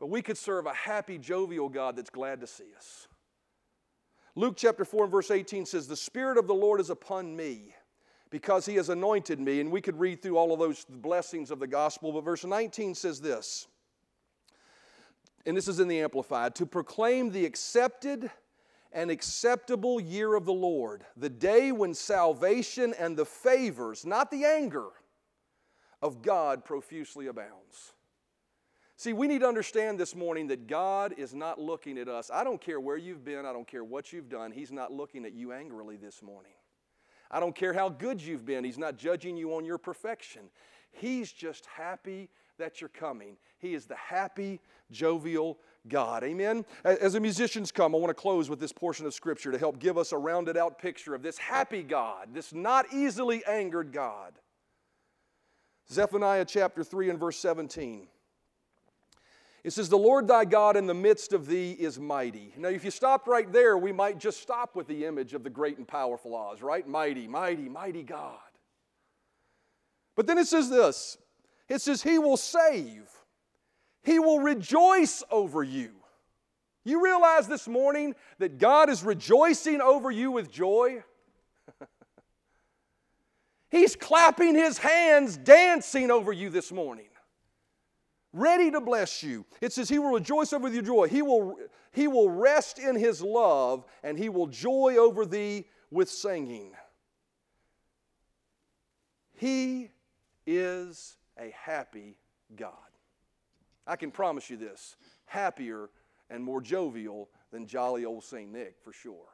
but 0.00 0.06
we 0.06 0.22
could 0.22 0.38
serve 0.38 0.66
a 0.66 0.72
happy, 0.72 1.18
jovial 1.18 1.68
God 1.68 1.96
that's 1.96 2.10
glad 2.10 2.40
to 2.40 2.46
see 2.46 2.72
us. 2.76 3.06
Luke 4.34 4.54
chapter 4.56 4.84
4 4.84 5.04
and 5.04 5.12
verse 5.12 5.30
18 5.30 5.66
says, 5.66 5.86
The 5.86 5.96
Spirit 5.96 6.38
of 6.38 6.46
the 6.46 6.54
Lord 6.54 6.80
is 6.80 6.90
upon 6.90 7.36
me 7.36 7.74
because 8.32 8.64
he 8.64 8.74
has 8.76 8.88
anointed 8.88 9.38
me. 9.38 9.60
And 9.60 9.70
we 9.70 9.82
could 9.82 10.00
read 10.00 10.22
through 10.22 10.38
all 10.38 10.52
of 10.52 10.58
those 10.58 10.84
blessings 10.88 11.52
of 11.52 11.60
the 11.60 11.66
gospel, 11.68 12.10
but 12.10 12.24
verse 12.24 12.44
19 12.44 12.96
says 12.96 13.20
this, 13.20 13.68
and 15.44 15.56
this 15.56 15.68
is 15.68 15.78
in 15.78 15.86
the 15.86 16.00
Amplified 16.00 16.54
to 16.56 16.66
proclaim 16.66 17.30
the 17.30 17.44
accepted 17.44 18.30
and 18.92 19.10
acceptable 19.10 20.00
year 20.00 20.34
of 20.34 20.46
the 20.46 20.52
Lord, 20.52 21.04
the 21.16 21.28
day 21.28 21.72
when 21.72 21.94
salvation 21.94 22.94
and 22.98 23.16
the 23.16 23.24
favors, 23.24 24.06
not 24.06 24.30
the 24.30 24.44
anger, 24.44 24.88
of 26.00 26.22
God 26.22 26.64
profusely 26.64 27.26
abounds. 27.28 27.92
See, 28.96 29.12
we 29.12 29.26
need 29.26 29.40
to 29.40 29.48
understand 29.48 29.98
this 29.98 30.14
morning 30.14 30.46
that 30.48 30.66
God 30.66 31.14
is 31.16 31.34
not 31.34 31.60
looking 31.60 31.98
at 31.98 32.08
us. 32.08 32.30
I 32.32 32.44
don't 32.44 32.60
care 32.60 32.80
where 32.80 32.96
you've 32.96 33.24
been, 33.24 33.44
I 33.44 33.52
don't 33.52 33.66
care 33.66 33.84
what 33.84 34.12
you've 34.12 34.28
done, 34.28 34.52
He's 34.52 34.72
not 34.72 34.92
looking 34.92 35.24
at 35.24 35.32
you 35.32 35.52
angrily 35.52 35.96
this 35.96 36.22
morning. 36.22 36.52
I 37.32 37.40
don't 37.40 37.54
care 37.54 37.72
how 37.72 37.88
good 37.88 38.20
you've 38.20 38.44
been. 38.44 38.64
He's 38.64 38.78
not 38.78 38.96
judging 38.98 39.36
you 39.36 39.54
on 39.54 39.64
your 39.64 39.78
perfection. 39.78 40.42
He's 40.90 41.32
just 41.32 41.66
happy 41.66 42.28
that 42.58 42.80
you're 42.80 42.90
coming. 42.90 43.36
He 43.58 43.74
is 43.74 43.86
the 43.86 43.96
happy, 43.96 44.60
jovial 44.90 45.58
God. 45.88 46.22
Amen? 46.22 46.64
As 46.84 47.14
the 47.14 47.20
musicians 47.20 47.72
come, 47.72 47.94
I 47.94 47.98
want 47.98 48.10
to 48.10 48.14
close 48.14 48.50
with 48.50 48.60
this 48.60 48.72
portion 48.72 49.06
of 49.06 49.14
Scripture 49.14 49.50
to 49.50 49.58
help 49.58 49.78
give 49.78 49.96
us 49.96 50.12
a 50.12 50.18
rounded 50.18 50.56
out 50.56 50.78
picture 50.78 51.14
of 51.14 51.22
this 51.22 51.38
happy 51.38 51.82
God, 51.82 52.28
this 52.34 52.52
not 52.52 52.92
easily 52.92 53.42
angered 53.46 53.92
God. 53.92 54.34
Zephaniah 55.90 56.44
chapter 56.44 56.84
3 56.84 57.10
and 57.10 57.18
verse 57.18 57.38
17. 57.38 58.06
It 59.64 59.72
says, 59.72 59.88
The 59.88 59.98
Lord 59.98 60.26
thy 60.26 60.44
God 60.44 60.76
in 60.76 60.86
the 60.86 60.94
midst 60.94 61.32
of 61.32 61.46
thee 61.46 61.72
is 61.72 61.98
mighty. 61.98 62.52
Now, 62.56 62.68
if 62.68 62.84
you 62.84 62.90
stopped 62.90 63.28
right 63.28 63.50
there, 63.52 63.78
we 63.78 63.92
might 63.92 64.18
just 64.18 64.40
stop 64.40 64.74
with 64.74 64.88
the 64.88 65.04
image 65.04 65.34
of 65.34 65.44
the 65.44 65.50
great 65.50 65.78
and 65.78 65.86
powerful 65.86 66.34
Oz, 66.34 66.62
right? 66.62 66.86
Mighty, 66.86 67.28
mighty, 67.28 67.68
mighty 67.68 68.02
God. 68.02 68.38
But 70.16 70.26
then 70.26 70.38
it 70.38 70.46
says 70.46 70.68
this 70.68 71.16
it 71.68 71.80
says, 71.80 72.02
He 72.02 72.18
will 72.18 72.36
save, 72.36 73.08
He 74.02 74.18
will 74.18 74.40
rejoice 74.40 75.22
over 75.30 75.62
you. 75.62 75.92
You 76.84 77.04
realize 77.04 77.46
this 77.46 77.68
morning 77.68 78.16
that 78.38 78.58
God 78.58 78.90
is 78.90 79.04
rejoicing 79.04 79.80
over 79.80 80.10
you 80.10 80.32
with 80.32 80.50
joy? 80.50 81.04
He's 83.70 83.94
clapping 83.94 84.56
His 84.56 84.78
hands, 84.78 85.36
dancing 85.36 86.10
over 86.10 86.32
you 86.32 86.50
this 86.50 86.72
morning 86.72 87.06
ready 88.32 88.70
to 88.70 88.80
bless 88.80 89.22
you. 89.22 89.44
It 89.60 89.72
says, 89.72 89.88
He 89.88 89.98
will 89.98 90.12
rejoice 90.12 90.52
over 90.52 90.68
your 90.68 90.82
joy. 90.82 91.08
He 91.08 91.22
will, 91.22 91.56
he 91.92 92.08
will 92.08 92.30
rest 92.30 92.78
in 92.78 92.96
His 92.96 93.22
love, 93.22 93.84
and 94.02 94.18
He 94.18 94.28
will 94.28 94.46
joy 94.46 94.96
over 94.98 95.26
thee 95.26 95.66
with 95.90 96.08
singing. 96.10 96.72
He 99.34 99.90
is 100.46 101.16
a 101.38 101.52
happy 101.56 102.16
God. 102.56 102.72
I 103.86 103.96
can 103.96 104.10
promise 104.10 104.48
you 104.48 104.56
this 104.56 104.96
happier 105.26 105.90
and 106.30 106.42
more 106.42 106.60
jovial 106.60 107.28
than 107.50 107.66
jolly 107.66 108.04
old 108.04 108.24
St. 108.24 108.50
Nick, 108.50 108.76
for 108.82 108.92
sure. 108.92 109.26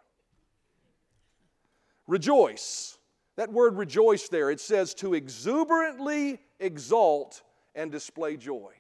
Rejoice. 2.06 2.98
That 3.36 3.52
word 3.52 3.76
rejoice 3.76 4.28
there, 4.28 4.50
it 4.50 4.60
says 4.60 4.94
to 4.94 5.14
exuberantly 5.14 6.40
exalt 6.58 7.42
and 7.74 7.92
display 7.92 8.36
joy. 8.36 8.72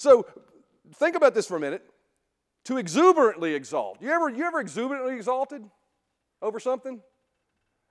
So 0.00 0.24
think 0.94 1.14
about 1.14 1.34
this 1.34 1.46
for 1.46 1.58
a 1.58 1.60
minute. 1.60 1.84
To 2.64 2.78
exuberantly 2.78 3.52
exalt. 3.52 3.98
You 4.00 4.08
ever, 4.08 4.30
you 4.30 4.44
ever 4.44 4.58
exuberantly 4.58 5.14
exalted 5.14 5.62
over 6.40 6.58
something? 6.58 7.02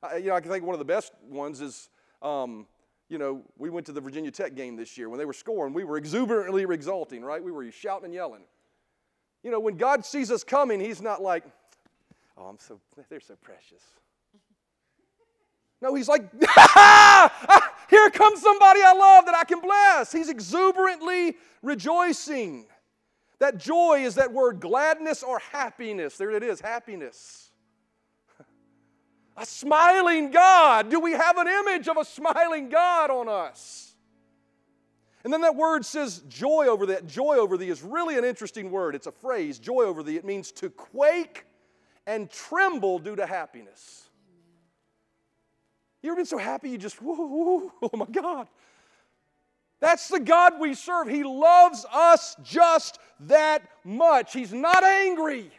I, 0.02 0.18
you 0.18 0.30
know, 0.30 0.36
I 0.36 0.42
can 0.42 0.50
think 0.50 0.66
one 0.66 0.74
of 0.74 0.80
the 0.80 0.86
best 0.86 1.14
ones 1.30 1.62
is, 1.62 1.90
um, 2.24 2.66
you 3.10 3.20
know, 3.20 3.44
we 3.60 3.70
went 3.70 3.86
to 3.86 3.92
the 3.92 4.02
Virginia 4.02 4.32
Tech 4.32 4.56
game 4.56 4.76
this 4.76 4.98
year. 4.98 5.08
When 5.08 5.20
they 5.20 5.26
were 5.26 5.34
scoring, 5.34 5.72
we 5.72 5.84
were 5.84 5.98
exuberantly 5.98 6.64
exalting, 6.64 7.22
right? 7.22 7.44
We 7.44 7.52
were 7.52 7.70
shouting 7.72 8.06
and 8.06 8.14
yelling. 8.16 8.42
You 9.44 9.52
know, 9.52 9.60
when 9.60 9.78
God 9.78 10.04
sees 10.04 10.32
us 10.32 10.44
coming, 10.44 10.80
He's 10.80 11.04
not 11.04 11.22
like, 11.22 11.44
oh, 12.40 12.46
I'm 12.46 12.58
so, 12.58 12.80
they're 13.10 13.20
so 13.20 13.36
precious. 13.36 13.84
No, 15.82 15.96
He's 15.96 16.08
like, 16.08 16.30
ah, 16.48 17.74
here 17.90 18.10
comes 18.10 18.42
somebody 18.42 18.82
I 18.84 18.94
love 18.94 19.26
that 19.26 19.36
I 19.36 19.44
can 19.44 19.62
bless. 19.62 20.12
He's 20.12 20.30
exuberantly 20.30 21.38
rejoicing. 21.62 22.66
That 23.40 23.58
joy 23.58 24.04
is 24.04 24.16
that 24.16 24.34
word 24.34 24.60
gladness 24.60 25.24
or 25.24 25.40
happiness. 25.40 26.18
There 26.18 26.32
it 26.32 26.44
is, 26.44 26.60
happiness. 26.60 27.52
A 29.38 29.46
smiling 29.46 30.32
God. 30.32 30.90
Do 30.90 31.00
we 31.00 31.14
have 31.14 31.38
an 31.38 31.48
image 31.48 31.88
of 31.88 31.96
a 31.96 32.04
smiling 32.04 32.68
God 32.68 33.10
on 33.10 33.30
us? 33.30 33.96
And 35.24 35.32
then 35.32 35.42
that 35.42 35.56
word 35.56 35.86
says 35.86 36.24
joy 36.28 36.68
over 36.68 36.88
that. 36.88 37.08
Joy 37.08 37.38
over 37.38 37.58
thee 37.58 37.70
is 37.70 37.82
really 37.82 38.18
an 38.18 38.26
interesting 38.26 38.72
word. 38.72 38.96
It's 38.96 39.08
a 39.08 39.12
phrase, 39.12 39.60
joy 39.60 39.84
over 39.84 40.04
thee. 40.04 40.18
It 40.18 40.26
means 40.26 40.52
to 40.54 40.70
quake 40.70 41.46
and 42.06 42.30
tremble 42.30 43.00
due 43.00 43.16
to 43.16 43.26
happiness. 43.26 44.09
You 46.02 46.12
ever 46.12 46.18
been 46.18 46.26
so 46.26 46.38
happy 46.38 46.70
you 46.70 46.78
just, 46.78 46.98
oh 47.02 47.72
my 47.94 48.06
God. 48.06 48.48
That's 49.80 50.08
the 50.10 50.20
God 50.20 50.60
we 50.60 50.74
serve. 50.74 51.08
He 51.08 51.24
loves 51.24 51.86
us 51.92 52.36
just 52.44 53.00
that 53.22 53.64
much. 53.84 54.34
He's 54.34 54.54
not 54.54 54.84
angry. 54.84 55.52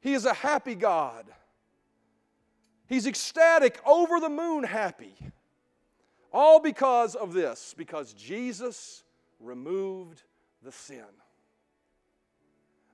He 0.00 0.14
is 0.14 0.24
a 0.24 0.34
happy 0.34 0.74
God. 0.74 1.26
He's 2.86 3.06
ecstatic, 3.06 3.80
over 3.86 4.18
the 4.18 4.28
moon 4.28 4.64
happy. 4.64 5.14
All 6.32 6.60
because 6.60 7.14
of 7.14 7.32
this, 7.32 7.74
because 7.76 8.12
Jesus 8.14 9.04
removed 9.38 10.22
the 10.62 10.72
sin 10.72 11.04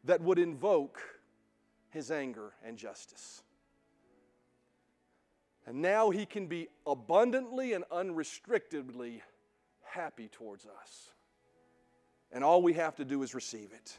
that 0.05 0.21
would 0.21 0.39
invoke 0.39 1.01
his 1.91 2.11
anger 2.11 2.53
and 2.65 2.77
justice. 2.77 3.43
And 5.67 5.83
now 5.83 6.11
he 6.11 6.27
can 6.27 6.47
be 6.47 6.69
abundantly 6.87 7.73
and 7.73 7.85
unrestrictedly 7.91 9.23
happy 9.83 10.29
towards 10.29 10.67
us. 10.67 11.11
And 12.33 12.45
all 12.45 12.63
we 12.63 12.75
have 12.75 12.95
to 12.97 13.05
do 13.05 13.23
is 13.23 13.35
receive 13.35 13.73
it. 13.73 13.99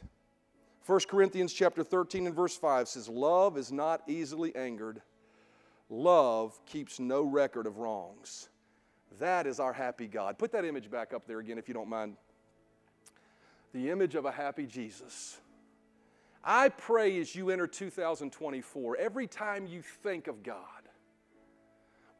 1 0.86 1.00
Corinthians 1.08 1.52
chapter 1.52 1.84
13 1.84 2.26
and 2.26 2.34
verse 2.34 2.56
5 2.56 2.88
says, 2.88 3.08
Love 3.08 3.58
is 3.58 3.70
not 3.70 4.02
easily 4.06 4.56
angered. 4.56 5.02
Love 5.90 6.58
keeps 6.64 6.98
no 6.98 7.22
record 7.22 7.66
of 7.66 7.78
wrongs. 7.78 8.48
That 9.18 9.46
is 9.46 9.60
our 9.60 9.72
happy 9.72 10.06
God. 10.06 10.38
Put 10.38 10.52
that 10.52 10.64
image 10.64 10.90
back 10.90 11.12
up 11.12 11.26
there 11.26 11.40
again, 11.40 11.58
if 11.58 11.68
you 11.68 11.74
don't 11.74 11.88
mind. 11.88 12.16
The 13.74 13.90
image 13.90 14.14
of 14.14 14.24
a 14.24 14.32
happy 14.32 14.66
Jesus. 14.66 15.38
I 16.42 16.70
pray 16.70 17.20
as 17.20 17.34
you 17.34 17.50
enter 17.50 17.66
2024, 17.66 18.96
every 18.96 19.26
time 19.26 19.66
you 19.66 19.82
think 19.82 20.26
of 20.26 20.42
God, 20.42 20.77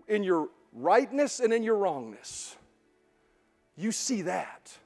in 0.08 0.22
your 0.22 0.48
rightness 0.72 1.40
and 1.40 1.52
in 1.52 1.62
your 1.62 1.76
wrongness, 1.76 2.56
you 3.76 3.92
see 3.92 4.22
that. 4.22 4.76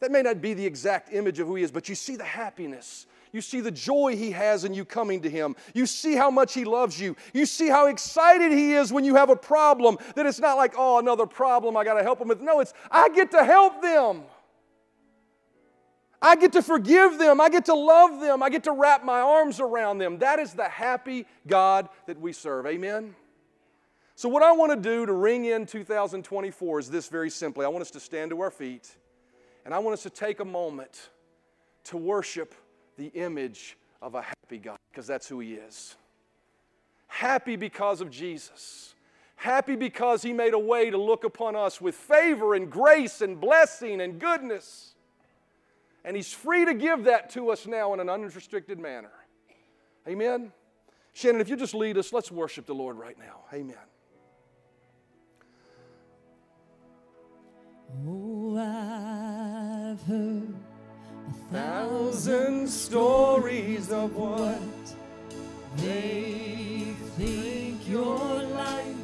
That 0.00 0.10
may 0.10 0.22
not 0.22 0.42
be 0.42 0.52
the 0.52 0.66
exact 0.66 1.12
image 1.12 1.38
of 1.38 1.46
who 1.46 1.54
He 1.54 1.62
is, 1.62 1.70
but 1.70 1.88
you 1.88 1.94
see 1.94 2.16
the 2.16 2.24
happiness. 2.24 3.06
You 3.32 3.40
see 3.40 3.60
the 3.60 3.70
joy 3.70 4.16
He 4.16 4.30
has 4.32 4.64
in 4.64 4.74
you 4.74 4.84
coming 4.84 5.22
to 5.22 5.30
Him. 5.30 5.56
You 5.72 5.86
see 5.86 6.14
how 6.14 6.30
much 6.30 6.52
He 6.52 6.64
loves 6.64 7.00
you. 7.00 7.16
You 7.32 7.46
see 7.46 7.68
how 7.68 7.86
excited 7.86 8.52
He 8.52 8.74
is 8.74 8.92
when 8.92 9.04
you 9.04 9.14
have 9.14 9.30
a 9.30 9.36
problem, 9.36 9.96
that 10.14 10.26
it's 10.26 10.40
not 10.40 10.56
like, 10.56 10.74
oh, 10.76 10.98
another 10.98 11.26
problem 11.26 11.76
I 11.76 11.84
got 11.84 11.94
to 11.94 12.02
help 12.02 12.18
them 12.18 12.28
with. 12.28 12.40
No, 12.40 12.60
it's, 12.60 12.74
I 12.90 13.08
get 13.08 13.30
to 13.30 13.44
help 13.44 13.80
them. 13.80 14.24
I 16.20 16.36
get 16.36 16.52
to 16.52 16.62
forgive 16.62 17.18
them. 17.18 17.40
I 17.40 17.50
get 17.50 17.66
to 17.66 17.74
love 17.74 18.20
them. 18.20 18.42
I 18.42 18.50
get 18.50 18.64
to 18.64 18.72
wrap 18.72 19.04
my 19.04 19.20
arms 19.20 19.60
around 19.60 19.98
them. 19.98 20.18
That 20.18 20.38
is 20.38 20.54
the 20.54 20.68
happy 20.68 21.26
God 21.46 21.88
that 22.06 22.20
we 22.20 22.32
serve. 22.32 22.66
Amen? 22.66 23.14
So, 24.16 24.28
what 24.28 24.42
I 24.42 24.52
want 24.52 24.70
to 24.70 24.76
do 24.76 25.06
to 25.06 25.12
ring 25.12 25.46
in 25.46 25.66
2024 25.66 26.78
is 26.78 26.90
this 26.90 27.08
very 27.08 27.30
simply 27.30 27.64
I 27.64 27.68
want 27.68 27.82
us 27.82 27.90
to 27.92 28.00
stand 28.00 28.30
to 28.30 28.40
our 28.40 28.50
feet. 28.50 28.96
And 29.64 29.72
I 29.72 29.78
want 29.78 29.94
us 29.94 30.02
to 30.02 30.10
take 30.10 30.40
a 30.40 30.44
moment 30.44 31.08
to 31.84 31.96
worship 31.96 32.54
the 32.96 33.06
image 33.08 33.76
of 34.02 34.14
a 34.14 34.22
happy 34.22 34.58
God, 34.58 34.76
because 34.90 35.06
that's 35.06 35.26
who 35.26 35.40
He 35.40 35.54
is. 35.54 35.96
Happy 37.06 37.56
because 37.56 38.00
of 38.00 38.10
Jesus. 38.10 38.94
Happy 39.36 39.74
because 39.74 40.22
He 40.22 40.32
made 40.32 40.54
a 40.54 40.58
way 40.58 40.90
to 40.90 40.98
look 40.98 41.24
upon 41.24 41.56
us 41.56 41.80
with 41.80 41.94
favor 41.94 42.54
and 42.54 42.70
grace 42.70 43.20
and 43.20 43.40
blessing 43.40 44.00
and 44.00 44.20
goodness. 44.20 44.94
And 46.04 46.14
He's 46.14 46.32
free 46.32 46.66
to 46.66 46.74
give 46.74 47.04
that 47.04 47.30
to 47.30 47.50
us 47.50 47.66
now 47.66 47.94
in 47.94 48.00
an 48.00 48.10
unrestricted 48.10 48.78
manner. 48.78 49.12
Amen? 50.06 50.52
Shannon, 51.14 51.40
if 51.40 51.48
you 51.48 51.56
just 51.56 51.74
lead 51.74 51.96
us, 51.96 52.12
let's 52.12 52.30
worship 52.30 52.66
the 52.66 52.74
Lord 52.74 52.98
right 52.98 53.18
now. 53.18 53.44
Amen. 53.52 53.76
Oh, 58.06 58.56
I've 58.58 60.02
heard 60.02 60.54
a 61.28 61.54
Thousand 61.54 62.68
stories 62.68 63.90
of 63.92 64.16
what 64.16 64.58
they 65.76 66.94
think 67.16 67.88
you're 67.88 68.42
like. 68.42 68.96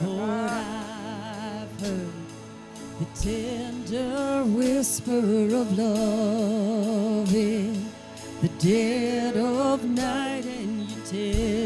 Lord, 0.00 0.30
I've 0.30 1.80
heard 1.80 2.12
the 2.98 3.06
tender 3.20 4.44
whisper 4.44 5.18
of 5.60 5.78
love 5.78 7.34
in 7.34 7.84
the 8.40 8.48
dead 8.58 9.36
of 9.36 9.84
night, 9.84 10.46
and 10.46 10.88
you 10.90 10.96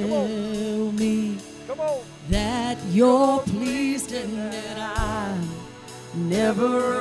tell 0.09 0.93
me 0.93 1.39
Come 1.68 1.81
on. 1.81 2.01
that 2.31 2.79
you're 2.91 3.39
pleased 3.41 4.12
and 4.12 4.53
that 4.53 4.99
I'm 4.99 5.24
never 6.17 7.01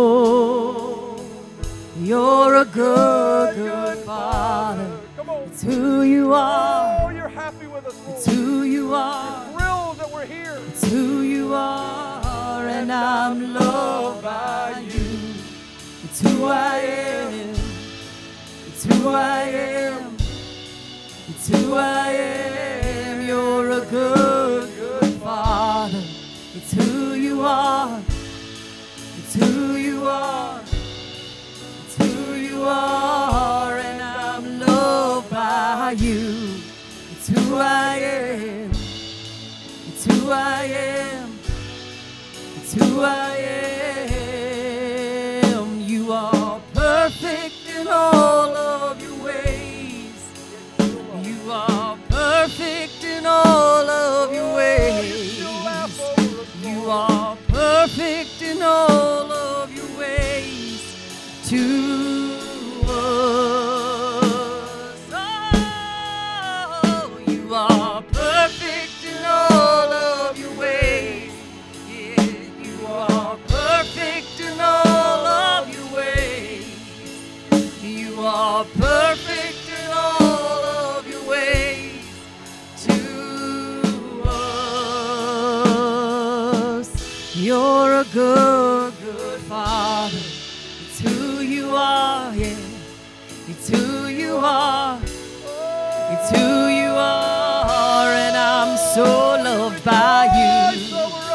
alone. 0.00 1.26
You're 2.00 2.54
a 2.56 2.64
good, 2.64 3.56
good 3.56 3.98
Father. 3.98 4.98
Come 5.16 5.30
on. 5.30 5.42
It's 5.44 5.62
who 5.62 6.02
you 6.02 6.32
are. 6.32 7.02
Oh, 7.02 7.08
you're 7.10 7.28
happy 7.28 7.66
with 7.66 7.86
us, 7.86 7.94
It's 8.08 8.26
Lord. 8.26 8.38
who 8.38 8.62
you 8.64 8.94
are. 8.94 9.44
Thrilled 9.52 9.98
that 9.98 10.10
we're 10.10 10.26
here. 10.26 10.58
It's 10.68 10.84
who 10.88 11.20
you 11.22 11.54
are. 11.54 12.66
And 12.68 12.90
I'm 12.92 13.52
loved 13.54 14.22
by 14.22 14.80
you. 14.88 15.34
It's 16.04 16.20
who 16.20 16.44
I 16.46 16.78
am. 16.78 17.54
It's 18.66 18.84
who 18.84 19.08
I 19.08 19.40
am. 19.42 20.16
It's 21.28 21.48
who 21.48 21.74
I 21.74 22.08
am. 22.12 23.26
You're 23.26 23.70
a 23.72 23.80
good, 23.86 24.18
you 32.60 32.66
are. 32.66 33.78
And 33.78 34.02
I'm 34.02 34.60
loved 34.60 35.30
by 35.30 35.94
you. 35.98 36.60
It's 37.12 37.28
who 37.28 37.56
I 37.56 37.96
am. 37.96 38.70
It's 39.88 40.04
who 40.04 40.30
I 40.30 40.64
am. 40.64 41.38
It's 42.56 42.74
who 42.74 43.00
I 43.00 43.36
am. 45.46 45.80
You 45.80 46.12
are 46.12 46.60
perfect 46.74 47.66
in 47.78 47.88
all 47.88 48.54
of 48.56 49.00
your 49.02 49.16
ways. 49.24 50.20
You 51.22 51.50
are 51.50 51.96
perfect 52.08 53.04
in 53.04 53.24
all 53.26 53.88
of 53.88 54.34
your 54.34 54.54
ways. 54.54 55.38
You 56.62 56.90
are 56.90 57.36
perfect 57.48 58.42
in 58.42 58.62
all 58.62 59.32
of 59.32 59.72
your 59.74 59.98
ways 59.98 60.82
to 61.48 62.29
are 78.60 78.66
perfect 78.76 79.68
in 79.70 79.90
all 79.90 80.64
of 80.98 81.08
your 81.08 81.24
ways 81.26 82.04
to 82.84 82.92
us. 84.28 84.90
You're 87.34 87.92
a 88.00 88.04
good, 88.12 88.92
good 89.00 89.40
Father. 89.48 90.18
It's 90.18 91.00
who 91.00 91.40
you 91.40 91.74
are, 91.74 92.36
yeah. 92.36 92.58
It's 93.48 93.66
who 93.70 94.08
you 94.08 94.36
are. 94.36 95.00
It's 95.04 96.30
who 96.36 96.66
you 96.66 96.90
are, 96.90 98.12
and 98.12 98.36
I'm 98.36 98.76
so 98.94 99.38
loved 99.42 99.82
by 99.86 100.24
you. 100.36 100.80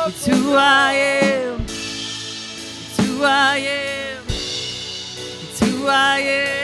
It's 0.09 0.25
who 0.27 0.53
I 0.53 0.93
am. 0.93 1.61
It's 1.61 2.97
who 2.99 3.23
I 3.23 3.57
am. 3.57 4.23
It's 4.27 5.59
who 5.59 5.87
I 5.87 6.19
am. 6.19 6.54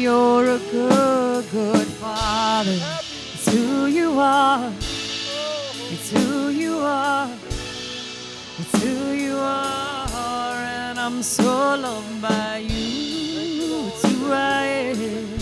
You're 0.00 0.52
a 0.52 0.58
good, 0.58 1.50
good 1.50 1.86
Father. 1.86 2.72
It's 2.72 3.52
who 3.52 3.84
you 3.84 4.18
are. 4.18 4.72
It's 4.78 6.10
who 6.10 6.48
you 6.48 6.78
are. 6.78 7.28
It's 8.58 8.82
who 8.82 9.12
you 9.12 9.36
are, 9.36 10.54
and 10.54 10.98
I'm 10.98 11.22
so 11.22 11.44
loved 11.44 12.22
by 12.22 12.56
you. 12.66 13.88
It's 13.88 14.02
who 14.10 14.32
I 14.32 14.62
am. 14.64 15.34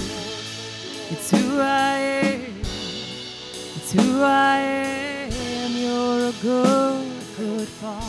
It's 1.12 1.30
who 1.30 1.61
I 1.61 1.98
am. 1.98 2.61
It's 3.76 3.92
who 3.92 4.22
I 4.22 4.59
am. 4.59 5.70
You're 5.70 6.30
a 6.30 6.32
good, 6.42 7.12
good 7.36 7.68
Father. 7.68 8.06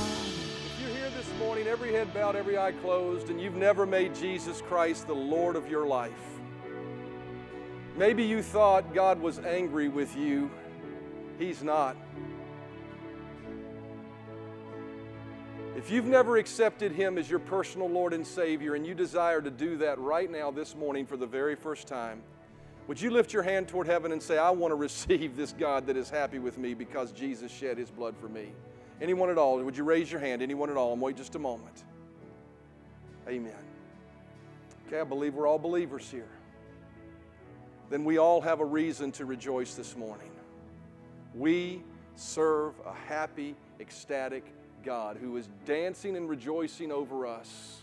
If 0.66 0.82
you're 0.82 0.98
here 0.98 1.12
this 1.16 1.32
morning, 1.38 1.68
every 1.68 1.94
head 1.94 2.12
bowed, 2.12 2.36
every 2.36 2.58
eye 2.58 2.72
closed, 2.72 3.30
and 3.30 3.40
you've 3.40 3.56
never 3.56 3.86
made 3.86 4.16
Jesus 4.16 4.64
Christ 4.64 5.06
the 5.06 5.14
Lord 5.14 5.56
of 5.56 5.70
your 5.70 5.86
life. 5.86 6.39
Maybe 8.00 8.24
you 8.24 8.42
thought 8.42 8.94
God 8.94 9.20
was 9.20 9.40
angry 9.40 9.90
with 9.90 10.16
you. 10.16 10.50
He's 11.38 11.62
not. 11.62 11.98
If 15.76 15.92
you've 15.92 16.06
never 16.06 16.38
accepted 16.38 16.94
Him 16.94 17.18
as 17.18 17.30
your 17.30 17.40
personal 17.40 17.90
Lord 17.90 18.14
and 18.14 18.26
Savior 18.26 18.76
and 18.76 18.88
you 18.88 18.94
desire 18.94 19.42
to 19.42 19.52
do 19.52 19.76
that 19.80 20.00
right 20.00 20.32
now 20.32 20.50
this 20.50 20.78
morning 20.78 21.06
for 21.06 21.18
the 21.18 21.26
very 21.26 21.56
first 21.56 21.90
time, 21.90 22.22
would 22.88 23.02
you 23.02 23.12
lift 23.12 23.34
your 23.34 23.44
hand 23.44 23.68
toward 23.68 23.86
heaven 23.86 24.14
and 24.14 24.24
say, 24.24 24.38
I 24.38 24.50
want 24.52 24.72
to 24.72 24.76
receive 24.78 25.36
this 25.36 25.52
God 25.52 25.86
that 25.88 25.98
is 25.98 26.10
happy 26.10 26.40
with 26.40 26.58
me 26.58 26.74
because 26.74 27.12
Jesus 27.12 27.52
shed 27.52 27.78
His 27.78 27.92
blood 27.92 28.16
for 28.16 28.30
me? 28.30 28.54
Anyone 29.02 29.30
at 29.30 29.38
all? 29.38 29.62
Would 29.62 29.76
you 29.76 29.84
raise 29.84 30.10
your 30.10 30.22
hand? 30.22 30.42
Anyone 30.42 30.70
at 30.70 30.78
all? 30.78 30.94
And 30.94 31.02
wait 31.02 31.18
just 31.18 31.36
a 31.36 31.40
moment. 31.40 31.84
Amen. 33.28 33.52
Okay, 34.88 35.02
I 35.02 35.04
believe 35.04 35.34
we're 35.34 35.48
all 35.48 35.60
believers 35.60 36.10
here. 36.10 36.30
Then 37.90 38.06
we 38.06 38.20
all 38.20 38.40
have 38.42 38.60
a 38.60 38.66
reason 38.66 39.12
to 39.14 39.26
rejoice 39.26 39.74
this 39.74 39.96
morning. 39.96 40.30
We 41.34 41.84
serve 42.16 42.74
a 42.86 42.94
happy, 42.94 43.56
ecstatic 43.80 44.46
God 44.84 45.18
who 45.18 45.38
is 45.38 45.50
dancing 45.66 46.16
and 46.16 46.30
rejoicing 46.30 46.92
over 46.92 47.26
us 47.26 47.82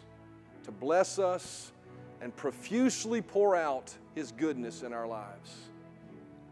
to 0.65 0.71
bless 0.71 1.19
us 1.19 1.73
and 2.21 2.35
profusely 2.35 3.21
pour 3.21 3.57
out 3.57 3.95
His 4.15 4.33
goodness 4.33 4.83
in 4.83 4.93
our 4.93 5.07
lives. 5.07 5.57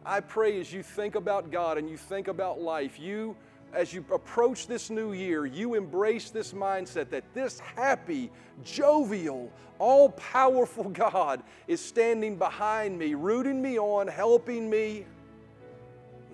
I 0.04 0.20
pray 0.20 0.60
as 0.60 0.72
you 0.72 0.82
think 0.82 1.14
about 1.14 1.50
God 1.50 1.78
and 1.78 1.88
you 1.88 1.96
think 1.96 2.28
about 2.28 2.60
life, 2.60 2.98
you, 2.98 3.36
as 3.74 3.92
you 3.92 4.04
approach 4.12 4.66
this 4.66 4.90
new 4.90 5.12
year, 5.12 5.46
you 5.46 5.74
embrace 5.74 6.30
this 6.30 6.52
mindset 6.52 7.10
that 7.10 7.24
this 7.34 7.58
happy, 7.58 8.30
jovial, 8.62 9.50
all 9.78 10.10
powerful 10.10 10.84
God 10.90 11.42
is 11.66 11.80
standing 11.80 12.36
behind 12.36 12.98
me, 12.98 13.14
rooting 13.14 13.60
me 13.60 13.78
on, 13.78 14.06
helping 14.06 14.70
me. 14.70 15.06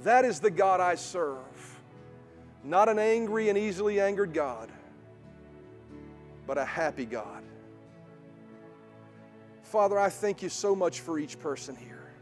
That 0.02 0.24
is 0.24 0.40
the 0.40 0.50
God 0.50 0.80
I 0.80 0.94
serve. 0.94 1.36
Not 2.62 2.88
an 2.88 2.98
angry 2.98 3.48
and 3.48 3.56
easily 3.56 4.00
angered 4.00 4.34
God, 4.34 4.70
but 6.46 6.58
a 6.58 6.64
happy 6.64 7.06
God. 7.06 7.42
Father, 9.62 9.98
I 9.98 10.10
thank 10.10 10.42
you 10.42 10.48
so 10.48 10.74
much 10.74 11.00
for 11.00 11.18
each 11.18 11.38
person 11.38 11.76
here. 11.76 12.12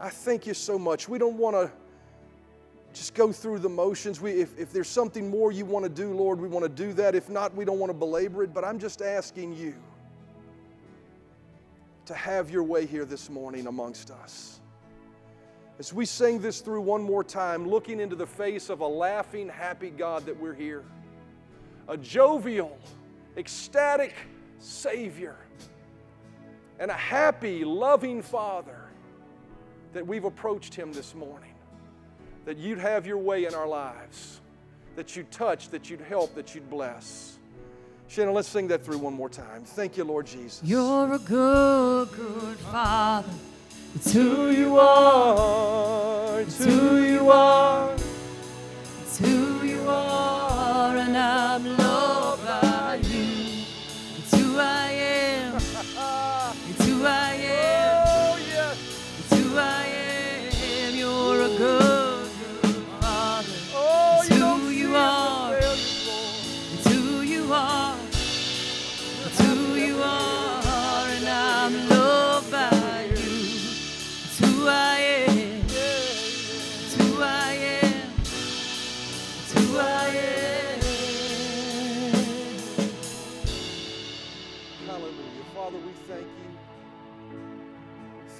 I 0.00 0.08
thank 0.08 0.46
you 0.46 0.54
so 0.54 0.78
much. 0.78 1.08
We 1.08 1.18
don't 1.18 1.36
want 1.36 1.56
to 1.56 1.70
just 2.94 3.14
go 3.14 3.32
through 3.32 3.58
the 3.58 3.68
motions. 3.68 4.20
We, 4.20 4.30
if, 4.32 4.56
if 4.58 4.72
there's 4.72 4.88
something 4.88 5.28
more 5.28 5.50
you 5.50 5.64
want 5.64 5.84
to 5.84 5.88
do, 5.88 6.14
Lord, 6.14 6.40
we 6.40 6.48
want 6.48 6.64
to 6.64 6.68
do 6.68 6.92
that. 6.94 7.14
If 7.14 7.28
not, 7.28 7.54
we 7.54 7.64
don't 7.64 7.80
want 7.80 7.90
to 7.90 7.98
belabor 7.98 8.44
it. 8.44 8.54
But 8.54 8.64
I'm 8.64 8.78
just 8.78 9.02
asking 9.02 9.56
you 9.56 9.74
to 12.06 12.14
have 12.14 12.50
your 12.50 12.62
way 12.62 12.86
here 12.86 13.04
this 13.04 13.28
morning 13.28 13.66
amongst 13.66 14.10
us. 14.10 14.60
As 15.80 15.92
we 15.92 16.06
sing 16.06 16.40
this 16.40 16.60
through 16.60 16.82
one 16.82 17.02
more 17.02 17.24
time, 17.24 17.68
looking 17.68 17.98
into 17.98 18.14
the 18.14 18.26
face 18.26 18.70
of 18.70 18.80
a 18.80 18.86
laughing, 18.86 19.48
happy 19.48 19.90
God 19.90 20.24
that 20.26 20.38
we're 20.38 20.54
here, 20.54 20.84
a 21.88 21.96
jovial, 21.96 22.78
ecstatic 23.36 24.14
Savior, 24.60 25.36
and 26.78 26.92
a 26.92 26.94
happy, 26.94 27.64
loving 27.64 28.22
Father, 28.22 28.88
that 29.94 30.06
we've 30.06 30.24
approached 30.24 30.74
Him 30.74 30.92
this 30.92 31.12
morning. 31.14 31.53
That 32.44 32.58
you'd 32.58 32.78
have 32.78 33.06
your 33.06 33.18
way 33.18 33.46
in 33.46 33.54
our 33.54 33.66
lives, 33.66 34.40
that 34.96 35.16
you'd 35.16 35.30
touch, 35.30 35.70
that 35.70 35.88
you'd 35.88 36.02
help, 36.02 36.34
that 36.34 36.54
you'd 36.54 36.68
bless. 36.68 37.38
Shannon, 38.08 38.34
let's 38.34 38.48
sing 38.48 38.68
that 38.68 38.84
through 38.84 38.98
one 38.98 39.14
more 39.14 39.30
time. 39.30 39.64
Thank 39.64 39.96
you, 39.96 40.04
Lord 40.04 40.26
Jesus. 40.26 40.60
You're 40.62 41.14
a 41.14 41.18
good, 41.18 42.10
good 42.12 42.58
Father. 42.58 43.32
It's 43.94 44.12
who 44.12 44.50
you 44.50 44.78
are. 44.78 45.53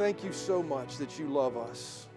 Thank 0.04 0.22
you 0.22 0.34
so 0.34 0.62
much 0.62 0.98
that 0.98 1.18
you 1.18 1.28
love 1.28 1.56
us. 1.56 2.08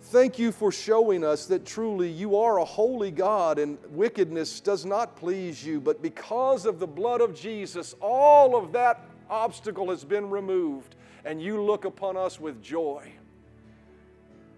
Thank 0.00 0.38
you 0.38 0.52
for 0.52 0.70
showing 0.70 1.24
us 1.24 1.46
that 1.46 1.66
truly 1.66 2.08
you 2.08 2.36
are 2.36 2.60
a 2.60 2.64
holy 2.64 3.10
God 3.10 3.58
and 3.58 3.76
wickedness 3.88 4.60
does 4.60 4.84
not 4.84 5.16
please 5.16 5.66
you. 5.66 5.80
But 5.80 6.00
because 6.00 6.66
of 6.66 6.78
the 6.78 6.86
blood 6.86 7.20
of 7.20 7.34
Jesus, 7.34 7.96
all 8.00 8.54
of 8.54 8.70
that 8.70 9.04
obstacle 9.28 9.90
has 9.90 10.04
been 10.04 10.30
removed, 10.30 10.94
and 11.24 11.42
you 11.42 11.60
look 11.60 11.84
upon 11.84 12.16
us 12.16 12.38
with 12.38 12.62
joy. 12.62 13.10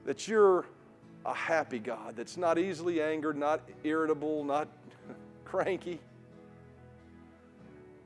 That 0.04 0.28
you're 0.28 0.66
a 1.24 1.32
happy 1.32 1.78
God 1.78 2.16
that's 2.16 2.36
not 2.36 2.58
easily 2.58 3.00
angered, 3.00 3.38
not 3.38 3.62
irritable, 3.82 4.44
not 4.44 4.68
cranky. 5.46 6.00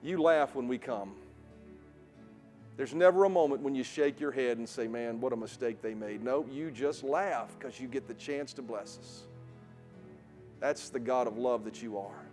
You 0.04 0.22
laugh 0.22 0.54
when 0.54 0.68
we 0.68 0.78
come. 0.78 1.16
There's 2.78 2.94
never 2.94 3.24
a 3.24 3.28
moment 3.28 3.60
when 3.60 3.74
you 3.74 3.82
shake 3.82 4.20
your 4.20 4.30
head 4.30 4.58
and 4.58 4.68
say, 4.68 4.86
Man, 4.86 5.20
what 5.20 5.32
a 5.32 5.36
mistake 5.36 5.82
they 5.82 5.94
made. 5.94 6.22
No, 6.22 6.46
you 6.48 6.70
just 6.70 7.02
laugh 7.02 7.54
because 7.58 7.80
you 7.80 7.88
get 7.88 8.06
the 8.06 8.14
chance 8.14 8.52
to 8.52 8.62
bless 8.62 8.98
us. 8.98 9.22
That's 10.60 10.88
the 10.88 11.00
God 11.00 11.26
of 11.26 11.36
love 11.36 11.64
that 11.64 11.82
you 11.82 11.98
are. 11.98 12.24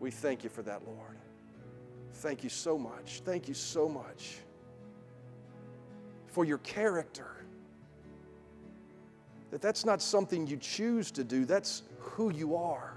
We 0.00 0.10
thank 0.10 0.42
you 0.42 0.50
for 0.50 0.62
that, 0.62 0.82
Lord. 0.84 1.16
Thank 2.14 2.42
you 2.42 2.50
so 2.50 2.76
much. 2.76 3.22
Thank 3.24 3.46
you 3.46 3.54
so 3.54 3.88
much 3.88 4.38
for 6.26 6.44
your 6.44 6.58
character. 6.58 7.44
That 9.52 9.62
that's 9.62 9.84
not 9.84 10.02
something 10.02 10.48
you 10.48 10.56
choose 10.56 11.12
to 11.12 11.22
do, 11.22 11.44
that's 11.44 11.84
who 12.00 12.32
you 12.32 12.56
are. 12.56 12.94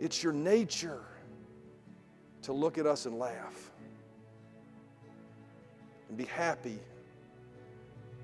It's 0.00 0.20
your 0.20 0.32
nature 0.32 1.04
to 2.46 2.52
look 2.52 2.78
at 2.78 2.86
us 2.86 3.06
and 3.06 3.18
laugh 3.18 3.72
and 6.08 6.16
be 6.16 6.26
happy 6.26 6.78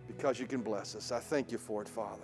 because 0.07 0.39
you 0.39 0.47
can 0.47 0.61
bless 0.61 0.95
us. 0.95 1.11
I 1.11 1.19
thank 1.19 1.51
you 1.51 1.59
for 1.59 1.83
it, 1.83 1.89
Father. 1.89 2.23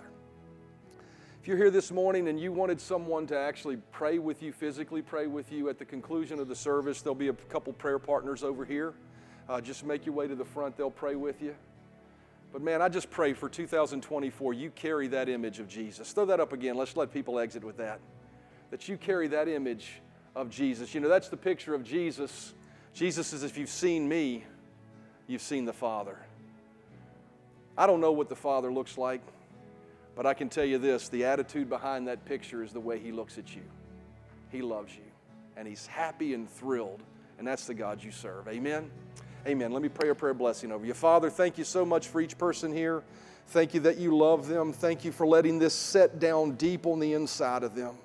If 1.41 1.47
you're 1.47 1.57
here 1.57 1.69
this 1.69 1.91
morning 1.91 2.29
and 2.29 2.39
you 2.39 2.53
wanted 2.53 2.79
someone 2.79 3.27
to 3.27 3.37
actually 3.37 3.75
pray 3.91 4.17
with 4.17 4.41
you, 4.41 4.53
physically 4.53 5.01
pray 5.01 5.27
with 5.27 5.51
you 5.51 5.67
at 5.67 5.77
the 5.77 5.83
conclusion 5.83 6.39
of 6.39 6.47
the 6.47 6.55
service, 6.55 7.01
there'll 7.01 7.15
be 7.15 7.27
a 7.27 7.33
couple 7.33 7.73
prayer 7.73 7.99
partners 7.99 8.45
over 8.45 8.63
here. 8.63 8.93
Uh, 9.49 9.59
just 9.59 9.85
make 9.85 10.05
your 10.05 10.15
way 10.15 10.25
to 10.25 10.35
the 10.35 10.45
front, 10.45 10.77
they'll 10.77 10.89
pray 10.89 11.15
with 11.15 11.41
you. 11.41 11.53
But 12.53 12.61
man, 12.61 12.81
I 12.81 12.87
just 12.87 13.09
pray 13.09 13.33
for 13.33 13.49
2024, 13.49 14.53
you 14.53 14.69
carry 14.71 15.09
that 15.09 15.27
image 15.27 15.59
of 15.59 15.67
Jesus. 15.67 16.13
Throw 16.13 16.23
that 16.27 16.39
up 16.39 16.53
again. 16.53 16.77
Let's 16.77 16.95
let 16.95 17.11
people 17.11 17.39
exit 17.39 17.61
with 17.61 17.75
that. 17.75 17.99
That 18.71 18.87
you 18.87 18.95
carry 18.95 19.27
that 19.27 19.49
image 19.49 20.01
of 20.35 20.49
Jesus. 20.49 20.93
You 20.93 21.01
know, 21.01 21.09
that's 21.09 21.29
the 21.29 21.37
picture 21.37 21.73
of 21.73 21.83
Jesus. 21.83 22.53
Jesus 22.93 23.33
is 23.33 23.43
if 23.43 23.57
you've 23.57 23.69
seen 23.69 24.07
me, 24.07 24.43
you've 25.27 25.41
seen 25.41 25.65
the 25.65 25.73
Father. 25.73 26.17
I 27.77 27.87
don't 27.87 28.01
know 28.01 28.11
what 28.11 28.29
the 28.29 28.35
Father 28.35 28.71
looks 28.71 28.97
like, 28.97 29.21
but 30.15 30.25
I 30.25 30.33
can 30.33 30.49
tell 30.49 30.65
you 30.65 30.77
this 30.77 31.09
the 31.09 31.25
attitude 31.25 31.69
behind 31.69 32.07
that 32.07 32.25
picture 32.25 32.63
is 32.63 32.73
the 32.73 32.79
way 32.79 32.99
He 32.99 33.11
looks 33.11 33.37
at 33.37 33.55
you. 33.55 33.63
He 34.51 34.61
loves 34.61 34.95
you, 34.95 35.03
and 35.55 35.67
He's 35.67 35.87
happy 35.87 36.33
and 36.33 36.49
thrilled, 36.49 37.01
and 37.37 37.47
that's 37.47 37.65
the 37.65 37.73
God 37.73 38.03
you 38.03 38.11
serve. 38.11 38.47
Amen. 38.47 38.89
Amen. 39.47 39.71
Let 39.71 39.81
me 39.81 39.89
pray 39.89 40.09
a 40.09 40.15
prayer 40.15 40.33
blessing 40.33 40.71
over 40.71 40.85
you. 40.85 40.93
Father, 40.93 41.29
thank 41.29 41.57
you 41.57 41.63
so 41.63 41.85
much 41.85 42.07
for 42.07 42.19
each 42.19 42.37
person 42.37 42.73
here. 42.73 43.03
Thank 43.47 43.73
you 43.73 43.79
that 43.81 43.97
you 43.97 44.15
love 44.15 44.47
them. 44.47 44.73
Thank 44.73 45.05
you 45.05 45.11
for 45.11 45.25
letting 45.25 45.57
this 45.57 45.73
set 45.73 46.19
down 46.19 46.51
deep 46.51 46.85
on 46.85 46.99
the 46.99 47.13
inside 47.13 47.63
of 47.63 47.73
them. 47.73 47.95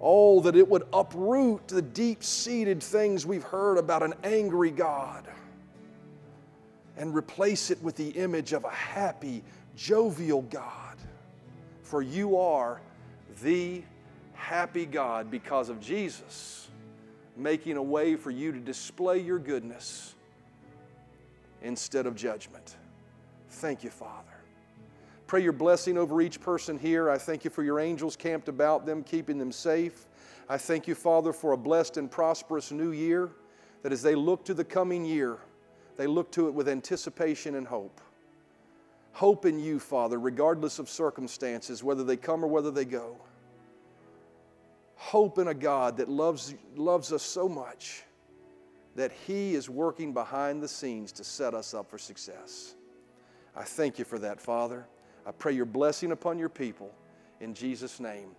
Oh, 0.00 0.40
that 0.40 0.56
it 0.56 0.66
would 0.68 0.84
uproot 0.92 1.68
the 1.68 1.82
deep 1.82 2.24
seated 2.24 2.82
things 2.82 3.26
we've 3.26 3.42
heard 3.42 3.76
about 3.76 4.02
an 4.02 4.14
angry 4.24 4.70
God 4.70 5.28
and 6.96 7.14
replace 7.14 7.70
it 7.70 7.82
with 7.82 7.96
the 7.96 8.08
image 8.10 8.52
of 8.52 8.64
a 8.64 8.70
happy, 8.70 9.42
jovial 9.76 10.42
God, 10.42 10.96
For 11.82 12.02
you 12.02 12.38
are 12.38 12.80
the 13.42 13.82
happy 14.34 14.86
God 14.86 15.30
because 15.30 15.68
of 15.68 15.80
Jesus 15.80 16.68
making 17.36 17.76
a 17.76 17.82
way 17.82 18.16
for 18.16 18.30
you 18.30 18.52
to 18.52 18.58
display 18.58 19.18
your 19.18 19.38
goodness 19.38 20.14
instead 21.62 22.06
of 22.06 22.14
judgment. 22.14 22.76
Thank 23.48 23.82
you, 23.82 23.90
Father. 23.90 24.39
Pray 25.30 25.44
your 25.44 25.52
blessing 25.52 25.96
over 25.96 26.20
each 26.20 26.40
person 26.40 26.76
here. 26.76 27.08
I 27.08 27.16
thank 27.16 27.44
you 27.44 27.50
for 27.50 27.62
your 27.62 27.78
angels 27.78 28.16
camped 28.16 28.48
about 28.48 28.84
them, 28.84 29.04
keeping 29.04 29.38
them 29.38 29.52
safe. 29.52 30.08
I 30.48 30.58
thank 30.58 30.88
you, 30.88 30.96
Father, 30.96 31.32
for 31.32 31.52
a 31.52 31.56
blessed 31.56 31.98
and 31.98 32.10
prosperous 32.10 32.72
new 32.72 32.90
year, 32.90 33.30
that 33.84 33.92
as 33.92 34.02
they 34.02 34.16
look 34.16 34.44
to 34.46 34.54
the 34.54 34.64
coming 34.64 35.04
year, 35.04 35.38
they 35.94 36.08
look 36.08 36.32
to 36.32 36.48
it 36.48 36.54
with 36.54 36.68
anticipation 36.68 37.54
and 37.54 37.64
hope. 37.64 38.00
Hope 39.12 39.46
in 39.46 39.60
you, 39.60 39.78
Father, 39.78 40.18
regardless 40.18 40.80
of 40.80 40.88
circumstances, 40.88 41.84
whether 41.84 42.02
they 42.02 42.16
come 42.16 42.44
or 42.44 42.48
whether 42.48 42.72
they 42.72 42.84
go. 42.84 43.16
Hope 44.96 45.38
in 45.38 45.46
a 45.46 45.54
God 45.54 45.96
that 45.98 46.08
loves, 46.08 46.56
loves 46.74 47.12
us 47.12 47.22
so 47.22 47.48
much 47.48 48.02
that 48.96 49.12
He 49.28 49.54
is 49.54 49.70
working 49.70 50.12
behind 50.12 50.60
the 50.60 50.66
scenes 50.66 51.12
to 51.12 51.22
set 51.22 51.54
us 51.54 51.72
up 51.72 51.88
for 51.88 51.98
success. 51.98 52.74
I 53.54 53.62
thank 53.62 53.96
you 53.96 54.04
for 54.04 54.18
that, 54.18 54.40
Father. 54.40 54.88
I 55.26 55.32
pray 55.32 55.52
your 55.52 55.66
blessing 55.66 56.12
upon 56.12 56.38
your 56.38 56.48
people. 56.48 56.92
In 57.40 57.54
Jesus' 57.54 58.00
name, 58.00 58.30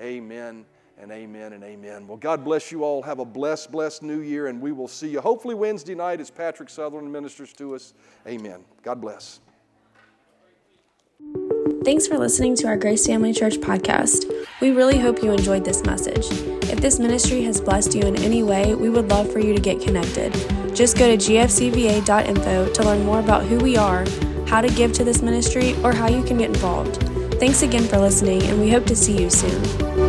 amen 0.00 0.64
and 1.00 1.12
amen 1.12 1.52
and 1.52 1.62
amen. 1.62 2.06
Well, 2.06 2.16
God 2.16 2.44
bless 2.44 2.72
you 2.72 2.82
all. 2.82 3.02
Have 3.02 3.20
a 3.20 3.24
blessed, 3.24 3.70
blessed 3.70 4.02
new 4.02 4.20
year, 4.20 4.48
and 4.48 4.60
we 4.60 4.72
will 4.72 4.88
see 4.88 5.08
you 5.08 5.20
hopefully 5.20 5.54
Wednesday 5.54 5.94
night 5.94 6.20
as 6.20 6.30
Patrick 6.30 6.68
Sutherland 6.68 7.12
ministers 7.12 7.52
to 7.54 7.74
us. 7.74 7.94
Amen. 8.26 8.64
God 8.82 9.00
bless. 9.00 9.40
Thanks 11.84 12.06
for 12.06 12.18
listening 12.18 12.54
to 12.56 12.66
our 12.66 12.76
Grace 12.76 13.06
Family 13.06 13.32
Church 13.32 13.56
podcast. 13.56 14.30
We 14.60 14.72
really 14.72 14.98
hope 14.98 15.22
you 15.22 15.32
enjoyed 15.32 15.64
this 15.64 15.84
message. 15.84 16.26
If 16.70 16.80
this 16.80 16.98
ministry 16.98 17.42
has 17.44 17.60
blessed 17.60 17.94
you 17.94 18.02
in 18.02 18.16
any 18.16 18.42
way, 18.42 18.74
we 18.74 18.90
would 18.90 19.08
love 19.08 19.32
for 19.32 19.38
you 19.38 19.54
to 19.54 19.60
get 19.60 19.80
connected. 19.80 20.32
Just 20.74 20.98
go 20.98 21.08
to 21.08 21.16
gfcva.info 21.16 22.72
to 22.72 22.82
learn 22.82 23.04
more 23.04 23.20
about 23.20 23.44
who 23.44 23.58
we 23.58 23.76
are, 23.76 24.04
how 24.48 24.60
to 24.60 24.68
give 24.68 24.92
to 24.94 25.04
this 25.04 25.22
ministry, 25.22 25.74
or 25.84 25.92
how 25.92 26.08
you 26.08 26.22
can 26.24 26.38
get 26.38 26.48
involved. 26.48 27.02
Thanks 27.38 27.62
again 27.62 27.84
for 27.84 27.98
listening, 27.98 28.42
and 28.44 28.58
we 28.58 28.70
hope 28.70 28.86
to 28.86 28.96
see 28.96 29.20
you 29.20 29.30
soon. 29.30 30.07